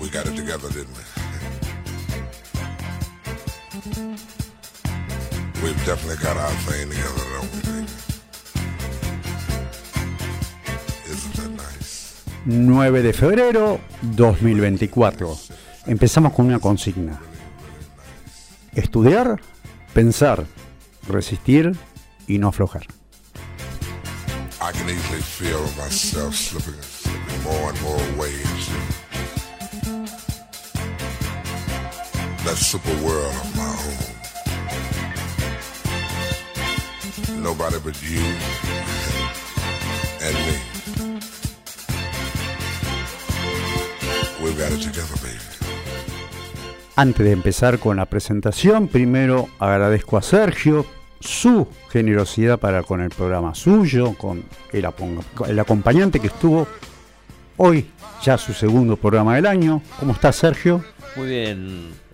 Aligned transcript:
We 0.00 0.08
got 0.10 0.26
it 0.26 0.36
together, 0.36 0.68
didn't 0.68 0.96
we? 0.96 1.02
We've 5.62 5.84
definitely 5.84 6.22
got 6.22 6.36
our 6.36 6.50
thing 6.66 6.88
together, 6.88 7.24
don't 7.34 7.52
we, 7.52 7.60
baby? 7.62 7.86
Isn't 11.10 11.34
that 11.34 11.50
nice? 11.50 12.22
9 12.46 13.02
de 13.02 13.12
febrero 13.12 13.80
2024. 14.02 15.36
Empezamos 15.86 16.32
con 16.32 16.46
una 16.46 16.60
consigna. 16.60 17.18
Estudiar, 18.74 19.40
pensar, 19.94 20.46
resistir 21.08 21.74
y 22.28 22.38
no 22.38 22.48
aflojar. 22.48 22.86
I 24.60 24.72
can 24.72 24.88
easily 24.90 25.22
feel 25.22 25.62
myself 25.76 26.34
slipping, 26.34 26.80
slipping 26.82 27.42
more 27.42 27.70
and 27.70 27.82
more 27.82 28.20
waves. 28.20 28.47
Super 32.58 32.94
world 33.04 33.34
of 33.34 33.56
my 33.56 33.62
own. 33.62 33.68
Nobody 37.42 37.76
but 37.84 38.00
you 38.02 38.20
and 40.20 40.34
me. 40.46 40.56
We've 44.42 44.58
got 44.58 44.72
it 44.72 44.80
together, 44.82 45.16
baby. 45.22 45.38
Antes 46.96 47.26
de 47.26 47.32
empezar 47.32 47.78
con 47.78 47.96
la 47.96 48.06
presentación, 48.06 48.88
primero 48.88 49.48
agradezco 49.60 50.16
a 50.16 50.22
Sergio 50.22 50.84
su 51.20 51.68
generosidad 51.90 52.58
para 52.58 52.82
con 52.82 53.00
el 53.00 53.10
programa 53.10 53.54
suyo, 53.54 54.14
con 54.14 54.44
el, 54.72 54.88
el 55.46 55.58
acompañante 55.60 56.18
que 56.18 56.26
estuvo 56.26 56.66
hoy, 57.56 57.88
ya 58.22 58.36
su 58.36 58.52
segundo 58.52 58.96
programa 58.96 59.36
del 59.36 59.46
año. 59.46 59.80
¿Cómo 60.00 60.12
está 60.12 60.32
Sergio? 60.32 60.84
Muy 61.16 61.28
bien. 61.28 62.07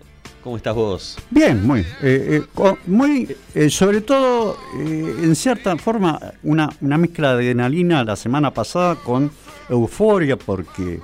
¿Cómo 0.45 0.57
estás 0.57 0.75
vos? 0.75 1.17
Bien, 1.31 1.65
muy, 1.65 1.79
eh, 2.03 2.39
eh, 2.39 2.73
muy, 2.85 3.35
eh, 3.55 3.67
sobre 3.71 4.01
todo, 4.01 4.55
en 4.75 5.35
cierta 5.35 5.75
forma, 5.75 6.19
una, 6.43 6.69
una 6.81 6.99
mezcla 6.99 7.29
de 7.35 7.45
adrenalina 7.45 8.03
la 8.03 8.15
semana 8.15 8.53
pasada 8.53 8.93
con 8.93 9.31
euforia 9.69 10.37
porque 10.37 10.99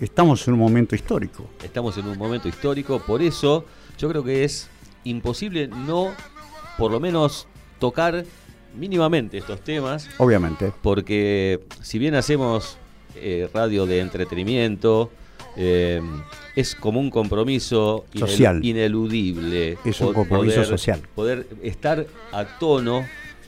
estamos 0.00 0.48
en 0.48 0.54
un 0.54 0.60
momento 0.60 0.94
histórico. 0.94 1.50
Estamos 1.62 1.98
en 1.98 2.06
un 2.06 2.16
momento 2.16 2.48
histórico, 2.48 2.98
por 2.98 3.20
eso 3.20 3.66
yo 3.98 4.08
creo 4.08 4.24
que 4.24 4.44
es 4.44 4.70
imposible 5.04 5.68
no, 5.68 6.14
por 6.78 6.90
lo 6.90 6.98
menos, 6.98 7.46
tocar 7.78 8.24
mínimamente 8.74 9.36
estos 9.36 9.60
temas, 9.60 10.08
Obviamente. 10.16 10.72
porque 10.80 11.60
si 11.82 11.98
bien 11.98 12.14
hacemos 12.14 12.78
eh, 13.16 13.50
radio 13.52 13.84
de 13.84 14.00
entretenimiento, 14.00 15.10
eh, 15.60 16.00
es 16.54 16.76
como 16.76 17.00
un 17.00 17.10
compromiso 17.10 18.04
Social. 18.14 18.64
ineludible. 18.64 19.76
Es 19.84 20.00
un 20.00 20.14
compromiso 20.14 20.64
social. 20.64 21.00
Poder 21.16 21.48
estar 21.62 22.06
a 22.30 22.44
tono 22.44 23.04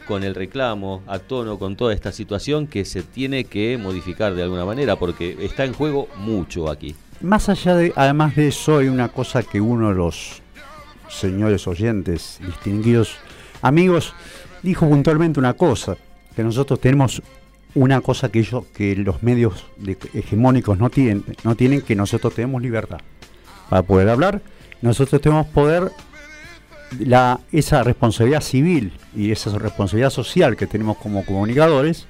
con 0.08 0.24
el 0.24 0.34
reclamo, 0.34 1.04
a 1.06 1.20
tono 1.20 1.56
con 1.56 1.76
toda 1.76 1.94
esta 1.94 2.10
situación 2.10 2.66
que 2.66 2.84
se 2.84 3.04
tiene 3.04 3.44
que 3.44 3.78
modificar 3.78 4.34
de 4.34 4.42
alguna 4.42 4.64
manera, 4.64 4.96
porque 4.96 5.36
está 5.40 5.64
en 5.64 5.72
juego 5.72 6.08
mucho 6.16 6.68
aquí. 6.68 6.96
Más 7.20 7.48
allá 7.48 7.76
de, 7.76 7.92
además 7.94 8.34
de 8.34 8.48
eso, 8.48 8.78
hay 8.78 8.88
una 8.88 9.10
cosa 9.10 9.44
que 9.44 9.60
uno 9.60 9.90
de 9.90 9.94
los 9.94 10.42
señores 11.08 11.68
oyentes, 11.68 12.40
distinguidos 12.44 13.18
amigos, 13.62 14.14
dijo 14.64 14.88
puntualmente 14.88 15.38
una 15.38 15.52
cosa, 15.52 15.96
que 16.34 16.42
nosotros 16.42 16.80
tenemos 16.80 17.22
una 17.74 18.00
cosa 18.00 18.30
que 18.30 18.40
ellos, 18.40 18.64
que 18.74 18.96
los 18.96 19.22
medios 19.22 19.66
de- 19.76 19.96
hegemónicos 20.14 20.78
no 20.78 20.90
tienen, 20.90 21.24
no 21.44 21.54
tienen, 21.54 21.82
que 21.82 21.94
nosotros 21.94 22.34
tenemos 22.34 22.62
libertad 22.62 22.98
para 23.68 23.82
poder 23.82 24.08
hablar, 24.08 24.42
nosotros 24.82 25.20
tenemos 25.20 25.46
poder, 25.46 25.92
la, 26.98 27.40
esa 27.52 27.82
responsabilidad 27.84 28.40
civil 28.40 28.92
y 29.14 29.30
esa 29.30 29.56
responsabilidad 29.58 30.10
social 30.10 30.56
que 30.56 30.66
tenemos 30.66 30.96
como 30.96 31.24
comunicadores, 31.24 32.06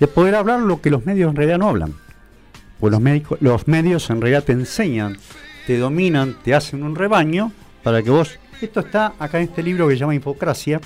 de 0.00 0.06
poder 0.06 0.34
hablar 0.34 0.60
lo 0.60 0.80
que 0.80 0.90
los 0.90 1.04
medios 1.06 1.30
en 1.30 1.36
realidad 1.36 1.58
no 1.58 1.68
hablan. 1.68 1.94
Pues 2.80 2.90
los, 2.90 3.00
médicos, 3.00 3.38
los 3.40 3.68
medios 3.68 4.10
en 4.10 4.20
realidad 4.20 4.44
te 4.44 4.52
enseñan, 4.52 5.16
te 5.66 5.78
dominan, 5.78 6.36
te 6.42 6.54
hacen 6.54 6.82
un 6.82 6.94
rebaño 6.94 7.52
para 7.82 8.02
que 8.02 8.10
vos... 8.10 8.38
Esto 8.60 8.80
está 8.80 9.12
acá 9.18 9.38
en 9.38 9.44
este 9.44 9.62
libro 9.62 9.86
que 9.88 9.94
se 9.94 10.00
llama 10.00 10.14
Infocracia, 10.14 10.80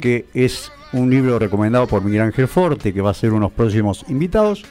Que 0.00 0.26
es 0.34 0.70
un 0.92 1.10
libro 1.10 1.38
recomendado 1.38 1.86
por 1.86 2.04
Miguel 2.04 2.22
Ángel 2.22 2.48
Forte, 2.48 2.92
que 2.92 3.00
va 3.00 3.10
a 3.10 3.14
ser 3.14 3.32
unos 3.32 3.52
próximos 3.52 4.04
invitados, 4.08 4.64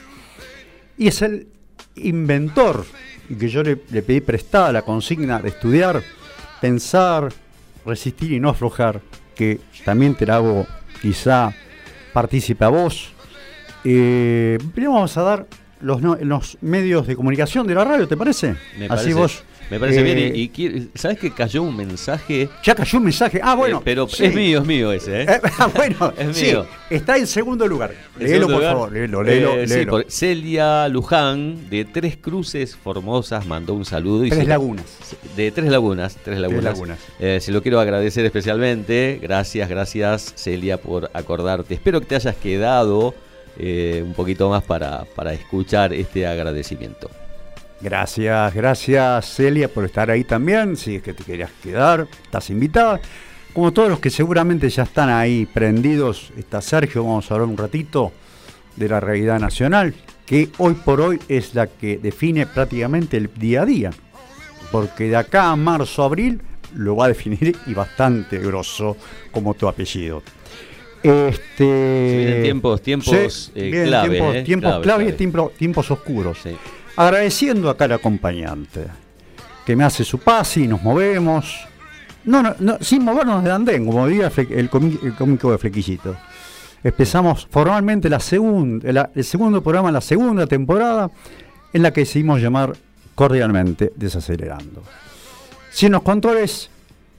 y 0.96 1.08
es 1.08 1.20
el 1.22 1.48
inventor, 1.96 2.86
y 3.28 3.34
que 3.34 3.48
yo 3.48 3.62
le, 3.62 3.82
le 3.90 4.02
pedí 4.02 4.20
prestada 4.20 4.72
la 4.72 4.82
consigna 4.82 5.40
de 5.40 5.50
estudiar, 5.50 6.02
pensar, 6.60 7.32
resistir 7.84 8.32
y 8.32 8.40
no 8.40 8.48
aflojar, 8.48 9.00
que 9.34 9.60
también 9.84 10.14
te 10.14 10.26
la 10.26 10.36
hago 10.36 10.66
quizá 11.02 11.52
partícipe 12.12 12.64
a 12.64 12.68
vos. 12.68 13.10
Eh, 13.84 14.58
primero 14.72 14.94
vamos 14.94 15.16
a 15.18 15.22
dar 15.22 15.46
los, 15.80 16.00
los 16.00 16.56
medios 16.62 17.06
de 17.06 17.16
comunicación 17.16 17.66
de 17.66 17.74
la 17.74 17.84
radio, 17.84 18.08
¿te 18.08 18.16
parece? 18.16 18.56
Me 18.78 18.86
Así 18.86 19.12
parece, 19.12 19.14
vos... 19.14 19.44
me 19.70 19.80
parece 19.80 20.00
eh, 20.00 20.02
bien. 20.14 20.36
Y, 20.36 20.40
y 20.42 20.48
quiere- 20.48 20.82
¿sabes 20.94 21.18
que 21.18 21.30
cayó 21.32 21.62
un 21.62 21.76
mensaje? 21.76 22.48
Ya 22.62 22.74
cayó 22.74 22.98
un 22.98 23.04
mensaje. 23.04 23.40
Ah, 23.42 23.54
bueno. 23.54 23.78
Eh, 23.78 23.82
pero 23.84 24.08
sí. 24.08 24.24
es 24.26 24.34
mío, 24.34 24.60
es 24.60 24.66
mío 24.66 24.92
ese, 24.92 25.22
¿eh? 25.22 25.26
Eh, 25.28 25.40
ah, 25.58 25.70
bueno, 25.74 26.12
Es 26.18 26.36
sí, 26.36 26.46
mío. 26.46 26.66
está 26.90 27.16
en 27.16 27.26
segundo 27.26 27.66
lugar. 27.66 27.92
En 28.18 28.24
Léelo, 28.26 28.28
segundo 28.28 28.46
por 28.46 28.56
lugar, 28.56 28.72
favor, 28.74 28.92
léelo, 28.92 29.22
léelo, 29.22 29.52
eh, 29.54 29.66
sí, 29.68 29.74
léelo. 29.74 29.90
por- 29.92 30.06
Celia 30.10 30.88
Luján, 30.88 31.70
de 31.70 31.84
Tres 31.84 32.16
Cruces 32.16 32.76
Formosas, 32.76 33.46
mandó 33.46 33.74
un 33.74 33.84
saludo. 33.84 34.24
y 34.24 34.30
Tres 34.30 34.42
se- 34.42 34.48
lagunas. 34.48 34.84
De 35.36 35.50
Tres 35.50 35.70
Lagunas. 35.70 36.16
Tres 36.22 36.38
Lagunas. 36.38 36.64
Lagunas. 36.64 36.98
Eh, 37.18 37.38
se 37.40 37.50
lo 37.52 37.62
quiero 37.62 37.80
agradecer 37.80 38.24
especialmente. 38.24 39.18
Gracias, 39.22 39.68
gracias, 39.68 40.32
Celia, 40.36 40.76
por 40.78 41.10
acordarte. 41.14 41.74
Espero 41.74 42.00
que 42.00 42.06
te 42.06 42.14
hayas 42.16 42.36
quedado 42.36 43.14
eh, 43.58 44.02
un 44.04 44.14
poquito 44.14 44.48
más 44.50 44.62
para, 44.64 45.04
para 45.14 45.32
escuchar 45.32 45.92
este 45.92 46.26
agradecimiento. 46.26 47.08
Gracias, 47.84 48.54
gracias 48.54 49.26
Celia 49.36 49.68
por 49.68 49.84
estar 49.84 50.10
ahí 50.10 50.24
también. 50.24 50.74
Si 50.74 50.96
es 50.96 51.02
que 51.02 51.12
te 51.12 51.22
querías 51.22 51.50
quedar, 51.62 52.08
estás 52.24 52.48
invitada. 52.48 52.98
Como 53.52 53.74
todos 53.74 53.90
los 53.90 54.00
que 54.00 54.08
seguramente 54.08 54.70
ya 54.70 54.84
están 54.84 55.10
ahí 55.10 55.44
prendidos, 55.44 56.32
está 56.38 56.62
Sergio. 56.62 57.04
Vamos 57.04 57.30
a 57.30 57.34
hablar 57.34 57.46
un 57.46 57.58
ratito 57.58 58.10
de 58.74 58.88
la 58.88 59.00
realidad 59.00 59.38
nacional, 59.38 59.92
que 60.24 60.48
hoy 60.56 60.72
por 60.74 61.02
hoy 61.02 61.20
es 61.28 61.54
la 61.54 61.66
que 61.66 61.98
define 61.98 62.46
prácticamente 62.46 63.18
el 63.18 63.28
día 63.34 63.62
a 63.62 63.66
día. 63.66 63.90
Porque 64.72 65.04
de 65.10 65.16
acá 65.16 65.50
a 65.50 65.56
marzo, 65.56 66.04
abril, 66.04 66.40
lo 66.74 66.96
va 66.96 67.04
a 67.04 67.08
definir 67.08 67.54
y 67.66 67.74
bastante 67.74 68.38
grosso 68.38 68.96
como 69.30 69.52
tu 69.52 69.68
apellido. 69.68 70.22
Este, 71.02 71.58
Se 71.58 72.16
vienen 72.16 72.42
tiempos- 72.42 72.80
tiempos, 72.80 73.52
eh, 73.54 73.62
vienen 73.70 73.86
clave, 73.88 74.08
tiempos, 74.16 74.34
eh, 74.36 74.42
tiempos 74.42 74.70
clave, 74.70 74.82
clave 74.82 75.02
y 75.02 75.06
clave. 75.06 75.18
tiempo- 75.18 75.52
tiempos 75.58 75.90
oscuros. 75.90 76.38
Sí. 76.42 76.56
Agradeciendo 76.96 77.70
acá 77.70 77.86
al 77.86 77.92
acompañante, 77.92 78.86
que 79.66 79.74
me 79.74 79.84
hace 79.84 80.04
su 80.04 80.18
pase 80.18 80.60
y 80.60 80.68
nos 80.68 80.82
movemos. 80.82 81.66
No, 82.24 82.42
no, 82.42 82.78
sin 82.80 83.04
movernos 83.04 83.42
de 83.42 83.50
andén, 83.50 83.84
como 83.84 84.06
diría 84.06 84.30
el, 84.50 84.70
cómico 84.70 85.50
de 85.50 85.58
Flequillito. 85.58 86.16
Empezamos 86.82 87.46
formalmente 87.50 88.08
la 88.08 88.20
segunda, 88.20 89.10
el 89.14 89.24
segundo 89.24 89.62
programa, 89.62 89.90
la 89.90 90.00
segunda 90.00 90.46
temporada, 90.46 91.10
en 91.72 91.82
la 91.82 91.92
que 91.92 92.02
decidimos 92.02 92.40
llamar 92.40 92.74
cordialmente 93.14 93.92
Desacelerando. 93.96 94.82
Sin 95.70 95.92
los 95.92 96.02
controles 96.02 96.70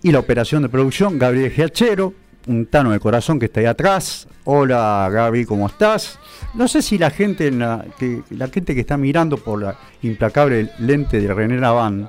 y 0.01 0.11
la 0.11 0.19
operación 0.19 0.61
de 0.61 0.69
producción, 0.69 1.19
Gabriel 1.19 1.51
Giachero, 1.51 2.13
un 2.47 2.65
tano 2.67 2.91
de 2.91 2.99
corazón 2.99 3.39
que 3.39 3.45
está 3.45 3.59
ahí 3.59 3.65
atrás. 3.65 4.27
Hola 4.43 5.09
Gaby, 5.11 5.45
¿cómo 5.45 5.67
estás? 5.67 6.19
No 6.53 6.67
sé 6.67 6.81
si 6.81 6.97
la 6.97 7.09
gente, 7.09 7.47
en 7.47 7.59
la, 7.59 7.83
que, 7.97 8.21
la 8.29 8.47
gente 8.47 8.75
que 8.75 8.81
está 8.81 8.97
mirando 8.97 9.37
por 9.37 9.61
la 9.61 9.75
implacable 10.03 10.69
lente 10.79 11.19
de 11.19 11.33
René 11.33 11.57
Laván. 11.59 12.07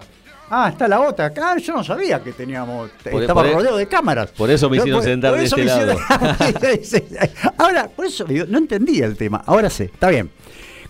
Ah, 0.51 0.69
está 0.69 0.87
la 0.87 1.01
otra. 1.01 1.33
Ah, 1.43 1.57
yo 1.59 1.75
no 1.75 1.83
sabía 1.83 2.23
que 2.23 2.33
teníamos. 2.33 2.91
Por- 3.11 3.21
estaba 3.23 3.43
por- 3.43 3.53
rodeado 3.53 3.77
de 3.79 3.87
cámaras. 3.89 4.31
por 4.31 4.51
eso 4.51 4.71
me 4.71 4.77
hicieron 4.77 5.03
sentar 5.03 5.35
de 5.35 5.45
este 5.45 5.65
hicieron- 5.65 5.99
lado. 6.11 7.53
Ahora, 7.59 7.89
por 7.89 8.05
eso 8.07 8.25
digo, 8.25 8.45
no 8.49 8.59
entendía 8.59 9.07
el 9.07 9.17
tema. 9.17 9.43
Ahora 9.47 9.71
sí, 9.71 9.85
está 9.85 10.09
bien. 10.09 10.31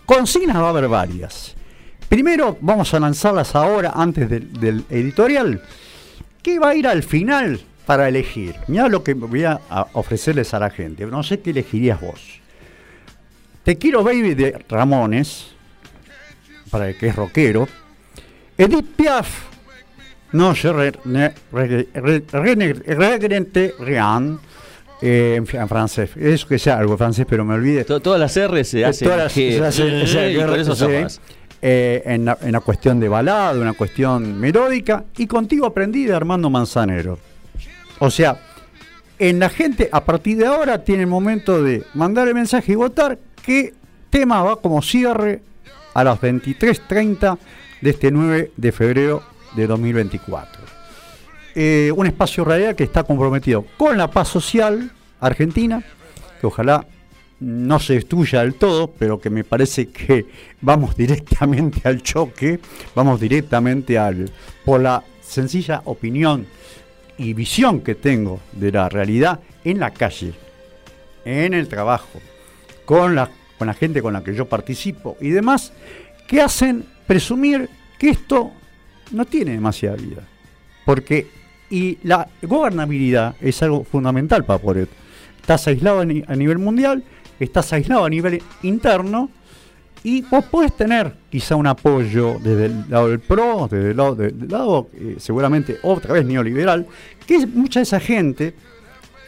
Consignas 0.04 0.56
va 0.56 0.66
a 0.66 0.70
haber 0.70 0.88
varias. 0.88 1.54
Primero 2.08 2.58
vamos 2.60 2.92
a 2.94 3.00
lanzarlas 3.00 3.54
ahora, 3.54 3.92
antes 3.94 4.28
del, 4.28 4.52
del 4.60 4.84
editorial. 4.90 5.62
¿Qué 6.42 6.58
va 6.58 6.70
a 6.70 6.74
ir 6.74 6.86
al 6.86 7.02
final 7.02 7.60
para 7.86 8.08
elegir? 8.08 8.56
Mira 8.66 8.88
lo 8.88 9.02
que 9.04 9.14
voy 9.14 9.44
a, 9.44 9.60
ofrecerles 9.92 10.52
a 10.54 10.58
la 10.58 10.70
gente. 10.70 11.06
No 11.06 11.22
sé 11.22 11.40
qué 11.40 11.50
elegirías 11.50 12.00
vos. 12.00 12.40
Te 13.62 13.76
quiero 13.76 14.02
baby 14.04 14.34
de 14.34 14.58
Ramones, 14.68 15.48
para 16.70 16.88
el 16.88 16.96
que 16.98 17.08
es 17.08 17.16
rockero. 17.16 17.68
Edith 18.58 18.86
Piaf, 18.96 19.28
no 20.32 20.52
re- 20.52 20.94
regrente 22.86 23.74
rien, 23.78 24.38
eh, 25.02 25.34
en, 25.36 25.46
francés. 25.68 26.10
Es 26.16 26.44
que 26.44 26.58
sea 26.58 26.78
algo 26.78 26.96
francés, 26.96 27.26
pero 27.28 27.44
me 27.44 27.54
olvidé. 27.54 27.84
To- 27.84 28.00
Todas 28.00 28.20
las 28.20 28.36
R 28.36 28.64
se 28.64 28.84
hacen 28.84 29.08
Todas 29.08 29.24
las- 29.24 29.32
eh, 31.62 32.02
en, 32.06 32.24
la, 32.24 32.38
en 32.42 32.52
la 32.52 32.60
cuestión 32.60 33.00
de 33.00 33.08
balada, 33.08 33.58
una 33.60 33.72
cuestión 33.72 34.38
melódica, 34.38 35.04
y 35.16 35.26
contigo 35.26 35.66
aprendí 35.66 36.04
de 36.04 36.14
Armando 36.14 36.48
Manzanero. 36.50 37.18
O 37.98 38.10
sea, 38.10 38.38
en 39.18 39.38
la 39.38 39.48
gente 39.48 39.88
a 39.92 40.04
partir 40.04 40.36
de 40.38 40.46
ahora 40.46 40.84
tiene 40.84 41.02
el 41.02 41.08
momento 41.08 41.62
de 41.62 41.84
mandar 41.94 42.28
el 42.28 42.34
mensaje 42.34 42.72
y 42.72 42.74
votar 42.74 43.18
qué 43.44 43.74
tema 44.10 44.42
va 44.42 44.56
como 44.60 44.82
cierre 44.82 45.42
a 45.94 46.04
las 46.04 46.20
23.30 46.20 47.38
de 47.80 47.90
este 47.90 48.10
9 48.10 48.52
de 48.56 48.72
febrero 48.72 49.22
de 49.54 49.66
2024. 49.66 50.62
Eh, 51.54 51.90
un 51.96 52.06
espacio 52.06 52.44
radial 52.44 52.76
que 52.76 52.84
está 52.84 53.04
comprometido 53.04 53.64
con 53.78 53.96
la 53.96 54.10
paz 54.10 54.28
social 54.28 54.90
argentina, 55.20 55.82
que 56.38 56.46
ojalá 56.46 56.86
no 57.40 57.78
se 57.78 57.94
destruya 57.94 58.42
del 58.42 58.54
todo, 58.54 58.92
pero 58.98 59.18
que 59.18 59.30
me 59.30 59.44
parece 59.44 59.88
que 59.88 60.26
vamos 60.60 60.96
directamente 60.96 61.80
al 61.88 62.02
choque, 62.02 62.60
vamos 62.94 63.20
directamente 63.20 63.98
al 63.98 64.30
por 64.64 64.82
la 64.82 65.02
sencilla 65.22 65.80
opinión 65.86 66.46
y 67.18 67.32
visión 67.32 67.80
que 67.80 67.94
tengo 67.94 68.40
de 68.52 68.72
la 68.72 68.88
realidad 68.88 69.40
en 69.64 69.80
la 69.80 69.90
calle, 69.92 70.32
en 71.24 71.54
el 71.54 71.68
trabajo, 71.68 72.20
con 72.84 73.14
la, 73.14 73.30
con 73.58 73.66
la 73.66 73.74
gente 73.74 74.02
con 74.02 74.12
la 74.12 74.22
que 74.22 74.34
yo 74.34 74.46
participo 74.46 75.16
y 75.20 75.30
demás, 75.30 75.72
que 76.26 76.40
hacen 76.40 76.84
presumir 77.06 77.68
que 77.98 78.10
esto 78.10 78.52
no 79.12 79.24
tiene 79.24 79.52
demasiada 79.52 79.96
vida. 79.96 80.22
Porque, 80.84 81.26
y 81.70 81.98
la 82.02 82.28
gobernabilidad 82.42 83.36
es 83.40 83.62
algo 83.62 83.84
fundamental 83.84 84.44
para 84.44 84.60
poder. 84.60 84.88
Estás 85.40 85.66
aislado 85.68 86.00
a 86.00 86.04
nivel 86.04 86.58
mundial, 86.58 87.02
estás 87.40 87.72
aislado 87.72 88.04
a 88.04 88.10
nivel 88.10 88.42
interno, 88.62 89.30
y 90.06 90.22
vos 90.22 90.44
podés 90.44 90.72
tener 90.76 91.12
quizá 91.28 91.56
un 91.56 91.66
apoyo 91.66 92.38
desde 92.40 92.66
el 92.66 92.88
lado 92.88 93.08
del 93.08 93.18
PRO, 93.18 93.66
desde 93.68 93.90
el 93.90 93.96
lado, 93.96 94.14
del 94.14 94.48
lado 94.48 94.88
eh, 94.94 95.16
seguramente 95.18 95.78
otra 95.82 96.12
vez 96.12 96.24
neoliberal, 96.24 96.86
que 97.26 97.44
mucha 97.44 97.80
de 97.80 97.82
esa 97.82 97.98
gente 97.98 98.54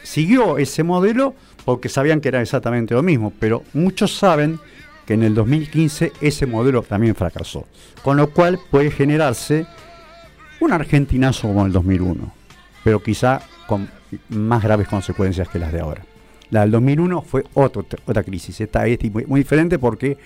siguió 0.03 0.57
ese 0.57 0.83
modelo 0.83 1.35
porque 1.65 1.89
sabían 1.89 2.21
que 2.21 2.29
era 2.29 2.41
exactamente 2.41 2.93
lo 2.93 3.03
mismo, 3.03 3.33
pero 3.41 3.61
muchos 3.73 4.15
saben 4.15 4.57
que 5.05 5.15
en 5.15 5.23
el 5.23 5.35
2015 5.35 6.13
ese 6.21 6.45
modelo 6.45 6.81
también 6.81 7.13
fracasó, 7.13 7.65
con 8.01 8.15
lo 8.15 8.29
cual 8.29 8.57
puede 8.71 8.89
generarse 8.89 9.65
un 10.61 10.71
argentinazo 10.71 11.49
como 11.49 11.65
el 11.65 11.73
2001, 11.73 12.31
pero 12.85 13.03
quizá 13.03 13.41
con 13.67 13.89
más 14.29 14.63
graves 14.63 14.87
consecuencias 14.87 15.49
que 15.49 15.59
las 15.59 15.73
de 15.73 15.81
ahora. 15.81 16.05
La 16.51 16.61
del 16.61 16.71
2001 16.71 17.21
fue 17.23 17.43
otra 17.53 18.23
crisis, 18.23 18.61
esta 18.61 18.87
es 18.87 18.97
muy 19.27 19.41
diferente 19.41 19.77
porque 19.77 20.17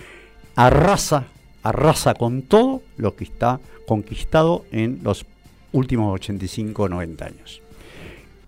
arrasa, 0.56 1.26
arrasa 1.62 2.14
con 2.14 2.42
todo 2.42 2.82
lo 2.96 3.14
que 3.16 3.24
está 3.24 3.60
conquistado 3.86 4.64
en 4.72 5.00
los 5.02 5.26
últimos 5.72 6.14
85 6.14 6.82
o 6.82 6.88
90 6.88 7.24
años. 7.24 7.60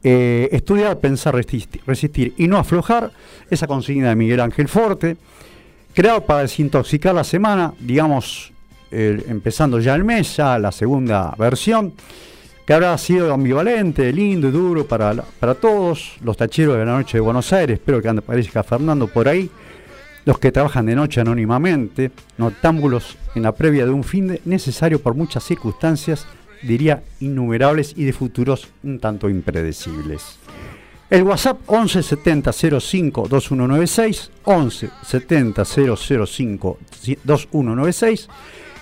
Eh, 0.03 0.49
estudiar, 0.53 0.99
pensar, 1.01 1.35
resistir, 1.35 2.35
y 2.37 2.47
no 2.47 2.59
aflojar, 2.59 3.11
esa 3.51 3.67
consigna 3.67 4.11
de 4.11 4.17
Miguel 4.17 4.41
Ángel 4.41 4.69
Forte, 4.69 5.17
creado 5.95 6.25
para 6.25 6.43
desintoxicar 6.43 7.15
la 7.15 7.25
semana, 7.25 7.75
digamos, 7.81 8.53
empezando 8.91 9.81
ya 9.81 9.95
el 9.95 10.05
mes, 10.05 10.37
ya 10.37 10.59
la 10.59 10.71
segunda 10.71 11.35
versión, 11.37 11.93
que 12.65 12.73
habrá 12.73 12.97
sido 12.99 13.33
ambivalente, 13.33 14.13
lindo 14.13 14.49
y 14.49 14.51
duro 14.51 14.87
para, 14.87 15.15
para 15.15 15.55
todos, 15.55 16.17
los 16.23 16.37
tacheros 16.37 16.77
de 16.77 16.85
la 16.85 16.93
noche 16.99 17.19
de 17.19 17.21
Buenos 17.21 17.53
Aires, 17.53 17.79
espero 17.79 18.01
que 18.01 18.09
aparezca 18.09 18.63
Fernando 18.63 19.07
por 19.07 19.29
ahí, 19.29 19.51
los 20.27 20.41
que 20.41 20.53
trabajan 20.53 20.85
de 20.87 20.97
noche 20.97 21.21
anónimamente, 21.21 22.11
noctámbulos 22.37 23.17
en 23.37 23.45
la 23.45 23.53
previa 23.53 23.87
de 23.87 23.93
un 23.93 24.03
fin 24.03 24.27
de 24.27 24.43
necesario 24.45 25.01
por 25.01 25.15
muchas 25.15 25.45
circunstancias, 25.45 26.27
diría 26.63 27.05
innumerables 27.21 27.95
y 27.97 28.05
de 28.05 28.13
futuros 28.13 28.69
un 28.83 28.99
tanto 28.99 29.31
impredecibles. 29.31 30.39
El 31.09 31.23
WhatsApp 31.23 31.61
11 31.67 32.03
70 32.03 32.53
05 32.53 33.29
2196, 33.29 34.31
11 34.43 34.91
70 35.05 35.65
005 35.65 36.79
2196 37.23 38.29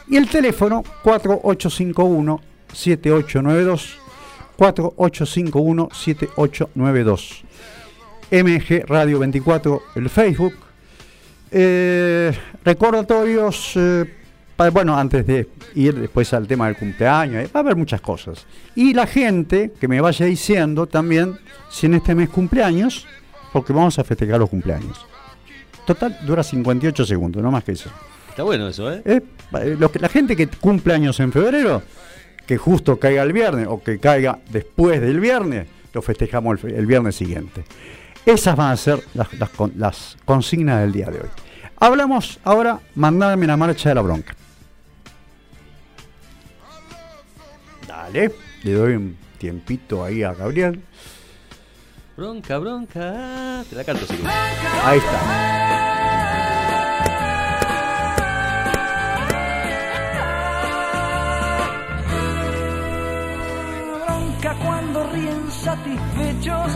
y 0.09 0.17
el 0.17 0.31
teléfono 0.31 0.83
4851 1.03 2.41
7892 2.73 3.99
4851 4.57 5.89
7892. 5.93 7.45
MG 8.31 8.87
Radio 8.87 9.19
24 9.19 9.83
el 9.97 10.09
Facebook 10.09 10.64
eh, 11.57 12.37
recordatorios, 12.65 13.73
eh, 13.77 14.05
bueno, 14.73 14.97
antes 14.97 15.25
de 15.25 15.49
ir 15.77 15.95
después 15.95 16.33
al 16.35 16.49
tema 16.49 16.67
del 16.67 16.77
cumpleaños, 16.77 17.45
eh, 17.45 17.51
va 17.55 17.61
a 17.61 17.63
haber 17.63 17.77
muchas 17.77 18.01
cosas. 18.01 18.45
Y 18.75 18.93
la 18.93 19.07
gente 19.07 19.73
que 19.81 19.87
me 19.87 20.01
vaya 20.01 20.27
diciendo 20.27 20.87
también 20.87 21.39
si 21.71 21.87
en 21.87 21.95
este 21.95 22.15
mes 22.17 22.29
cumpleaños, 22.29 23.07
porque 23.53 23.73
vamos 23.73 23.97
a 24.01 24.05
festejar 24.05 24.41
los 24.41 24.51
cumpleaños. 24.51 25.07
Total, 25.87 26.19
dura 26.27 26.43
58 26.43 27.07
segundos, 27.07 27.41
no 27.41 27.53
más 27.53 27.63
que 27.63 27.73
eso. 27.73 27.91
Está 28.29 28.43
bueno 28.43 28.67
eso, 28.67 28.93
¿eh? 28.93 29.03
eh 29.05 29.23
lo 29.79 29.93
que, 29.93 30.01
la 30.01 30.09
gente 30.09 30.35
que 30.35 30.49
cumple 30.49 30.95
años 30.95 31.21
en 31.21 31.31
febrero, 31.31 31.83
que 32.47 32.57
justo 32.57 32.99
caiga 32.99 33.23
el 33.23 33.33
viernes 33.33 33.69
o 33.69 33.81
que 33.81 34.01
caiga 34.01 34.41
después 34.51 35.01
del 35.01 35.21
viernes, 35.21 35.69
lo 35.93 36.03
festejamos 36.03 36.65
el, 36.65 36.87
viernes 36.87 37.15
siguiente. 37.15 37.65
Esas 38.27 38.57
van 38.57 38.73
a 38.73 38.77
ser 38.77 39.05
las, 39.15 39.29
las 39.77 40.17
consignas 40.25 40.81
del 40.81 40.93
día 40.93 41.07
de 41.07 41.21
hoy. 41.21 41.44
Hablamos 41.85 42.41
ahora, 42.45 42.81
mandadme 42.95 43.47
la 43.47 43.59
marcha 43.59 43.91
de 43.91 43.95
la 43.95 44.01
bronca. 44.01 44.35
Dale, 47.87 48.33
le 48.63 48.73
doy 48.73 48.95
un 48.95 49.19
tiempito 49.37 50.03
ahí 50.03 50.23
a 50.23 50.33
Gabriel. 50.33 50.83
Bronca, 52.17 52.57
bronca. 52.57 53.63
Te 53.69 53.77
la 53.77 53.85
canto, 53.85 54.07
sí. 54.07 54.19
Ahí 54.83 54.97
está. 54.97 55.21
Bronca 64.07 64.57
cuando 64.65 65.07
ríen 65.13 65.51
satisfechos 65.51 66.73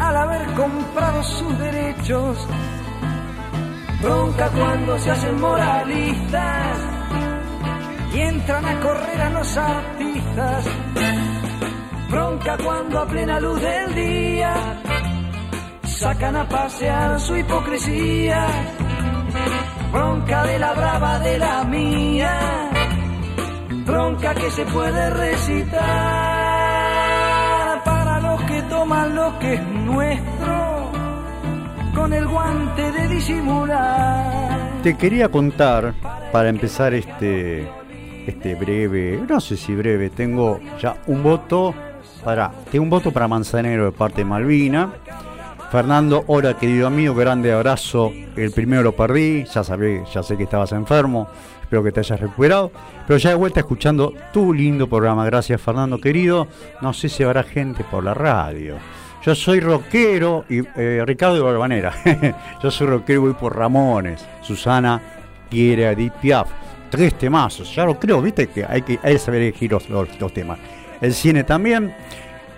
al 0.00 0.16
haber 0.16 0.46
comprado 0.54 1.22
sus 1.22 1.58
derechos 1.60 2.48
Bronca 4.02 4.50
cuando 4.50 4.98
se 4.98 5.10
hacen 5.12 5.40
moralistas 5.40 6.78
y 8.12 8.20
entran 8.20 8.64
a 8.64 8.80
correr 8.80 9.20
a 9.20 9.30
los 9.30 9.56
artistas. 9.56 10.64
Bronca 12.10 12.58
cuando 12.64 12.98
a 12.98 13.06
plena 13.06 13.38
luz 13.38 13.60
del 13.60 13.94
día 13.94 14.54
sacan 15.84 16.34
a 16.34 16.48
pasear 16.48 17.20
su 17.20 17.36
hipocresía. 17.36 18.48
Bronca 19.92 20.44
de 20.46 20.58
la 20.58 20.72
brava 20.72 21.20
de 21.20 21.38
la 21.38 21.62
mía. 21.62 22.70
Bronca 23.86 24.34
que 24.34 24.50
se 24.50 24.64
puede 24.66 25.10
recitar 25.10 25.80
para 27.84 28.18
los 28.20 28.42
que 28.42 28.62
toman 28.62 29.14
lo 29.14 29.38
que 29.38 29.54
es 29.54 29.62
nuestro 29.62 30.61
con 32.02 32.12
el 32.12 32.26
guante 32.26 32.90
de 32.90 33.06
disimular. 33.06 34.82
Te 34.82 34.96
quería 34.96 35.28
contar, 35.28 35.94
para 36.32 36.48
empezar 36.48 36.94
este, 36.94 37.64
este 38.26 38.56
breve, 38.56 39.22
no 39.28 39.40
sé 39.40 39.56
si 39.56 39.72
breve, 39.72 40.10
tengo 40.10 40.58
ya 40.80 40.96
un 41.06 41.22
voto 41.22 41.72
para, 42.24 42.50
tengo 42.72 42.82
un 42.82 42.90
voto 42.90 43.12
para 43.12 43.28
Manzanero 43.28 43.84
de 43.84 43.92
parte 43.92 44.22
de 44.22 44.24
Malvina. 44.24 44.92
Fernando, 45.70 46.24
hola 46.26 46.58
querido 46.58 46.88
amigo, 46.88 47.14
grande 47.14 47.52
abrazo. 47.52 48.10
El 48.34 48.50
primero 48.50 48.82
lo 48.82 48.96
perdí, 48.96 49.44
ya 49.44 49.62
sabé, 49.62 50.02
ya 50.12 50.24
sé 50.24 50.36
que 50.36 50.42
estabas 50.42 50.72
enfermo, 50.72 51.28
espero 51.62 51.84
que 51.84 51.92
te 51.92 52.00
hayas 52.00 52.18
recuperado. 52.18 52.72
Pero 53.06 53.16
ya 53.16 53.30
de 53.30 53.36
vuelta 53.36 53.60
escuchando 53.60 54.12
tu 54.32 54.52
lindo 54.52 54.88
programa. 54.88 55.24
Gracias 55.24 55.60
Fernando 55.60 56.00
querido. 56.00 56.48
No 56.80 56.92
sé 56.92 57.08
si 57.08 57.22
habrá 57.22 57.44
gente 57.44 57.84
por 57.84 58.02
la 58.02 58.12
radio. 58.12 58.78
Yo 59.24 59.36
soy 59.36 59.60
rockero 59.60 60.44
y 60.48 60.62
eh, 60.76 61.02
Ricardo 61.06 61.36
de 61.36 61.42
Barbanera. 61.42 61.94
Yo 62.62 62.70
soy 62.72 62.88
rockero 62.88 63.20
y 63.20 63.22
voy 63.22 63.34
por 63.34 63.56
Ramones. 63.56 64.26
Susana 64.40 65.00
quiere 65.48 65.86
a 65.86 65.92
Edith. 65.92 66.14
Tres 66.90 67.14
temazos. 67.14 67.72
Ya 67.74 67.84
lo 67.84 67.98
creo, 67.98 68.20
viste 68.20 68.48
que 68.48 68.64
hay 68.64 68.82
que, 68.82 68.98
saber 69.18 69.42
elegir 69.42 69.70
los, 69.70 69.88
los, 69.88 70.34
temas. 70.34 70.58
El 71.00 71.14
cine 71.14 71.44
también. 71.44 71.94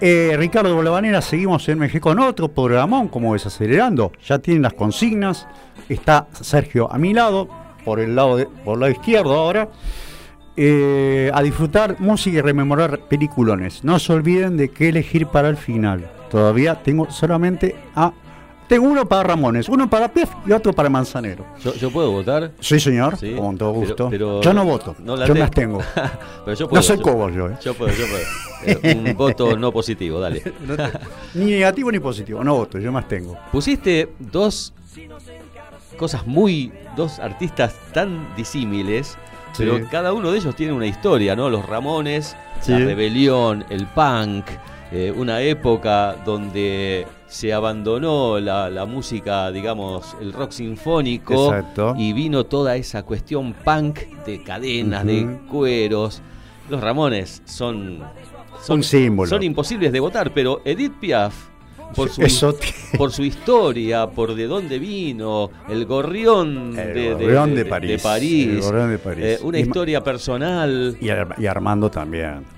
Eh, 0.00 0.34
Ricardo 0.38 0.82
de 0.82 1.22
seguimos 1.22 1.68
en 1.68 1.78
México 1.78 2.08
con 2.08 2.18
otro 2.18 2.48
programón, 2.48 3.08
como 3.08 3.34
desacelerando. 3.34 4.12
Ya 4.26 4.38
tienen 4.38 4.62
las 4.62 4.72
consignas. 4.72 5.46
Está 5.88 6.28
Sergio 6.32 6.90
a 6.90 6.96
mi 6.96 7.12
lado, 7.12 7.48
por 7.84 8.00
el 8.00 8.16
lado, 8.16 8.38
de, 8.38 8.46
por 8.46 8.74
el 8.74 8.80
lado 8.80 8.92
izquierdo 8.92 9.34
ahora. 9.34 9.68
Eh, 10.56 11.30
a 11.34 11.42
disfrutar 11.42 12.00
música 12.00 12.38
y 12.38 12.40
rememorar 12.40 13.00
peliculones. 13.00 13.84
No 13.84 13.98
se 13.98 14.12
olviden 14.14 14.56
de 14.56 14.70
qué 14.70 14.88
elegir 14.88 15.26
para 15.26 15.48
el 15.48 15.56
final. 15.56 16.10
Todavía 16.30 16.74
tengo 16.82 17.10
solamente 17.10 17.74
a 17.94 18.12
Tengo 18.68 18.86
uno 18.88 19.06
para 19.06 19.22
Ramones, 19.24 19.68
uno 19.68 19.90
para 19.90 20.08
Pief 20.08 20.30
y 20.46 20.52
otro 20.52 20.72
para 20.72 20.88
Manzanero. 20.88 21.44
¿Yo, 21.62 21.74
yo 21.74 21.90
puedo 21.90 22.10
votar? 22.10 22.50
Sí, 22.60 22.80
señor, 22.80 23.18
Sí, 23.18 23.34
con 23.36 23.58
todo 23.58 23.72
gusto. 23.72 24.08
pero 24.08 24.40
yo 24.40 24.54
no 24.54 24.64
voto, 24.64 24.96
no 25.00 25.16
yo 25.18 25.26
te- 25.26 25.34
me 25.34 25.42
abstengo. 25.42 25.80
Pero 26.46 26.56
yo 26.56 26.68
No 26.72 26.82
soy 26.82 26.96
yo- 26.96 27.02
cobo 27.02 27.28
yo, 27.28 27.48
¿eh? 27.50 27.56
Yo 27.62 27.74
puedo, 27.74 27.92
yo 27.92 28.06
puedo. 28.06 28.24
Eh, 28.82 28.96
un 29.06 29.14
voto 29.18 29.54
no 29.58 29.70
positivo, 29.70 30.18
dale. 30.18 30.42
Ni 31.34 31.44
negativo 31.50 31.92
ni 31.92 32.00
positivo, 32.00 32.42
no 32.42 32.54
voto, 32.54 32.78
yo 32.78 32.90
me 32.90 32.98
abstengo. 33.00 33.36
Pusiste 33.52 34.08
dos 34.18 34.72
cosas 35.98 36.26
muy. 36.26 36.72
dos 36.96 37.18
artistas 37.18 37.74
tan 37.92 38.34
disímiles, 38.36 39.18
Sí. 39.52 39.64
pero 39.68 39.80
cada 39.90 40.12
uno 40.12 40.30
de 40.32 40.38
ellos 40.38 40.54
tiene 40.56 40.72
una 40.72 40.86
historia, 40.86 41.34
¿no? 41.36 41.50
Los 41.50 41.66
Ramones, 41.66 42.34
Sí. 42.60 42.72
la 42.72 42.78
rebelión, 42.78 43.64
el 43.68 43.86
punk, 43.88 44.46
eh, 44.94 45.12
una 45.14 45.40
época 45.42 46.16
donde 46.24 47.04
se 47.26 47.52
abandonó 47.52 48.38
la, 48.38 48.70
la 48.70 48.84
música, 48.86 49.50
digamos, 49.50 50.16
el 50.20 50.32
rock 50.32 50.52
sinfónico 50.52 51.52
Exacto. 51.52 51.94
y 51.98 52.12
vino 52.12 52.44
toda 52.44 52.76
esa 52.76 53.02
cuestión 53.02 53.54
punk 53.64 53.98
de 54.24 54.42
cadenas, 54.44 55.04
de 55.04 55.40
cueros. 55.50 56.22
Los 56.70 56.80
Ramones 56.80 57.42
son, 57.44 57.98
son 58.62 58.76
Un 58.78 58.82
símbolo. 58.84 59.28
Son 59.28 59.42
imposibles 59.42 59.90
de 59.92 59.98
votar, 60.00 60.32
pero 60.32 60.62
Edith 60.64 60.94
Piaf, 61.00 61.34
por 61.94 62.08
su, 62.08 62.22
Eso 62.22 62.56
por 62.96 63.10
su 63.12 63.24
historia, 63.24 64.06
por 64.08 64.34
de 64.34 64.46
dónde 64.46 64.78
vino, 64.78 65.50
el 65.68 65.86
gorrión, 65.86 66.78
El 66.78 66.94
de, 66.94 67.10
gorrión 67.12 67.54
de 67.54 67.64
París, 67.64 68.00
París, 68.02 68.48
el 68.48 68.60
gorrión 68.60 68.90
de 68.90 68.98
París. 68.98 69.24
eh, 69.24 69.38
una 69.42 69.58
Y 69.58 69.62
historia 69.62 70.02
personal. 70.04 70.96
Y 71.00 71.46
Armando 71.46 71.90
también. 71.90 72.53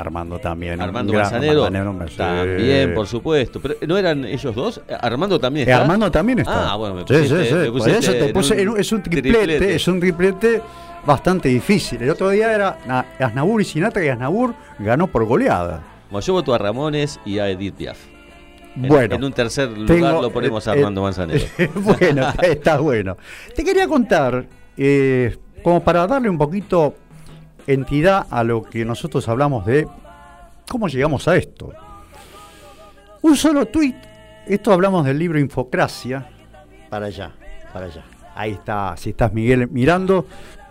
Armando 0.00 0.38
también. 0.38 0.80
Armando 0.80 1.12
Manzanero, 1.12 1.64
también, 1.70 2.94
por 2.94 3.06
supuesto. 3.06 3.60
Pero 3.60 3.76
¿no 3.86 3.96
eran 3.96 4.24
ellos 4.24 4.54
dos? 4.54 4.80
Armando 5.00 5.38
también 5.40 5.68
Eh, 5.68 5.72
está. 5.72 5.82
Armando 5.82 6.10
también 6.10 6.38
está. 6.40 6.72
Ah, 6.72 6.76
bueno, 6.76 6.94
me 6.96 7.00
Sí, 7.02 7.06
pusiste, 7.08 7.42
sí, 7.44 7.48
sí. 7.48 7.54
me 7.54 7.64
Por 7.64 7.72
pusiste 7.72 7.98
eso 7.98 8.12
te 8.12 8.26
en 8.28 8.32
puse- 8.34 8.54
un 8.54 8.60
en 8.60 8.68
un- 8.68 8.80
es 8.80 8.92
un 8.92 9.02
triplete, 9.02 9.30
triplete. 9.38 9.74
es 9.74 9.88
un 9.88 10.00
triplete 10.00 10.62
bastante 11.06 11.48
difícil. 11.48 12.02
El 12.02 12.10
otro 12.10 12.30
día 12.30 12.52
era 12.54 12.78
Na- 12.86 13.06
Aznabur 13.18 13.60
y 13.60 13.64
Sinatra 13.64 14.04
y 14.04 14.08
Aznabur 14.08 14.54
ganó 14.78 15.06
por 15.06 15.24
goleada. 15.24 15.82
Bueno, 16.10 16.24
yo 16.24 16.32
voto 16.34 16.54
a 16.54 16.58
Ramones 16.58 17.18
y 17.24 17.38
a 17.38 17.48
Edith 17.48 17.74
Piaf. 17.74 17.98
En, 18.76 18.88
bueno, 18.88 19.14
en 19.14 19.24
un 19.24 19.32
tercer 19.32 19.70
lugar 19.70 19.86
tengo- 19.86 20.20
lo 20.22 20.30
ponemos 20.30 20.68
a 20.68 20.72
Armando 20.72 21.00
eh, 21.00 21.04
Manzanero. 21.04 21.44
bueno, 21.76 22.28
está, 22.28 22.46
está 22.46 22.78
bueno. 22.78 23.16
Te 23.54 23.64
quería 23.64 23.88
contar, 23.88 24.44
eh, 24.76 25.36
como 25.62 25.82
para 25.82 26.06
darle 26.06 26.28
un 26.28 26.36
poquito 26.36 26.94
entidad 27.66 28.26
a 28.30 28.44
lo 28.44 28.62
que 28.62 28.84
nosotros 28.84 29.28
hablamos 29.28 29.66
de 29.66 29.88
cómo 30.68 30.88
llegamos 30.88 31.26
a 31.28 31.36
esto. 31.36 31.72
Un 33.22 33.36
solo 33.36 33.66
tuit, 33.66 33.96
esto 34.46 34.72
hablamos 34.72 35.04
del 35.04 35.18
libro 35.18 35.38
Infocracia, 35.38 36.28
para 36.88 37.06
allá, 37.06 37.32
para 37.72 37.86
allá. 37.86 38.04
Ahí 38.34 38.52
está, 38.52 38.94
si 38.96 39.10
estás 39.10 39.32
Miguel 39.32 39.68
mirando, 39.68 40.26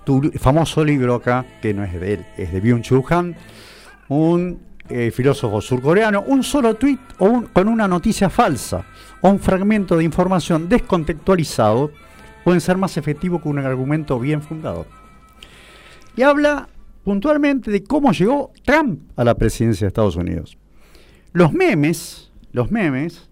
tu 0.06 0.22
famoso 0.40 0.84
libro 0.84 1.16
acá, 1.16 1.46
que 1.62 1.74
no 1.74 1.84
es 1.84 2.00
de 2.00 2.14
él, 2.14 2.26
es 2.38 2.52
de 2.52 2.62
Byung-Chul 2.62 3.04
Han, 3.10 3.36
un 4.08 4.60
eh, 4.88 5.10
filósofo 5.12 5.60
surcoreano, 5.62 6.22
un 6.28 6.44
solo 6.44 6.76
tuit 6.76 7.00
o 7.18 7.26
un- 7.26 7.48
con 7.48 7.68
una 7.68 7.88
noticia 7.88 8.30
falsa 8.30 8.86
o 9.22 9.30
un 9.30 9.40
fragmento 9.40 9.98
de 9.98 10.04
información 10.04 10.70
descontextualizado 10.70 11.92
pueden 12.44 12.62
ser 12.62 12.78
más 12.78 12.96
efectivos 12.98 13.42
que 13.42 13.50
un 13.50 13.58
argumento 13.58 14.20
bien 14.20 14.44
fundado. 14.44 14.86
Y 16.16 16.22
habla 16.22 16.70
puntualmente 17.06 17.72
de 17.72 17.84
cómo 17.84 18.12
llegó 18.12 18.52
Trump 18.66 19.04
a 19.16 19.24
la 19.24 19.36
presidencia 19.36 19.86
de 19.86 19.90
Estados 19.90 20.16
Unidos. 20.18 20.58
Los 21.32 21.54
memes, 21.54 22.32
los 22.52 22.72
memes, 22.72 23.30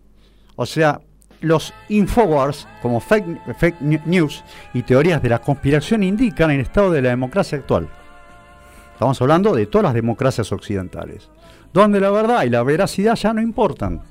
o 0.55 0.65
sea, 0.65 1.01
los 1.41 1.73
infowars 1.89 2.67
como 2.81 2.99
fake, 3.01 3.55
fake 3.57 3.81
ne- 3.81 4.01
news 4.05 4.43
y 4.73 4.83
teorías 4.83 5.21
de 5.21 5.29
la 5.29 5.39
conspiración 5.39 6.03
indican 6.03 6.51
el 6.51 6.61
estado 6.61 6.91
de 6.91 7.01
la 7.01 7.09
democracia 7.09 7.57
actual. 7.57 7.89
Estamos 8.93 9.19
hablando 9.21 9.53
de 9.53 9.65
todas 9.65 9.83
las 9.85 9.93
democracias 9.95 10.51
occidentales, 10.51 11.29
donde 11.73 11.99
la 11.99 12.11
verdad 12.11 12.43
y 12.43 12.49
la 12.49 12.61
veracidad 12.63 13.15
ya 13.15 13.33
no 13.33 13.41
importan. 13.41 14.01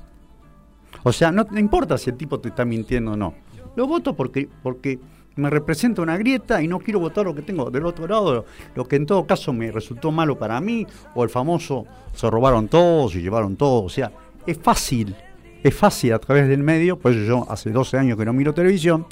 O 1.03 1.13
sea, 1.13 1.31
no 1.31 1.45
importa 1.57 1.97
si 1.97 2.09
el 2.09 2.17
tipo 2.17 2.39
te 2.39 2.49
está 2.49 2.65
mintiendo 2.65 3.13
o 3.13 3.17
no. 3.17 3.33
Lo 3.75 3.87
voto 3.87 4.13
porque, 4.13 4.49
porque 4.61 4.99
me 5.35 5.49
representa 5.49 6.01
una 6.01 6.17
grieta 6.17 6.61
y 6.61 6.67
no 6.67 6.79
quiero 6.79 6.99
votar 6.99 7.25
lo 7.25 7.33
que 7.33 7.41
tengo 7.41 7.69
del 7.71 7.85
otro 7.85 8.07
lado, 8.07 8.45
lo 8.75 8.87
que 8.87 8.95
en 8.95 9.05
todo 9.05 9.25
caso 9.25 9.53
me 9.53 9.71
resultó 9.71 10.11
malo 10.11 10.37
para 10.37 10.59
mí, 10.61 10.85
o 11.15 11.23
el 11.23 11.29
famoso 11.29 11.85
se 12.13 12.29
robaron 12.29 12.67
todos 12.67 13.15
y 13.15 13.21
llevaron 13.21 13.55
todo. 13.55 13.83
O 13.83 13.89
sea, 13.89 14.11
es 14.45 14.57
fácil, 14.57 15.15
es 15.63 15.73
fácil 15.73 16.13
a 16.13 16.19
través 16.19 16.47
del 16.47 16.63
medio, 16.63 16.99
por 16.99 17.11
eso 17.11 17.21
yo 17.25 17.45
hace 17.49 17.71
12 17.71 17.97
años 17.97 18.17
que 18.17 18.25
no 18.25 18.33
miro 18.33 18.53
televisión, 18.53 19.05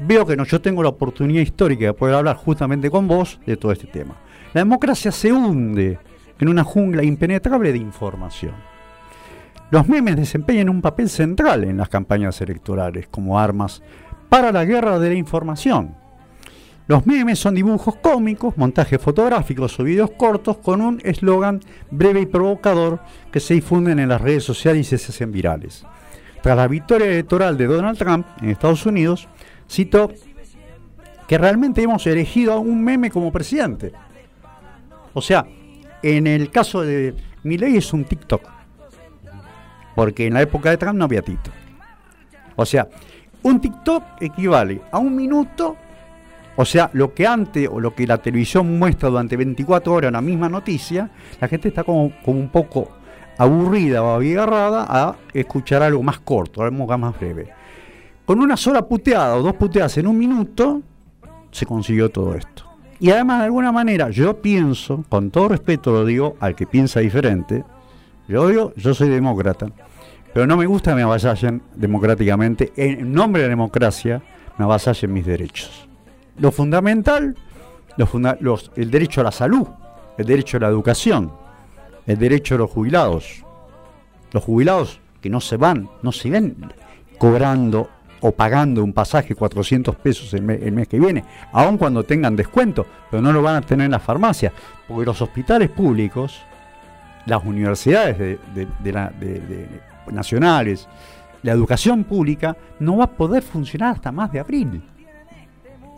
veo 0.00 0.26
que 0.26 0.36
no, 0.36 0.44
yo 0.44 0.60
tengo 0.60 0.82
la 0.82 0.88
oportunidad 0.88 1.42
histórica 1.42 1.86
de 1.86 1.94
poder 1.94 2.16
hablar 2.16 2.36
justamente 2.36 2.90
con 2.90 3.06
vos 3.06 3.38
de 3.46 3.56
todo 3.56 3.72
este 3.72 3.86
tema. 3.86 4.16
La 4.52 4.60
democracia 4.60 5.12
se 5.12 5.32
hunde 5.32 5.98
en 6.38 6.48
una 6.48 6.64
jungla 6.64 7.02
impenetrable 7.04 7.72
de 7.72 7.78
información. 7.78 8.54
Los 9.70 9.88
memes 9.88 10.16
desempeñan 10.16 10.68
un 10.68 10.82
papel 10.82 11.08
central 11.08 11.64
en 11.64 11.78
las 11.78 11.88
campañas 11.88 12.40
electorales 12.40 13.08
como 13.10 13.40
armas 13.40 13.82
para 14.34 14.50
la 14.50 14.64
guerra 14.64 14.98
de 14.98 15.10
la 15.10 15.14
información. 15.14 15.94
Los 16.88 17.06
memes 17.06 17.38
son 17.38 17.54
dibujos 17.54 17.94
cómicos, 17.94 18.56
montajes 18.56 19.00
fotográficos 19.00 19.78
o 19.78 19.84
videos 19.84 20.10
cortos 20.10 20.56
con 20.56 20.80
un 20.80 21.00
eslogan 21.04 21.60
breve 21.92 22.22
y 22.22 22.26
provocador 22.26 22.98
que 23.30 23.38
se 23.38 23.54
difunden 23.54 24.00
en 24.00 24.08
las 24.08 24.20
redes 24.20 24.42
sociales 24.42 24.92
y 24.92 24.98
se 24.98 25.12
hacen 25.12 25.30
virales. 25.30 25.86
Tras 26.42 26.56
la 26.56 26.66
victoria 26.66 27.06
electoral 27.06 27.56
de 27.56 27.66
Donald 27.66 27.96
Trump 27.96 28.26
en 28.42 28.50
Estados 28.50 28.84
Unidos, 28.86 29.28
citó 29.68 30.10
que 31.28 31.38
realmente 31.38 31.84
hemos 31.84 32.04
elegido 32.08 32.54
a 32.54 32.58
un 32.58 32.82
meme 32.82 33.12
como 33.12 33.30
presidente. 33.30 33.92
O 35.12 35.22
sea, 35.22 35.46
en 36.02 36.26
el 36.26 36.50
caso 36.50 36.82
de 36.82 37.14
Milley 37.44 37.76
es 37.76 37.92
un 37.92 38.04
TikTok. 38.04 38.42
Porque 39.94 40.26
en 40.26 40.34
la 40.34 40.42
época 40.42 40.70
de 40.70 40.76
Trump 40.76 40.98
no 40.98 41.04
había 41.04 41.22
TikTok. 41.22 41.54
O 42.56 42.66
sea, 42.66 42.88
un 43.44 43.60
TikTok 43.60 44.02
equivale 44.20 44.82
a 44.90 44.98
un 44.98 45.14
minuto, 45.14 45.76
o 46.56 46.64
sea, 46.64 46.90
lo 46.92 47.14
que 47.14 47.26
antes 47.26 47.68
o 47.70 47.78
lo 47.78 47.94
que 47.94 48.06
la 48.06 48.18
televisión 48.18 48.78
muestra 48.78 49.08
durante 49.08 49.36
24 49.36 49.92
horas 49.92 50.12
la 50.12 50.20
misma 50.20 50.48
noticia, 50.48 51.10
la 51.40 51.48
gente 51.48 51.68
está 51.68 51.84
como, 51.84 52.12
como 52.24 52.40
un 52.40 52.48
poco 52.48 52.88
aburrida 53.36 54.02
o 54.02 54.14
abigarrada 54.14 54.86
a 54.88 55.16
escuchar 55.32 55.82
algo 55.82 56.02
más 56.02 56.20
corto, 56.20 56.62
algo 56.62 56.98
más 56.98 57.18
breve. 57.18 57.50
Con 58.24 58.40
una 58.40 58.56
sola 58.56 58.86
puteada 58.86 59.36
o 59.36 59.42
dos 59.42 59.54
puteadas 59.54 59.98
en 59.98 60.06
un 60.06 60.16
minuto, 60.16 60.80
se 61.50 61.66
consiguió 61.66 62.10
todo 62.10 62.34
esto. 62.34 62.64
Y 62.98 63.10
además, 63.10 63.40
de 63.40 63.44
alguna 63.46 63.72
manera, 63.72 64.08
yo 64.08 64.40
pienso, 64.40 65.04
con 65.08 65.30
todo 65.30 65.48
respeto 65.48 65.92
lo 65.92 66.06
digo 66.06 66.36
al 66.40 66.54
que 66.54 66.66
piensa 66.66 67.00
diferente, 67.00 67.64
yo 68.26 68.48
digo, 68.48 68.72
yo 68.76 68.94
soy 68.94 69.10
demócrata, 69.10 69.66
pero 70.34 70.46
no 70.46 70.56
me 70.58 70.66
gusta 70.66 70.90
que 70.90 70.96
me 70.96 71.02
avasallen 71.02 71.62
democráticamente. 71.74 72.72
En 72.76 73.12
nombre 73.12 73.40
de 73.42 73.48
la 73.48 73.52
democracia, 73.52 74.20
me 74.58 74.64
avasallen 74.64 75.12
mis 75.12 75.24
derechos. 75.24 75.88
Lo 76.38 76.50
fundamental, 76.52 77.34
el 78.76 78.90
derecho 78.90 79.20
a 79.20 79.24
la 79.24 79.30
salud, 79.32 79.66
el 80.18 80.26
derecho 80.26 80.56
a 80.56 80.60
la 80.60 80.68
educación, 80.68 81.32
el 82.06 82.18
derecho 82.18 82.56
a 82.56 82.58
los 82.58 82.70
jubilados. 82.70 83.44
Los 84.32 84.42
jubilados 84.44 85.00
que 85.20 85.30
no 85.30 85.40
se 85.40 85.56
van, 85.56 85.88
no 86.02 86.10
se 86.12 86.28
ven 86.28 86.56
cobrando 87.18 87.88
o 88.20 88.32
pagando 88.32 88.82
un 88.82 88.92
pasaje 88.92 89.34
400 89.34 89.94
pesos 89.96 90.34
el, 90.34 90.42
me- 90.42 90.54
el 90.54 90.72
mes 90.72 90.88
que 90.88 90.98
viene, 90.98 91.24
aun 91.52 91.78
cuando 91.78 92.02
tengan 92.04 92.34
descuento, 92.34 92.84
pero 93.10 93.22
no 93.22 93.32
lo 93.32 93.42
van 93.42 93.56
a 93.56 93.60
tener 93.60 93.84
en 93.84 93.92
las 93.92 94.02
farmacias, 94.02 94.52
porque 94.88 95.04
los 95.06 95.20
hospitales 95.22 95.70
públicos, 95.70 96.40
las 97.26 97.44
universidades 97.44 98.18
de- 98.18 98.38
la- 98.92 99.10
de- 99.10 99.68
nacionales, 100.10 100.88
la 101.42 101.52
educación 101.52 102.04
pública, 102.04 102.56
no 102.80 102.98
va 102.98 103.04
a 103.04 103.10
poder 103.10 103.42
funcionar 103.42 103.94
hasta 103.94 104.10
más 104.10 104.32
de 104.32 104.40
abril. 104.40 104.82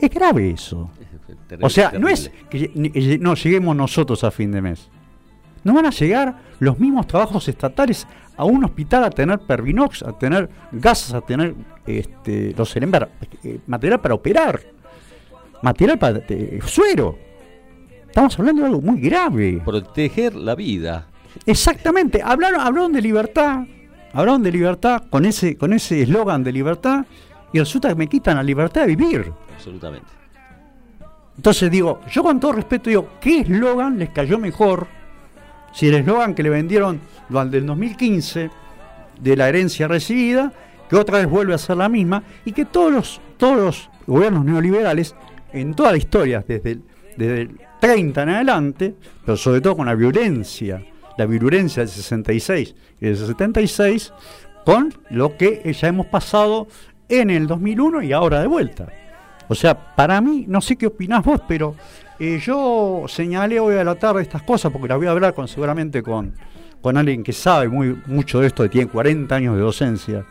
Es 0.01 0.11
grave 0.11 0.51
eso. 0.51 0.91
Terrible, 1.49 1.67
O 1.67 1.71
sea, 1.71 1.93
no 1.93 2.09
es 2.09 2.31
que 2.51 3.19
no 3.21 3.35
lleguemos 3.35 3.75
nosotros 3.77 4.25
a 4.25 4.31
fin 4.31 4.51
de 4.51 4.61
mes. 4.61 4.89
No 5.65 5.75
van 5.75 5.87
a 5.87 5.91
llegar 5.91 6.37
los 6.61 6.79
mismos 6.79 7.07
trabajos 7.07 7.49
estatales 7.49 8.07
a 8.37 8.45
un 8.45 8.65
hospital 8.65 9.05
a 9.05 9.11
tener 9.11 9.39
Pervinox, 9.41 10.03
a 10.03 10.13
tener 10.13 10.49
gases, 10.73 11.15
a 11.15 11.21
tener 11.21 11.55
este, 11.87 12.55
los 12.57 12.75
elementos, 12.77 13.09
eh, 13.43 13.59
material 13.67 14.01
para 14.01 14.15
operar, 14.15 14.61
material 15.63 15.99
para 15.99 16.21
eh, 16.29 16.61
suero. 16.67 17.19
Estamos 18.07 18.39
hablando 18.39 18.63
de 18.63 18.69
algo 18.69 18.81
muy 18.81 19.01
grave. 19.01 19.61
Proteger 19.65 20.35
la 20.35 20.55
vida. 20.55 21.07
Exactamente. 21.45 22.23
Hablaron, 22.23 22.61
hablaron 22.61 22.93
de 22.93 23.03
libertad, 23.03 23.65
hablaron 24.13 24.43
de 24.43 24.53
libertad 24.53 25.05
con 25.11 25.25
ese 25.25 25.57
con 25.57 25.73
ese 25.73 26.03
eslogan 26.03 26.43
de 26.43 26.53
libertad 26.53 27.05
y 27.53 27.59
resulta 27.59 27.89
que 27.89 27.95
me 27.95 28.09
quitan 28.09 28.37
la 28.37 28.43
libertad 28.43 28.83
de 28.83 28.95
vivir. 28.95 29.33
Absolutamente. 29.55 30.07
Entonces 31.37 31.71
digo, 31.71 32.01
yo 32.11 32.23
con 32.23 32.41
todo 32.41 32.53
respeto 32.53 32.89
digo, 32.89 33.09
¿qué 33.21 33.41
eslogan 33.41 33.99
les 33.99 34.11
cayó 34.11 34.39
mejor? 34.39 34.87
Si 35.73 35.89
el 35.89 35.95
eslogan 35.97 36.35
que 36.35 36.43
le 36.43 36.51
vendieron 36.51 37.01
del 37.29 37.67
2015 37.67 38.51
de 39.21 39.37
la 39.37 39.49
herencia 39.49 39.89
recibida 39.89 40.53
que 40.89 40.97
otra 40.97 41.19
vez 41.19 41.29
vuelve 41.29 41.55
a 41.55 41.59
ser 41.59 41.77
la 41.77 41.89
misma 41.89 42.23
y 42.45 42.53
que 42.53 42.65
todos 42.65 42.93
los, 42.93 43.21
todos 43.37 43.57
los 43.57 43.91
gobiernos 44.07 44.45
neoliberales, 44.45 45.15
en 45.53 45.75
toda 45.75 45.93
la 45.93 45.99
historia, 45.99 46.45
desde 46.47 46.73
el, 46.73 46.83
desde 47.17 47.41
el 47.43 47.61
30 47.81 48.23
en 48.23 48.29
adelante, 48.29 48.95
pero 49.25 49.37
sobre 49.37 49.61
todo 49.61 49.77
con 49.77 49.87
la 49.87 49.95
violencia, 49.95 50.83
la 51.17 51.27
violencia 51.27 51.83
del 51.83 51.91
66 51.91 52.75
y 53.01 53.07
del 53.07 53.17
76, 53.17 54.13
con 54.65 54.93
lo 55.11 55.37
que 55.37 55.73
ya 55.73 55.89
hemos 55.89 56.07
pasado 56.07 56.67
en 57.09 57.31
el 57.31 57.47
2001 57.47 58.03
y 58.03 58.13
ahora 58.13 58.41
de 58.41 58.47
vuelta. 58.47 58.89
O 59.49 59.55
sea, 59.55 59.95
para 59.95 60.21
mí, 60.21 60.45
no 60.49 60.61
sé 60.61 60.77
qué 60.77 60.87
opinás 60.87 61.25
vos, 61.25 61.41
pero 61.47 61.77
eh, 62.19 62.41
yo 62.43 63.05
señalé 63.09 63.61
hoy 63.61 63.77
a 63.77 63.85
la 63.85 63.95
tarde 63.95 64.23
estas 64.23 64.43
cosas 64.43 64.73
porque 64.73 64.89
las 64.89 64.99
voy 64.99 65.07
a 65.07 65.13
hablar 65.13 65.35
con 65.35 65.47
seguramente 65.47 66.03
con, 66.03 66.35
con 66.81 66.97
alguien 66.97 67.23
que 67.23 67.33
sabe 67.33 67.69
muy, 67.69 68.01
mucho 68.07 68.41
de 68.41 68.49
esto, 68.49 68.63
que 68.65 68.69
tiene 68.71 68.91
40 68.91 69.35
años 69.35 69.55
de 69.55 69.61
docencia 69.61 70.27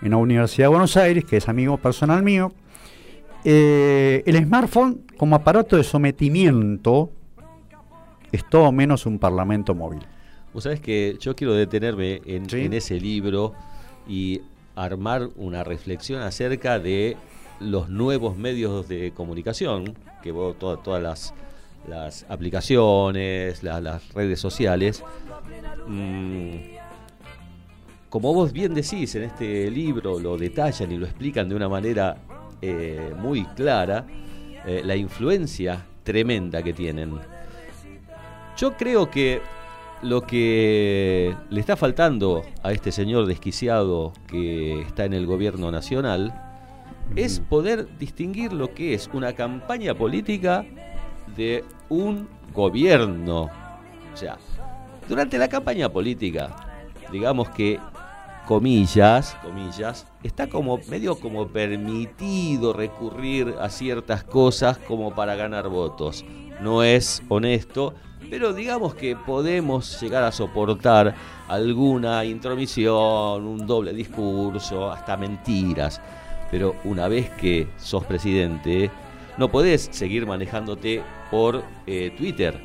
en 0.00 0.10
la 0.10 0.16
Universidad 0.16 0.66
de 0.66 0.70
Buenos 0.70 0.96
Aires, 0.96 1.24
que 1.24 1.36
es 1.38 1.48
amigo 1.48 1.76
personal 1.76 2.22
mío. 2.22 2.52
Eh, 3.44 4.22
el 4.26 4.42
smartphone 4.44 5.02
como 5.16 5.36
aparato 5.36 5.76
de 5.76 5.84
sometimiento 5.84 7.12
es 8.32 8.48
todo 8.48 8.72
menos 8.72 9.06
un 9.06 9.18
parlamento 9.18 9.74
móvil. 9.74 10.06
Vos 10.56 10.62
sabés 10.64 10.80
que 10.80 11.18
yo 11.20 11.36
quiero 11.36 11.52
detenerme 11.52 12.22
en, 12.24 12.48
Sí. 12.48 12.60
en 12.64 12.72
ese 12.72 12.98
libro 12.98 13.52
y 14.08 14.40
armar 14.74 15.28
una 15.36 15.62
reflexión 15.62 16.22
acerca 16.22 16.78
de 16.78 17.14
los 17.60 17.90
nuevos 17.90 18.38
medios 18.38 18.88
de 18.88 19.12
comunicación, 19.14 19.92
que 20.22 20.32
vos, 20.32 20.58
toda- 20.58 20.82
todas 20.82 21.02
las, 21.02 21.34
las 21.86 22.24
aplicaciones, 22.30 23.62
la- 23.62 23.82
las 23.82 24.14
redes 24.14 24.40
sociales. 24.40 25.04
mm, 25.88 26.54
como 28.08 28.32
vos 28.32 28.50
bien 28.50 28.72
decís 28.72 29.14
en 29.14 29.24
este 29.24 29.70
libro, 29.70 30.18
lo 30.18 30.38
detallan 30.38 30.90
y 30.90 30.96
lo 30.96 31.04
explican 31.04 31.50
de 31.50 31.54
una 31.54 31.68
manera 31.68 32.16
eh, 32.62 33.12
muy 33.18 33.44
clara, 33.44 34.06
eh, 34.66 34.80
la 34.82 34.96
influencia 34.96 35.84
tremenda 36.02 36.62
que 36.62 36.72
tienen. 36.72 37.12
Yo 38.56 38.74
creo 38.74 39.10
que 39.10 39.42
lo 40.02 40.22
que 40.22 41.34
le 41.50 41.60
está 41.60 41.76
faltando 41.76 42.44
a 42.62 42.72
este 42.72 42.92
señor 42.92 43.26
desquiciado 43.26 44.12
que 44.26 44.80
está 44.82 45.04
en 45.04 45.14
el 45.14 45.26
gobierno 45.26 45.70
nacional 45.70 46.34
es 47.14 47.40
poder 47.40 47.86
distinguir 47.98 48.52
lo 48.52 48.74
que 48.74 48.94
es 48.94 49.08
una 49.12 49.32
campaña 49.34 49.94
política 49.94 50.64
de 51.36 51.64
un 51.88 52.28
gobierno. 52.52 53.50
O 54.12 54.16
sea, 54.16 54.38
durante 55.08 55.38
la 55.38 55.48
campaña 55.48 55.88
política, 55.88 56.54
digamos 57.12 57.48
que 57.50 57.78
comillas, 58.46 59.36
comillas, 59.42 60.06
está 60.22 60.48
como 60.48 60.78
medio 60.88 61.18
como 61.18 61.48
permitido 61.48 62.72
recurrir 62.72 63.54
a 63.60 63.68
ciertas 63.68 64.24
cosas 64.24 64.78
como 64.78 65.14
para 65.14 65.34
ganar 65.36 65.68
votos. 65.68 66.24
No 66.60 66.82
es 66.82 67.22
honesto, 67.28 67.94
pero 68.30 68.52
digamos 68.52 68.94
que 68.94 69.16
podemos 69.16 70.00
llegar 70.00 70.24
a 70.24 70.32
soportar 70.32 71.14
alguna 71.48 72.24
intromisión, 72.24 73.44
un 73.46 73.66
doble 73.66 73.92
discurso, 73.92 74.90
hasta 74.90 75.16
mentiras. 75.16 76.00
Pero 76.50 76.76
una 76.84 77.08
vez 77.08 77.30
que 77.30 77.68
sos 77.76 78.04
presidente, 78.04 78.90
no 79.36 79.50
podés 79.50 79.88
seguir 79.92 80.26
manejándote 80.26 81.02
por 81.30 81.62
eh, 81.86 82.14
Twitter, 82.16 82.60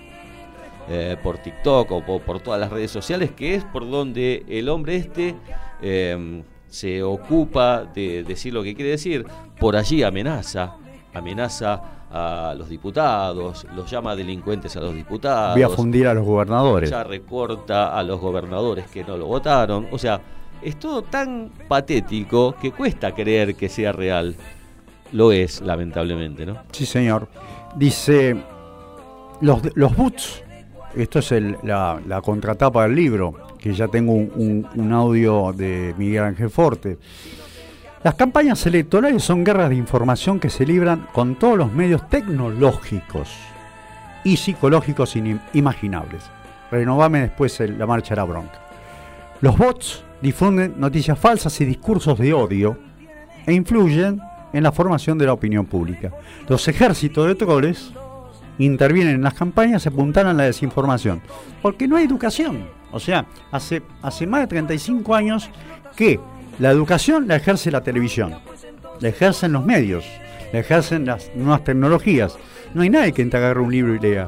eh, 0.90 1.18
por 1.22 1.38
TikTok 1.38 1.92
o 1.92 2.20
por, 2.20 2.40
todas 2.40 2.60
las 2.60 2.72
redes 2.72 2.92
sociales, 2.92 3.32
que 3.32 3.56
es 3.56 3.64
por 3.64 3.90
donde 3.90 4.46
el 4.48 4.70
hombre 4.70 4.96
este 4.96 5.36
eh, 5.82 6.44
se 6.68 7.04
ocupa 7.04 7.84
de 7.84 8.24
decir 8.24 8.54
lo 8.54 8.64
que 8.64 8.76
quiere 8.76 8.92
decir. 8.92 9.26
Por 9.60 9.76
allí 9.76 10.04
amenaza, 10.04 10.76
amenaza 11.14 12.01
a 12.14 12.54
los 12.58 12.68
diputados, 12.70 13.66
los 13.76 13.90
llama 13.90 14.16
delincuentes 14.16 14.76
a 14.76 14.82
los 14.82 14.94
diputados 14.94 15.54
Voy 15.56 15.64
a 15.64 15.70
fundir 15.70 16.08
a 16.08 16.14
los 16.14 16.26
gobernadores. 16.26 16.90
ya 16.90 17.04
recorta 17.04 17.98
a 17.98 18.04
los 18.04 18.20
gobernadores 18.20 18.86
que 18.88 19.04
no 19.04 19.16
lo 19.18 19.28
votaron. 19.28 19.88
O 19.92 19.98
sea, 19.98 20.20
es 20.62 20.78
todo 20.78 21.04
tan 21.04 21.52
patético 21.68 22.56
que 22.62 22.72
cuesta 22.72 23.14
creer 23.14 23.56
que 23.56 23.70
sea 23.70 23.92
real. 23.92 24.36
Lo 25.14 25.32
es, 25.32 25.62
lamentablemente, 25.62 26.46
¿no? 26.46 26.58
Sí, 26.72 26.86
señor. 26.86 27.28
Dice, 27.76 28.36
los, 29.42 29.62
los 29.76 29.96
boots, 29.96 30.44
esto 30.96 31.20
es 31.20 31.32
el- 31.32 31.58
la, 31.64 32.00
la 32.08 32.22
contratapa 32.22 32.84
del 32.84 32.96
libro, 32.96 33.34
que 33.58 33.74
ya 33.74 33.88
tengo 33.88 34.14
un, 34.14 34.32
un- 34.36 34.68
un 34.82 34.94
audio 34.94 35.54
de 35.54 35.94
Miguel 35.98 36.24
Ángel 36.24 36.50
Forte. 36.50 36.98
Las 38.04 38.16
campañas 38.16 38.66
electorales 38.66 39.24
son 39.24 39.44
guerras 39.44 39.70
de 39.70 39.76
información 39.76 40.40
que 40.40 40.50
se 40.50 40.66
libran 40.66 41.08
con 41.14 41.36
todos 41.36 41.58
los 41.58 41.72
medios 41.72 42.08
tecnológicos 42.10 43.30
y 44.24 44.38
psicológicos 44.38 45.16
inim- 45.16 45.40
imaginables. 45.54 46.24
Renovame 46.72 47.22
después 47.22 47.60
la 47.60 47.86
marcha 47.86 48.14
a 48.16 48.18
la 48.18 48.24
bronca. 48.24 48.60
Los 49.42 49.56
bots 49.58 50.04
difunden 50.22 50.76
noticias 50.78 51.18
falsas 51.20 51.60
y 51.62 51.66
discursos 51.66 52.18
de 52.18 52.34
odio 52.34 52.78
e 53.46 53.54
influyen 53.54 54.20
en 54.54 54.64
la 54.64 54.72
formación 54.72 55.18
de 55.18 55.26
la 55.28 55.34
opinión 55.34 55.66
pública. 55.66 56.12
Los 56.48 56.68
ejércitos 56.68 57.28
de 57.28 57.36
troles 57.36 57.92
intervienen 58.58 59.16
en 59.16 59.22
las 59.24 59.34
campañas 59.36 59.86
y 59.86 59.90
apuntalan 59.90 60.38
la 60.38 60.44
desinformación, 60.44 61.22
porque 61.62 61.88
no 61.88 61.98
hay 61.98 62.06
educación. 62.06 62.66
O 62.92 63.00
sea, 63.00 63.26
hace, 63.52 63.82
hace 64.02 64.28
más 64.28 64.42
de 64.42 64.48
35 64.48 65.16
años 65.16 65.50
que 65.96 66.20
la 66.60 66.70
educación 66.72 67.28
la 67.28 67.36
ejerce 67.38 67.72
la 67.72 67.82
televisión, 67.82 68.36
la 69.00 69.10
ejercen 69.10 69.52
los 69.54 69.66
medios, 69.66 70.06
la 70.54 70.60
ejercen 70.60 71.06
las 71.06 71.32
nuevas 71.36 71.64
tecnologías. 71.64 72.38
No 72.74 72.82
hay 72.84 72.90
nadie 72.90 73.14
que 73.14 73.26
te 73.26 73.38
agarre 73.38 73.60
un 73.62 73.72
libro 73.72 73.96
y 73.96 74.00
lea. 74.00 74.28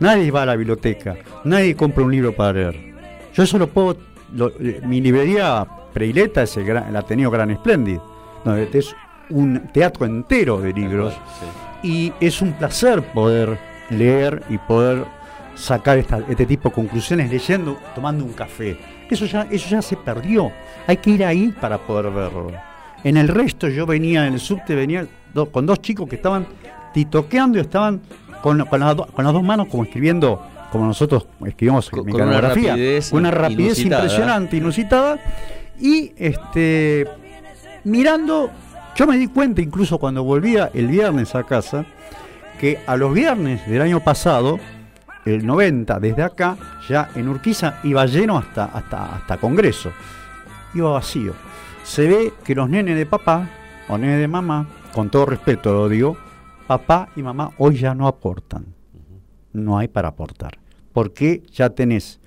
Nadie 0.00 0.30
va 0.30 0.42
a 0.42 0.46
la 0.46 0.56
biblioteca, 0.56 1.16
nadie 1.44 1.74
compra 1.74 2.04
un 2.04 2.12
libro 2.12 2.32
para 2.34 2.52
leer. 2.52 2.94
Yo 3.34 3.42
eso 3.42 3.58
lo 3.58 3.68
puedo. 3.68 3.96
lo- 4.34 4.48
eh, 4.60 4.80
mi 4.84 5.00
librería 5.00 5.64
predileta 5.94 6.42
es 6.42 6.56
el, 6.56 6.64
gran, 6.64 6.88
el 6.88 6.96
Ateneo 6.96 7.30
Gran 7.30 7.54
Splendid, 7.54 7.98
donde 8.44 8.68
es 8.72 8.94
un 9.30 9.68
teatro 9.72 10.04
entero 10.04 10.58
de 10.60 10.72
libros. 10.72 11.14
Y 11.82 12.12
es 12.20 12.42
un 12.42 12.52
placer 12.54 13.02
poder 13.12 13.56
leer 13.90 14.42
y 14.50 14.58
poder 14.58 15.04
sacar 15.54 15.96
esta- 15.98 16.20
este 16.28 16.44
tipo 16.44 16.68
de 16.70 16.74
conclusiones 16.74 17.30
leyendo, 17.30 17.78
tomando 17.94 18.24
un 18.24 18.32
café. 18.32 18.76
Eso 19.08 19.24
ya, 19.26 19.46
eso 19.50 19.68
ya 19.70 19.80
se 19.80 19.96
perdió. 19.96 20.50
Hay 20.86 20.98
que 20.98 21.10
ir 21.10 21.24
ahí 21.24 21.48
para 21.60 21.78
poder 21.78 22.10
verlo. 22.12 22.52
En 23.04 23.16
el 23.16 23.28
resto 23.28 23.68
yo 23.68 23.86
venía 23.86 24.26
en 24.26 24.34
el 24.34 24.40
subte, 24.40 24.74
venía 24.74 25.06
do- 25.34 25.50
con 25.50 25.66
dos 25.66 25.80
chicos 25.80 26.08
que 26.08 26.16
estaban 26.16 26.46
titoqueando 26.94 27.58
y 27.58 27.60
estaban 27.60 28.00
con, 28.42 28.64
con 28.66 28.80
las 28.80 28.96
do- 28.96 29.06
con 29.06 29.24
las 29.24 29.32
dos 29.34 29.42
manos 29.42 29.66
como 29.68 29.84
escribiendo, 29.84 30.40
como 30.70 30.86
nosotros 30.86 31.26
escribimos 31.44 31.90
Con- 31.90 32.04
con 32.04 32.22
una 32.22 32.40
rapidez 32.40 33.12
una 33.12 33.30
rapidez 33.30 33.78
inusitada. 33.78 34.02
impresionante, 34.02 34.56
inusitada. 34.56 35.18
Y 35.80 36.12
este 36.16 37.06
mirando, 37.84 38.50
yo 38.96 39.06
me 39.06 39.16
di 39.18 39.26
cuenta 39.28 39.60
incluso 39.60 39.98
cuando 39.98 40.24
volvía 40.24 40.70
el 40.74 40.86
viernes 40.88 41.34
a 41.34 41.42
casa, 41.44 41.84
que 42.60 42.78
a 42.86 42.96
los 42.96 43.12
viernes 43.12 43.66
del 43.68 43.82
año 43.82 44.00
pasado, 44.00 44.58
el 45.26 45.44
90, 45.44 46.00
desde 46.00 46.22
acá, 46.22 46.56
ya 46.88 47.10
en 47.14 47.28
Urquiza 47.28 47.80
iba 47.84 48.06
lleno 48.06 48.38
hasta, 48.38 48.64
hasta, 48.66 49.16
hasta 49.16 49.36
Congreso. 49.36 49.92
Iba 50.76 50.90
vacío. 50.90 51.32
Se 51.84 52.06
ve 52.06 52.34
que 52.44 52.54
los 52.54 52.68
nenes 52.68 52.98
de 52.98 53.06
papá 53.06 53.48
o 53.88 53.96
nenes 53.96 54.20
de 54.20 54.28
mamá, 54.28 54.68
con 54.92 55.08
todo 55.08 55.24
respeto 55.24 55.72
lo 55.72 55.88
digo, 55.88 56.18
papá 56.66 57.08
y 57.16 57.22
mamá 57.22 57.52
hoy 57.56 57.76
ya 57.76 57.94
no 57.94 58.06
aportan. 58.06 58.66
No 59.54 59.78
hay 59.78 59.88
para 59.88 60.08
aportar. 60.08 60.58
Porque 60.92 61.42
ya 61.50 61.70
tenés 61.70 62.20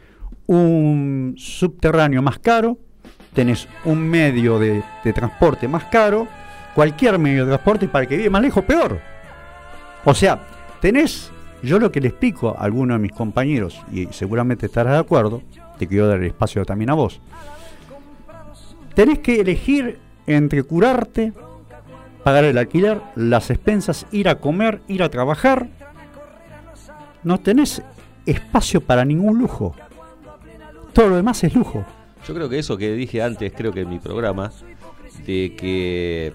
un 0.47 1.35
subterráneo 1.37 2.23
más 2.23 2.39
caro, 2.39 2.79
tenés 3.35 3.67
un 3.85 3.99
medio 4.09 4.57
de, 4.57 4.81
de 5.03 5.13
transporte 5.13 5.67
más 5.67 5.83
caro, 5.85 6.27
cualquier 6.73 7.19
medio 7.19 7.45
de 7.45 7.51
transporte 7.51 7.87
para 7.87 8.03
el 8.03 8.09
que 8.09 8.17
vive 8.17 8.31
más 8.31 8.41
lejos, 8.41 8.63
peor. 8.63 8.99
O 10.05 10.15
sea, 10.15 10.39
tenés, 10.81 11.29
yo 11.61 11.77
lo 11.77 11.91
que 11.91 12.01
le 12.01 12.07
explico 12.07 12.49
a 12.57 12.63
algunos 12.63 12.97
de 12.97 13.01
mis 13.03 13.11
compañeros, 13.11 13.79
y 13.91 14.07
seguramente 14.07 14.65
estarás 14.65 14.93
de 14.93 14.99
acuerdo, 14.99 15.43
te 15.77 15.85
quiero 15.85 16.07
dar 16.07 16.17
el 16.17 16.25
espacio 16.25 16.65
también 16.65 16.89
a 16.89 16.95
vos, 16.95 17.21
tenés 18.93 19.19
que 19.19 19.41
elegir 19.41 19.99
entre 20.27 20.63
curarte, 20.63 21.33
pagar 22.23 22.43
el 22.43 22.57
alquiler, 22.57 23.01
las 23.15 23.49
expensas, 23.49 24.05
ir 24.11 24.29
a 24.29 24.39
comer, 24.39 24.81
ir 24.87 25.03
a 25.03 25.09
trabajar. 25.09 25.67
No 27.23 27.39
tenés 27.39 27.81
espacio 28.25 28.81
para 28.81 29.05
ningún 29.05 29.39
lujo. 29.39 29.75
Todo 30.93 31.09
lo 31.09 31.15
demás 31.15 31.43
es 31.43 31.53
lujo. 31.55 31.85
Yo 32.27 32.33
creo 32.33 32.49
que 32.49 32.59
eso 32.59 32.77
que 32.77 32.93
dije 32.93 33.23
antes, 33.23 33.53
creo 33.55 33.71
que 33.71 33.81
en 33.81 33.89
mi 33.89 33.99
programa, 33.99 34.51
de 35.25 35.55
que 35.57 36.33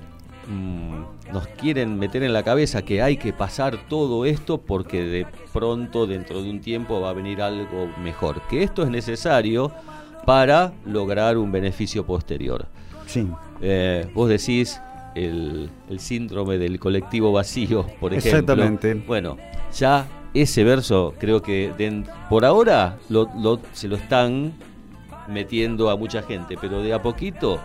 mm, 0.48 1.32
nos 1.32 1.46
quieren 1.48 1.98
meter 1.98 2.22
en 2.22 2.32
la 2.32 2.42
cabeza 2.42 2.82
que 2.82 3.02
hay 3.02 3.16
que 3.16 3.32
pasar 3.32 3.88
todo 3.88 4.24
esto 4.24 4.58
porque 4.58 5.02
de 5.02 5.26
pronto, 5.52 6.06
dentro 6.06 6.42
de 6.42 6.50
un 6.50 6.60
tiempo, 6.60 7.00
va 7.00 7.10
a 7.10 7.12
venir 7.12 7.42
algo 7.42 7.88
mejor. 8.02 8.42
Que 8.48 8.62
esto 8.62 8.82
es 8.82 8.90
necesario 8.90 9.72
para 10.24 10.72
lograr 10.86 11.36
un 11.38 11.50
beneficio 11.52 12.04
posterior. 12.04 12.66
Sí. 13.06 13.26
Eh, 13.60 14.06
vos 14.14 14.28
decís 14.28 14.80
el, 15.14 15.70
el 15.88 16.00
síndrome 16.00 16.58
del 16.58 16.78
colectivo 16.78 17.32
vacío, 17.32 17.86
por 18.00 18.12
ejemplo. 18.14 18.38
Exactamente. 18.54 18.94
Bueno, 18.94 19.36
ya 19.76 20.06
ese 20.32 20.64
verso 20.64 21.14
creo 21.18 21.40
que 21.42 21.72
de- 21.78 22.02
por 22.28 22.44
ahora 22.44 22.96
lo, 23.08 23.28
lo- 23.40 23.60
se 23.72 23.86
lo 23.88 23.96
están 23.96 24.52
metiendo 25.28 25.90
a 25.90 25.96
mucha 25.96 26.22
gente, 26.22 26.56
pero 26.60 26.82
de 26.82 26.92
a 26.92 27.00
poquito 27.02 27.60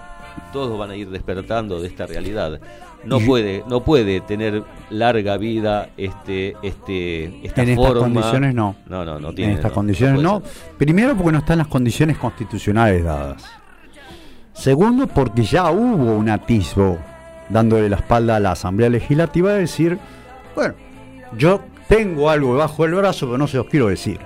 todos 0.52 0.78
van 0.78 0.92
a 0.92 0.96
ir 0.96 1.10
despertando 1.10 1.80
de 1.82 1.88
esta 1.88 2.06
realidad. 2.06 2.60
No 3.04 3.20
Y- 3.20 3.26
puede, 3.26 3.64
no 3.68 3.84
puede 3.84 4.20
tener 4.22 4.64
larga 4.90 5.38
vida 5.38 5.90
este, 5.96 6.56
este, 6.62 7.46
esta 7.46 7.64
En 7.64 7.70
estas 7.70 7.94
condiciones 7.94 8.54
no. 8.54 8.76
No, 8.88 9.06
no, 9.06 9.20
no 9.20 9.34
tiene. 9.34 9.52
en 9.54 9.58
estas 9.58 9.72
no, 9.72 9.76
condiciones 9.76 10.22
no. 10.22 10.42
ser. 10.42 10.76
Primero 10.78 11.16
porque 11.16 11.32
no 11.32 11.38
están 11.40 11.60
las 11.60 11.68
condiciones 11.68 12.18
constitucionales 12.18 13.04
dadas. 13.04 13.44
Segundo 14.54 15.08
porque 15.08 15.44
ya 15.44 15.72
hubo 15.72 16.14
un 16.18 16.30
atisbo 16.30 16.98
dándole 17.50 17.90
la 17.90 17.96
espalda 17.98 18.36
a 18.36 18.40
la 18.40 18.52
Asamblea 18.52 18.90
Legislativa 18.90 19.54
de 19.54 19.60
decir, 19.60 19.98
bueno, 20.56 20.74
yo 21.38 21.62
tengo 21.88 22.30
algo 22.30 22.54
debajo 22.54 22.84
del 22.84 22.96
brazo, 22.96 23.26
pero 23.28 23.38
no 23.38 23.48
se 23.48 23.58
los 23.58 23.68
quiero 23.68 23.88
decir. 23.88 24.20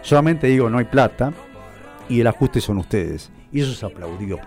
Solamente 0.00 0.46
digo 0.46 0.68
no 0.70 0.78
hay 0.78 0.84
plata 0.86 1.32
y 2.08 2.20
el 2.20 2.26
ajuste 2.26 2.60
son 2.60 2.78
ustedes. 2.78 3.30
Y 3.52 3.60
eso 3.60 3.72
se 3.72 3.86
aplaudió. 3.86 4.38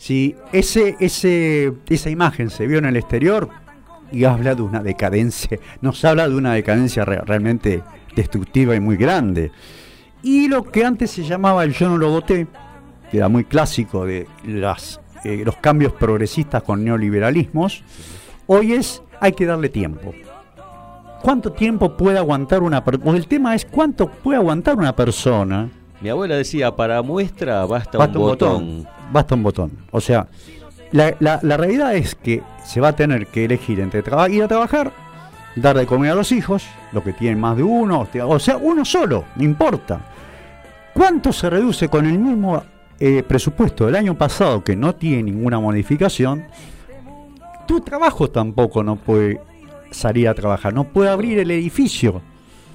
Si 0.00 0.34
ese, 0.50 0.96
ese, 0.98 1.74
esa 1.90 2.08
imagen 2.08 2.48
se 2.48 2.66
vio 2.66 2.78
en 2.78 2.86
el 2.86 2.96
exterior 2.96 3.50
y 4.10 4.24
habla 4.24 4.54
de 4.54 4.62
una 4.62 4.82
decadencia, 4.82 5.58
nos 5.82 6.02
habla 6.06 6.26
de 6.26 6.34
una 6.36 6.54
decadencia 6.54 7.04
re- 7.04 7.20
realmente 7.20 7.82
destructiva 8.16 8.74
y 8.74 8.80
muy 8.80 8.96
grande. 8.96 9.52
Y 10.22 10.48
lo 10.48 10.64
que 10.64 10.86
antes 10.86 11.10
se 11.10 11.22
llamaba 11.22 11.64
el 11.64 11.74
yo 11.74 11.90
no 11.90 11.98
lo 11.98 12.08
voté, 12.08 12.46
que 13.10 13.18
era 13.18 13.28
muy 13.28 13.44
clásico 13.44 14.06
de 14.06 14.26
las, 14.46 15.02
eh, 15.22 15.42
los 15.44 15.58
cambios 15.58 15.92
progresistas 15.92 16.62
con 16.62 16.82
neoliberalismos, 16.82 17.84
hoy 18.46 18.72
es 18.72 19.02
hay 19.20 19.32
que 19.32 19.44
darle 19.44 19.68
tiempo. 19.68 20.14
¿Cuánto 21.20 21.52
tiempo 21.52 21.94
puede 21.94 22.16
aguantar 22.16 22.62
una 22.62 22.82
persona? 22.82 23.18
El 23.18 23.26
tema 23.26 23.54
es 23.54 23.66
cuánto 23.66 24.08
puede 24.10 24.38
aguantar 24.38 24.76
una 24.78 24.96
persona 24.96 25.68
Mi 26.00 26.08
abuela 26.08 26.36
decía, 26.36 26.74
para 26.74 27.02
muestra 27.02 27.66
basta, 27.66 27.98
basta 27.98 28.18
un 28.18 28.24
botón. 28.24 28.88
Basta 29.10 29.34
un 29.34 29.42
botón. 29.42 29.72
O 29.90 30.00
sea, 30.00 30.26
la, 30.92 31.14
la- 31.20 31.56
realidad 31.56 31.94
es 31.94 32.14
que 32.14 32.42
se 32.64 32.80
va 32.80 32.88
a 32.88 32.96
tener 32.96 33.26
que 33.28 33.44
elegir 33.44 33.80
entre 33.80 34.02
ir 34.30 34.42
a 34.42 34.48
trabajar, 34.48 34.92
dar 35.56 35.76
de 35.76 35.86
comer 35.86 36.12
a 36.12 36.14
los 36.14 36.32
hijos, 36.32 36.64
los 36.92 37.02
que 37.02 37.12
tienen 37.12 37.40
más 37.40 37.56
de 37.56 37.62
uno, 37.62 38.06
o 38.24 38.38
sea, 38.38 38.56
uno 38.56 38.84
solo, 38.84 39.24
no 39.36 39.44
importa. 39.44 40.00
¿Cuánto 40.94 41.32
se 41.32 41.48
reduce 41.50 41.88
con 41.88 42.06
el 42.06 42.18
mismo 42.18 42.62
eh, 42.98 43.22
presupuesto 43.22 43.86
del 43.86 43.96
año 43.96 44.16
pasado 44.16 44.62
que 44.62 44.76
no 44.76 44.94
tiene 44.94 45.24
ninguna 45.24 45.58
modificación? 45.60 46.44
Tu 47.66 47.80
trabajo 47.80 48.28
tampoco 48.30 48.82
no 48.82 48.96
puede 48.96 49.40
salir 49.92 50.28
a 50.28 50.34
trabajar, 50.34 50.74
no 50.74 50.84
puede 50.84 51.10
abrir 51.10 51.38
el 51.38 51.50
edificio, 51.50 52.20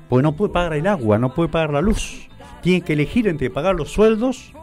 porque 0.10 0.24
no 0.24 0.34
puede 0.36 0.54
pagar 0.54 0.74
el 0.74 0.88
agua, 0.88 1.18
no 1.18 1.34
puede 1.34 1.50
pagar 1.50 1.72
la 1.74 1.82
luz. 1.82 2.28
Tiene 2.62 2.82
que 2.82 2.94
elegir 2.94 3.28
entre 3.28 3.50
pagar 3.50 3.76
los 3.76 3.92
sueldos 3.92 4.54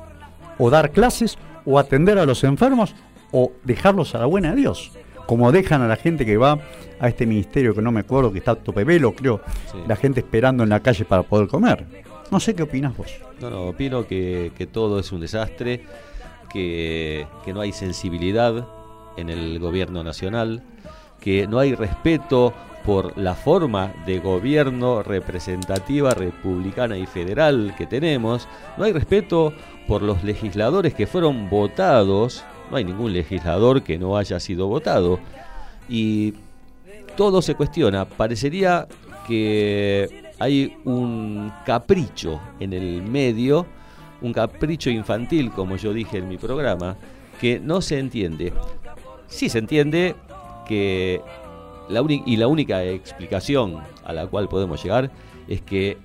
o 0.59 0.71
dar 0.71 0.91
clases 0.91 1.37
o 1.65 1.79
atender 1.79 2.19
a 2.19 2.27
los 2.27 2.43
enfermos 2.45 2.95
o 3.31 3.53
dejarlos 3.65 4.15
a 4.15 4.19
la 4.19 4.27
buena 4.27 4.51
de 4.51 4.57
Dios. 4.57 4.93
Como 5.27 5.53
dejan 5.53 5.83
a 5.83 5.89
la 5.89 5.97
gente 5.97 6.27
que 6.27 6.37
va 6.37 6.59
a 7.01 7.09
este 7.09 7.27
ministerio 7.27 7.75
que 7.75 7.81
no 7.83 7.93
me 7.93 8.01
acuerdo, 8.01 8.33
que 8.33 8.39
está 8.39 8.53
a 8.53 8.55
tope 8.57 8.85
velo, 8.85 9.13
creo, 9.15 9.41
Sí. 9.71 9.79
la 9.87 9.97
gente 9.97 10.21
esperando 10.21 10.63
en 10.63 10.69
la 10.69 10.81
calle 10.81 11.05
para 11.05 11.23
poder 11.23 11.49
comer. 11.49 11.87
No 12.31 12.41
sé 12.41 12.55
qué 12.55 12.63
opinas 12.65 12.97
vos. 12.97 13.13
No, 13.41 13.51
no, 13.51 13.63
opino 13.69 14.07
que, 14.07 14.53
que 14.57 14.67
todo 14.67 14.99
es 14.99 15.11
un 15.13 15.21
desastre, 15.21 15.83
que, 16.51 17.27
que 17.45 17.53
no 17.53 17.61
hay 17.61 17.73
sensibilidad 17.73 18.67
en 19.17 19.31
el 19.31 19.59
gobierno 19.59 20.03
nacional, 20.03 20.63
que 21.21 21.47
no 21.47 21.59
hay 21.59 21.75
respeto 21.75 22.53
por 22.85 23.17
la 23.17 23.35
forma 23.35 23.93
de 24.07 24.19
gobierno 24.19 25.03
representativa, 25.03 26.15
republicana 26.15 26.99
y 26.99 27.07
federal 27.07 27.75
que 27.79 27.87
tenemos, 27.87 28.49
no 28.77 28.85
hay 28.85 28.93
respeto 28.93 29.53
por 29.87 30.03
los 30.03 30.25
legisladores 30.25 30.95
que 30.95 31.07
fueron 31.07 31.51
votados, 31.51 32.45
no 32.71 32.77
hay 32.77 32.85
ningún 32.85 33.13
legislador 33.13 33.83
que 33.83 33.99
no 33.99 34.17
haya 34.17 34.41
sido 34.41 34.67
votado, 34.67 35.19
y 35.89 36.35
todo 37.17 37.43
se 37.43 37.55
cuestiona. 37.55 38.05
Parecería 38.05 38.87
que 39.27 40.33
hay 40.39 40.77
un 40.85 41.53
capricho 41.65 42.41
en 42.59 42.73
el 42.73 43.03
medio, 43.03 43.67
un 44.21 44.33
capricho 44.33 44.91
infantil, 44.91 45.51
como 45.51 45.77
yo 45.77 45.93
dije 45.93 46.19
en 46.19 46.29
mi 46.29 46.39
programa, 46.39 46.97
que 47.41 47.61
no 47.61 47.81
se 47.81 47.99
entiende. 47.99 48.53
Sí 49.27 49.49
se 49.49 49.59
entiende 49.59 50.15
que 50.67 51.21
la 51.89 52.03
y 52.09 52.37
la 52.37 52.47
única 52.47 52.85
explicación 52.85 53.79
a 54.05 54.13
la 54.13 54.27
cual 54.27 54.49
podemos 54.49 54.83
llegar 54.83 55.11
es 55.49 55.61
que 55.61 55.99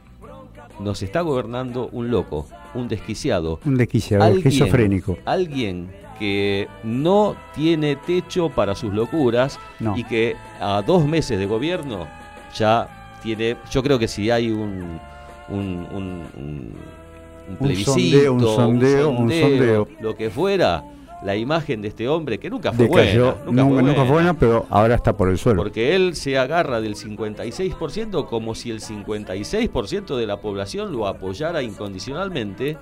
nos 0.79 1.01
está 1.01 1.21
gobernando 1.21 1.89
un 1.91 2.11
loco, 2.11 2.47
un 2.77 2.87
desquiciado, 2.87 3.59
Un 3.65 3.75
desquiciado, 3.77 4.27
esquizofrénico. 4.37 5.17
alguien 5.25 5.89
que 6.19 6.67
no 6.83 7.35
tiene 7.55 7.95
techo 7.95 8.49
para 8.49 8.73
sus 8.75 8.93
locuras 8.93 9.59
No. 9.79 9.95
y 9.97 10.03
que 10.03 10.35
a 10.59 10.81
dos 10.81 11.05
meses 11.05 11.37
de 11.37 11.45
gobierno 11.45 12.07
ya 12.55 12.87
tiene, 13.21 13.55
yo 13.71 13.83
creo 13.83 13.99
que 13.99 14.07
si 14.07 14.29
hay 14.31 14.49
un 14.49 14.99
un, 15.49 15.87
un, 15.93 16.23
un- 16.35 16.73
plebiscito, 17.59 17.93
sondeo, 17.93 18.33
un 18.33 18.41
sondeo, 18.41 19.09
un 19.11 19.17
sondeo. 19.31 19.87
lo 20.01 20.15
que 20.17 20.29
fuera, 20.29 20.83
la 21.27 21.35
imagen 21.35 21.81
de 21.81 21.89
este 21.89 22.07
hombre 22.07 22.37
que 22.39 22.49
nunca 22.49 22.71
fue 22.71 22.87
Decayó, 22.87 23.35
buena, 23.35 23.45
nunca, 23.45 23.63
nunca, 23.63 23.81
nunca 23.81 24.01
fue 24.05 24.11
buena, 24.13 24.33
pero 24.33 24.65
ahora 24.69 24.95
está 24.95 25.17
por 25.17 25.27
el 25.29 25.37
suelo. 25.37 25.61
porque 25.61 25.93
él 25.93 26.15
se 26.15 26.37
agarra 26.37 26.79
del 26.79 26.95
56% 26.95 28.27
como 28.27 28.55
si 28.55 28.71
el 28.71 28.79
56% 28.79 30.15
de 30.15 30.25
la 30.25 30.37
población 30.39 30.93
lo 30.93 31.05
apoyara 31.05 31.61
incondicionalmente 31.61 32.77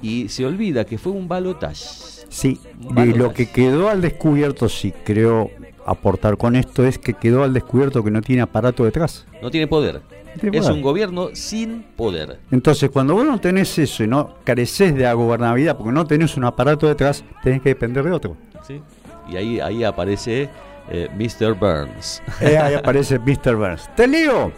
y 0.00 0.28
se 0.30 0.46
olvida 0.46 0.84
que 0.86 0.96
fue 0.96 1.12
un 1.12 1.28
balotaje. 1.28 1.84
Sí, 2.30 2.58
y 2.80 2.92
Balotas. 2.94 3.18
lo 3.18 3.32
que 3.34 3.50
quedó 3.50 3.90
al 3.90 4.00
descubierto, 4.00 4.70
sí 4.70 4.92
creo 5.04 5.50
aportar 5.86 6.36
con 6.36 6.56
esto, 6.56 6.84
es 6.86 6.98
que 6.98 7.14
quedó 7.14 7.42
al 7.42 7.52
descubierto 7.52 8.02
que 8.04 8.10
no 8.10 8.20
tiene 8.22 8.42
aparato 8.42 8.84
detrás. 8.84 9.26
No 9.40 9.50
tiene 9.50 9.66
poder. 9.66 10.00
tiene 10.40 10.56
Es 10.58 10.62
poder. 10.64 10.76
un 10.76 10.82
gobierno 10.82 11.28
sin 11.34 11.82
poder. 11.82 12.38
Entonces, 12.50 12.90
cuando 12.90 13.14
vos 13.14 13.24
no 13.24 13.40
tenés 13.40 13.78
eso 13.78 14.04
y 14.04 14.06
no 14.06 14.36
careces 14.44 14.94
de 14.94 15.02
la 15.02 15.12
gobernabilidad 15.14 15.76
porque 15.76 15.92
no 15.92 16.04
tenés 16.06 16.36
un 16.36 16.44
aparato 16.44 16.86
detrás, 16.86 17.24
tenés 17.42 17.62
que 17.62 17.70
depender 17.70 18.04
de 18.04 18.12
otro. 18.12 18.36
¿sí? 18.66 18.80
Y 19.28 19.36
ahí, 19.36 19.60
ahí 19.60 19.84
aparece 19.84 20.48
eh, 20.90 21.08
Mr. 21.16 21.54
Burns. 21.54 22.22
Eh, 22.40 22.56
ahí 22.58 22.74
aparece 22.74 23.18
Mr. 23.24 23.54
Burns. 23.56 23.88
Te 23.94 24.06
leo. 24.06 24.52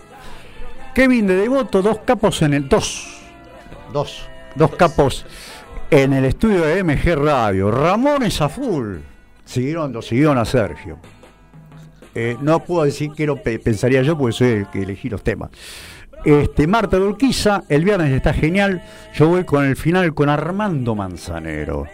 Kevin 0.95 1.27
de 1.27 1.37
Devoto, 1.37 1.83
dos 1.83 1.99
capos 2.05 2.41
en 2.43 2.55
el. 2.55 2.69
Dos. 2.69 3.21
Dos. 3.93 4.27
Dos 4.55 4.75
capos 4.77 5.27
en 5.91 6.13
el 6.13 6.25
estudio 6.25 6.63
de 6.65 6.85
MG 6.85 7.17
Radio. 7.17 7.71
Ramones 7.71 8.41
a 8.41 8.49
full. 8.49 8.99
Siguieron, 9.45 9.93
lo 9.93 10.01
siguieron 10.01 10.39
a 10.39 10.45
Sergio. 10.45 10.99
Eh, 12.14 12.37
no 12.40 12.61
puedo 12.61 12.85
decir 12.85 13.11
que 13.12 13.27
lo 13.27 13.37
pe- 13.42 13.59
pensaría 13.59 14.03
yo 14.03 14.16
porque 14.16 14.33
soy 14.33 14.48
el 14.48 14.66
que 14.68 14.83
elegí 14.83 15.09
los 15.09 15.22
temas. 15.22 15.50
Este, 16.24 16.66
Marta 16.66 16.98
Urquiza, 16.98 17.64
el 17.68 17.85
viernes 17.85 18.12
está 18.12 18.33
genial. 18.33 18.83
Yo 19.14 19.29
voy 19.29 19.44
con 19.44 19.64
el 19.64 19.77
final 19.77 20.14
con 20.14 20.29
Armando 20.29 20.94
Manzanero. 20.94 21.87